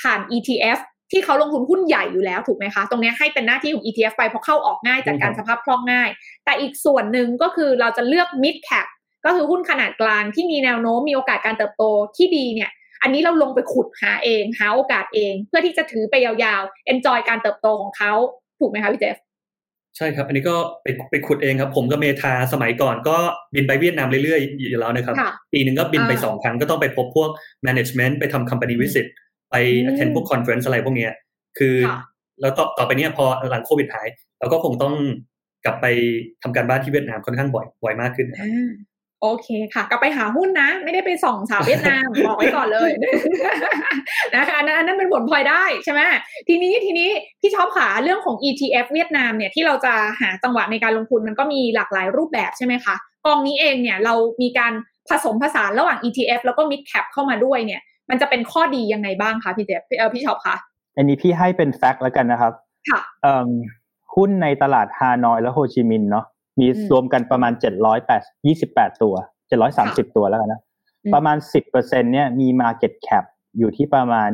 [0.01, 0.79] ผ่าน ETF
[1.13, 6.11] ที่เขาลงทุนหุ้นใหญ่อยู่แล้วถูกไหมคะ ตรงนี้ให้เป็นหน้าที่ของ ETF ไปเพราะเข้าออกง่ายจากการสภาพคล่องง่าย
[6.45, 8.87] แต่อีกส่วนหนึ่งก็คือเราจะเลือก mid cap
[9.27, 11.83] ก็คือหุ้นขนาดกลางที่มีแนวโน้มมีโอกาสการเติบโต
[12.17, 12.71] ที่ดีเนี่ย
[13.03, 18.13] อันนี้เราลงไปขุดหาเอง หาโอกาสเอง เพื่อที่จะถือไปยาวๆ enjoy การเติบโตของเขา
[18.59, 19.17] ถูกไหมคะพี่เจฟ
[19.97, 23.17] ใช่ครับ อันนี้ก็ไปไปขุดเองครับ ผมกับเมธาสมัยก่อนก็
[23.55, 25.17] บินไปเวียดนามเรื่อยๆ อยู่แล้วนะครับ
[25.53, 27.31] ปีหนึ่งก็บินไปสองครั้งก็ต้องไปพบพวก
[27.67, 29.07] management ไปทำ company visit
[29.51, 29.55] ไป
[29.89, 31.09] attend พวก conference อะไรพวกนี้
[31.59, 31.75] คือ
[32.41, 34.09] แล้วต่อต่อไปเนี้ยพอหลังโควิดหาย
[34.39, 34.95] เราก็คงต้อง
[35.65, 35.87] กลับไป
[36.43, 38.29] ทำการบ้านที่เวียดนามค่อนข้างบ่อยบ่อยมากขึ้น
[39.23, 42.91] โอเคค่ะกลับไปหาหุ้นนะ ไม่ได้ไปส่องสาวเวียดนาม บอกไว้ก่อนเลย
[44.37, 46.01] นะคะนั้นนั้นเป็นผลพลอยได้ใช่ไหม
[46.49, 47.09] ทีนี้ทีนี้
[47.41, 52.95] พี่ชอบขาเรื่องของ ETF เวียดนามเนี่ยที่เราจะหาจังหวะในการลงทุนมันก็มีหลากหลายรูปแบบใช่ไหมคะ
[53.27, 54.73] กองนี้เองเนี่ยเรามีการ
[55.09, 57.81] ผสมผสานระหว่าง ETF แล้วก็ mid cap เข้ามาด้วยเนี่ย
[58.11, 60.55] มันจะเป็นข้อดียังไงบ้างคะพี่เจฟเออพี่ชอบคะ
[60.97, 62.53] อันนี้พี่ให้เป็นแฟกต์แล้วกันนะครับ
[62.91, 63.01] ค่ะ
[64.15, 66.25] หุ้นในตลาดฮานอยและโฮจิมินห์เนาะ
[66.61, 69.15] มีรวมกันประมาณเจ็ดร้อยแปดยี่สิบแปดตัว
[69.49, 70.61] เจ็ดร้อยสามสิบตัวแล้วกันนะ
[71.15, 73.25] ประมาณสิบเปอร์เซ็นเนี่ยมี Market Cap
[73.59, 74.31] อยู่ที่ประมาณ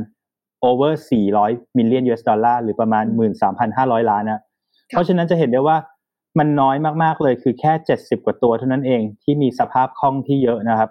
[0.68, 4.42] over สี่ร้อยมิลเลียน US ดอลลาร์หรือประมาณหมื่นสามพันห้าร้อยล้านนะ
[4.88, 5.76] เพราะฉะนั้นจะเห็นได้ว่า
[6.38, 10.90] มันน้อยมากๆเลยคือแค่เจ็ดสิบกว่าตัวเท่านั้นเองที่มีสภาพคล่องที่เยอะนะครับ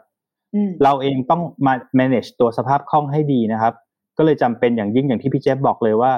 [0.84, 3.74] เราเองต้องมา manage ตัวสภาพคล่องให้ดีนะครับ
[4.18, 6.12] ก็เลยจำเป็นอย่างยิ่งอย่างที่พี่เจฟบอกเลยว่า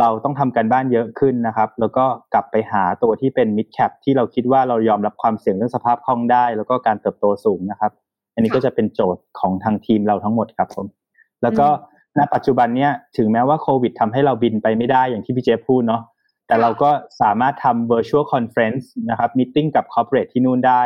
[0.00, 2.04] เราต้องทำการบ้านเยอะขึ้นนะครับ แล้วก็
[2.34, 7.92] กลับไปหาตัวที่เป็น mid cap ที่เราคิดว่าเรายอมรับความเสี่ยงเรื่องสภาพคล่องได้ แล้วก็การเติบโตสูงนะครับ
[8.34, 10.86] อันนี้ก็จะเป็นโจทย์ของทางทีมเราทั้งหมดครับผม
[11.42, 11.68] แล้วก็
[12.18, 16.02] ณปัจจุบันเนี้ยถึงแม้ว่าโควิดทำให้เราบินไปไม่ได้อย่างที่พี่เจพูดเนาะ
[16.46, 20.82] แต่เราก็สามารถทำ virtual conference นะครับมีติ้งกับ corporate ที่นู่นได้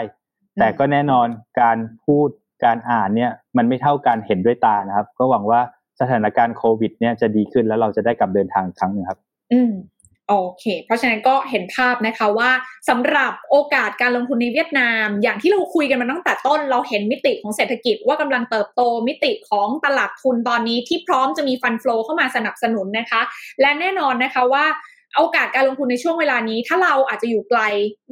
[0.61, 1.27] แต่ก็แน่นอน
[1.61, 2.29] การพูด
[2.65, 5.61] การอ่านเนี่ยมันไม่เท่าการเห็นด้วยตานะครับ ก็หวังว่า
[6.01, 9.19] สถานการณ์โควิด เนี่ยจะดีขึ้นแล้วเราจะได้กลับเดินทางครั้งนึงครับ
[9.53, 9.73] อืม
[10.29, 12.51] โอเค เพราะฉะนั้นก็เห็นภาพนะคะว่า
[12.89, 23.21] สำหรับโอกาสการลงทุนในเวียดนาม อย่างที่เราคุยกันมาตั้งแต่ต้น เราเห็นมิติของเศรษฐกิจว่ากำลังเติบโตมิติของตลาดทุนตอนนี้ที่พร้อมจะมี fund flow เข้ามาสนับสนุนนะคะ
[23.61, 24.65] และแน่นอนนะคะว่า
[25.19, 27.61] โอกาสการลงทุนในช่วงเวลานี้ ถ้าเราอาจจะอยู่ไกล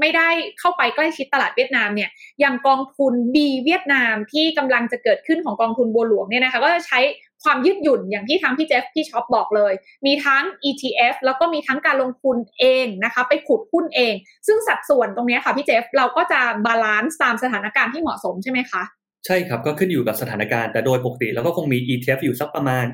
[0.01, 0.29] ไม่ได้
[0.59, 6.99] เข้าไปใกล้ชิดตลาดเวียดนามเนี่ยอย่างกองทุน B เวียดนามที่กำลังจะเกิดขึ้นของกองทุนบัวหลวงเนี่ยนะคะก็จะใช้
[7.45, 9.73] ความยืดหยุ่นอย่างที่ทางพี่เจฟพี่ช็อปบอกเลย
[10.07, 14.15] มีทั้ง ETF แล้วก็มีทั้งการลงทุนเองนะคะ ไปขุดหุ้นเอง
[14.47, 18.83] ซึ่งสัดส่วนตรงนี้ค่ะพี่เจฟเราก็จะบาลานซ์ตามสถานการณ์ที่เหมาะสมใช่ไหมคะ
[19.27, 22.85] ใช่ครับ ก็ขึ้นอยู่กับสถานการณ์ แต่โดยปกติเราก็คงมี ETF อยู่สักประมาณ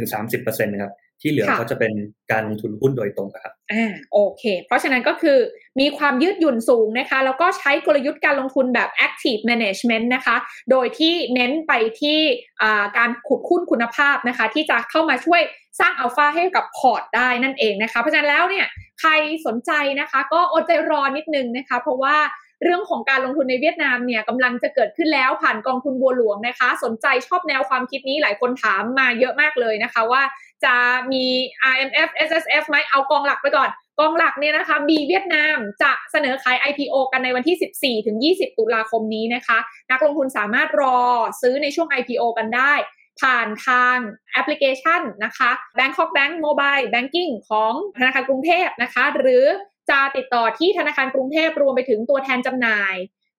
[0.00, 1.92] 20-30%นะครับที่เหลือก็จะเป็น
[2.32, 5.38] การลงทุนหุ้นโดยตรงครับอ่าโอเค เพราะฉะนั้นก็คือ
[5.80, 10.36] มีความยืดหยุ่นสูงนะคะ แล้วก็ใช้กลยุทธ์การลงทุนแบบ active management นะคะ
[10.70, 12.18] โดยที่เน้นไปที่
[12.98, 15.40] การขุดหุ้นคุณภาพนะคะ ที่จะเข้ามาช่วย
[15.80, 18.66] สร้างอัลฟาให้กับพอร์ตได้นั่นเองนะคะ เพราะฉะนั้นแล้วเนี่ย
[19.00, 19.10] ใคร
[19.46, 22.16] สนใจนะคะ ก็อดใจรอนิดนึงนะคะ เพราะว่า
[22.64, 30.22] เรื่องของการลงทุนในเวียดนามเนี่ยกำลังจะเกิดขึ้นแล้วผ่านกองทุนบัวหลวงนะคะ สนใจชอบแนวความคิดนี้หลายคนถามมาเยอะมากเลยนะคะว่า
[30.64, 30.74] จะ
[31.12, 31.24] มี
[31.72, 33.70] IMF SSF ไหมเอากองหลักไปก่อน
[34.02, 39.58] กองหลักเนี่ยนะคะบีเวียดนามจะเสนอขาย IPO กันในวันที่ 14 ถึง 20 ตุลาคมนี้นะคะ
[39.90, 40.98] นักลงทุนสามารถรอ
[41.42, 42.72] ซื้อในช่วง IPO กันได้
[43.20, 43.96] ผ่านทาง
[44.32, 49.44] แอปพลิเคชันนะคะ Bangkok Bank Mobile Banking ของธนาคารกรุงเทพนะคะ หรือ
[49.90, 52.94] จะติดต่อที่ธนาคารกรุงเทพรวมไปถึงตัวแทนจำหน่าย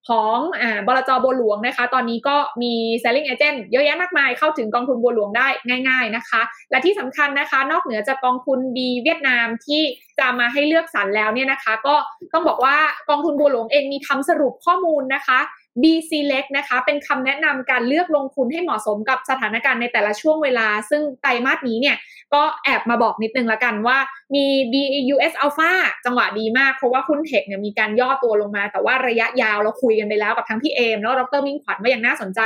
[0.10, 2.74] ของอบลจบัวหลวงนะคะ ตอนนี้ก็มี
[3.04, 5.48] selling agent เยอะแยะมากมายเข้าถึงกองทุนบัวหลวงได้
[5.88, 9.82] ง่าย ๆนะคะ และที่สำคัญนะคะ นอกเหนือจากกองทุนดีเวียดนามที่
[10.20, 11.96] จะมาให้เลือกสรรแล้วเนี่ยนะคะ ก็
[12.34, 12.78] ต้องบอกว่า
[13.10, 15.40] กองทุนบัวหลวงเองมีทำสรุปข้อมูลนะคะ
[15.82, 21.98] B Select นะคะเป็นคำแนะนำการเลือกลงทุนให้เหมาะสมกับสถานการณ์ในแต่ละช่วงเวลา ซึ่งไตรมาสนี้เนี่ย
[22.34, 23.98] ก็แอบมาบอกนิดนึงละกันว่า
[24.36, 25.72] มี BUS Alpha
[26.06, 32.40] จังหวะดีมาก เพราะว่าหุ้นเทคเนี่ยมีการย่อตัวลงมา แต่ว่าระยะยาวเราคุยกันไปแล้วกับทั้งพี่เอมแล้วดรมิ่งขวัญว่ายังน่าสนใจ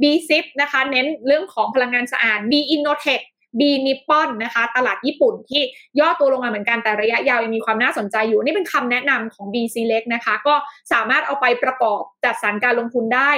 [0.00, 3.24] B Zip นะคะ เน้นเรื่องของพลังงานสะอาด B Innotech
[3.58, 5.62] บีนิปปอนนะคะ ตลาดญี่ปุ่นที่
[6.00, 10.54] ย่อตัวลงมาเหมือนกันแต่ระยะยาวยังมีความน่าสนใจอยู่ นี่เป็นคำแนะนำของ B Select นะคะ ก็
[10.92, 13.30] สามารถเอาไปประกอบจัดสรรการลงทุนได้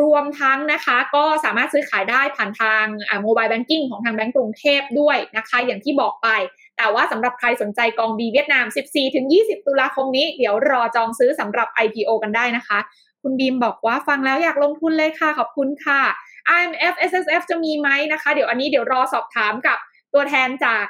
[0.00, 2.84] รวมทั้งนะคะก็สามารถซื้อขายได้ผ่านทาง
[3.22, 6.28] mobile banking ของทางแบงก์กรุงเทพด้วยนะคะ อย่างที่บอกไป
[6.76, 8.64] แต่ว่าสำหรับใครสนใจกอง B เวียดนาม
[9.16, 12.78] 14-20 ตุลาคมนี้ เดี๋ยวรอจองซื้อสำหรับ IPO กันได้นะคะ
[13.22, 16.00] คุณบีมบอกว่าฟังแล้วอยากลงทุนเลยค่ะขอบคุณค่ะ
[16.58, 19.78] RMF SSF จะมีไหมนะคะ เดี๋ยวอันนี้เดี๋ยวรอสอบถามกับ
[20.14, 20.84] ตัวแทนจาก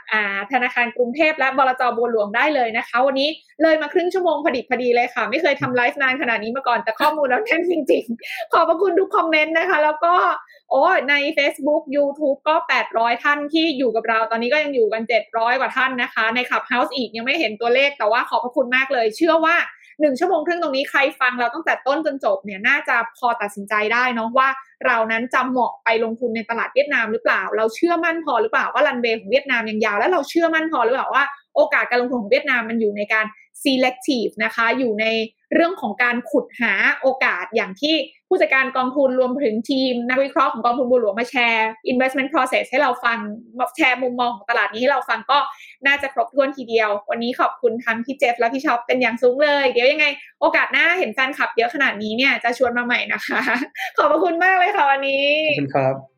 [0.52, 3.28] ธนาคารกรุงเทพและบลจบัวหลวงได้เลยนะคะ วันนี้
[3.62, 10.14] เลยมาครึ่งชั่วโมงพอดีพอดีเลยค่ะ ไม่เคยทำไลฟ์นานขนาดนี้มาก่อนแต่ข้อมูลแล้วแน่นจริง ๆ ขอบพระคุณทุกคอมเมนต์นะคะ แล้วก็
[10.70, 12.54] โอ้ใน Facebook YouTube ก็
[12.88, 19.56] 800 ท่านที่อยู่กับเรา ตอนนี้ก็ยังอยู่กัน 700 กว่าท่านนะคะ ในขับเฮาส์อีกยังไม่เห็นตัวเลขแต่ว่าขอบพระคุณมากเลย เชื่อว่า
[20.00, 24.48] หนึ่งชั่วโมงครึ่งตรงนี้ใครฟังเราตั้งแต่ต้นจนจบเนี่ยน่าจะพอตัดสินใจได้เนาะว่า
[24.86, 31.24] เรานั้นจำเหมาะไปลงทุนในตลาดเวียดนามหรือเปล่า เราเชื่อมั่นพอหรือเปล่าว่ารันเวย์ของเวียดนามยังยาว แล้วเราเชื่อมั่นพอหรือเปล่าว่า
[31.56, 33.24] โอกาสการลงทุนของเวียดนามมันอยู่ในการ
[33.64, 35.06] selective นะคะ อยู่ใน
[35.54, 37.94] เรื่องของการขุดหาโอกาสอย่างที่
[38.28, 43.18] ผู้จัดการกองทุนรวมถึงทีม นักวิเคราะห์ของกองทุนบัวหลวงมาแชร์ investment process ให้เราฟัง
[43.76, 45.38] แชร์มุมมองของตลาดนี้ให้เราฟังก็
[45.86, 50.06] น่าจะครบถ้วนทีเดียว วันนี้ขอบคุณทั้งพี่เจฟและพี่ช็อปเป็นอย่างสูงเลย เดี๋ยวยังไง
[50.40, 53.40] โอกาสหน้าเห็นแฟนคลับเยอะขนาดนี้เนี่ยจะชวนมาใหม่นะคะ
[53.96, 56.09] ขอบพระคุณมากเลยค่ะวันนี้ขอบคุณครับ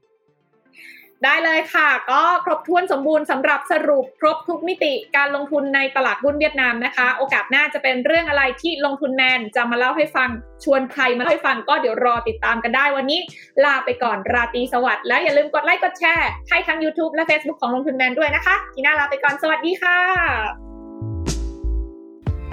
[1.24, 10.28] ได้เลยค่ะ ก็ครบถ้วนสมบูรณ์สำหรับสรุปครบทุกมิติการลงทุนในตลาดหุ้นเวียดนามนะคะ โอกาสหน้าจะเป็นเรื่องอะไรที่ลงทุนแมนจะมาเล่าให้ฟัง
[10.64, 13.20] ชวนใครมาเล่าให้ฟังก็เดี๋ยวรอติดตามกันได้วันนี้
[13.64, 19.98] ลาไปก่อนราตรีสวัสดิ์แล้วอย่าลืมกดไลค์กดแชร์ให้ทั้ง YouTube และ Facebook ของลงทุนแมนด้วยนะคะ ทีน่าลาไปก่อนสวัสดีค่ะ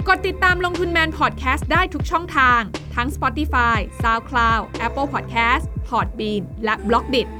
[0.08, 2.60] กดติดตามลงทุนแมนพอดแคสต์ได้ทุกช่องทาง
[2.94, 7.39] ทั้ง Spotify, SoundCloud, Apple Podcast, Podbean และ b l o k d i t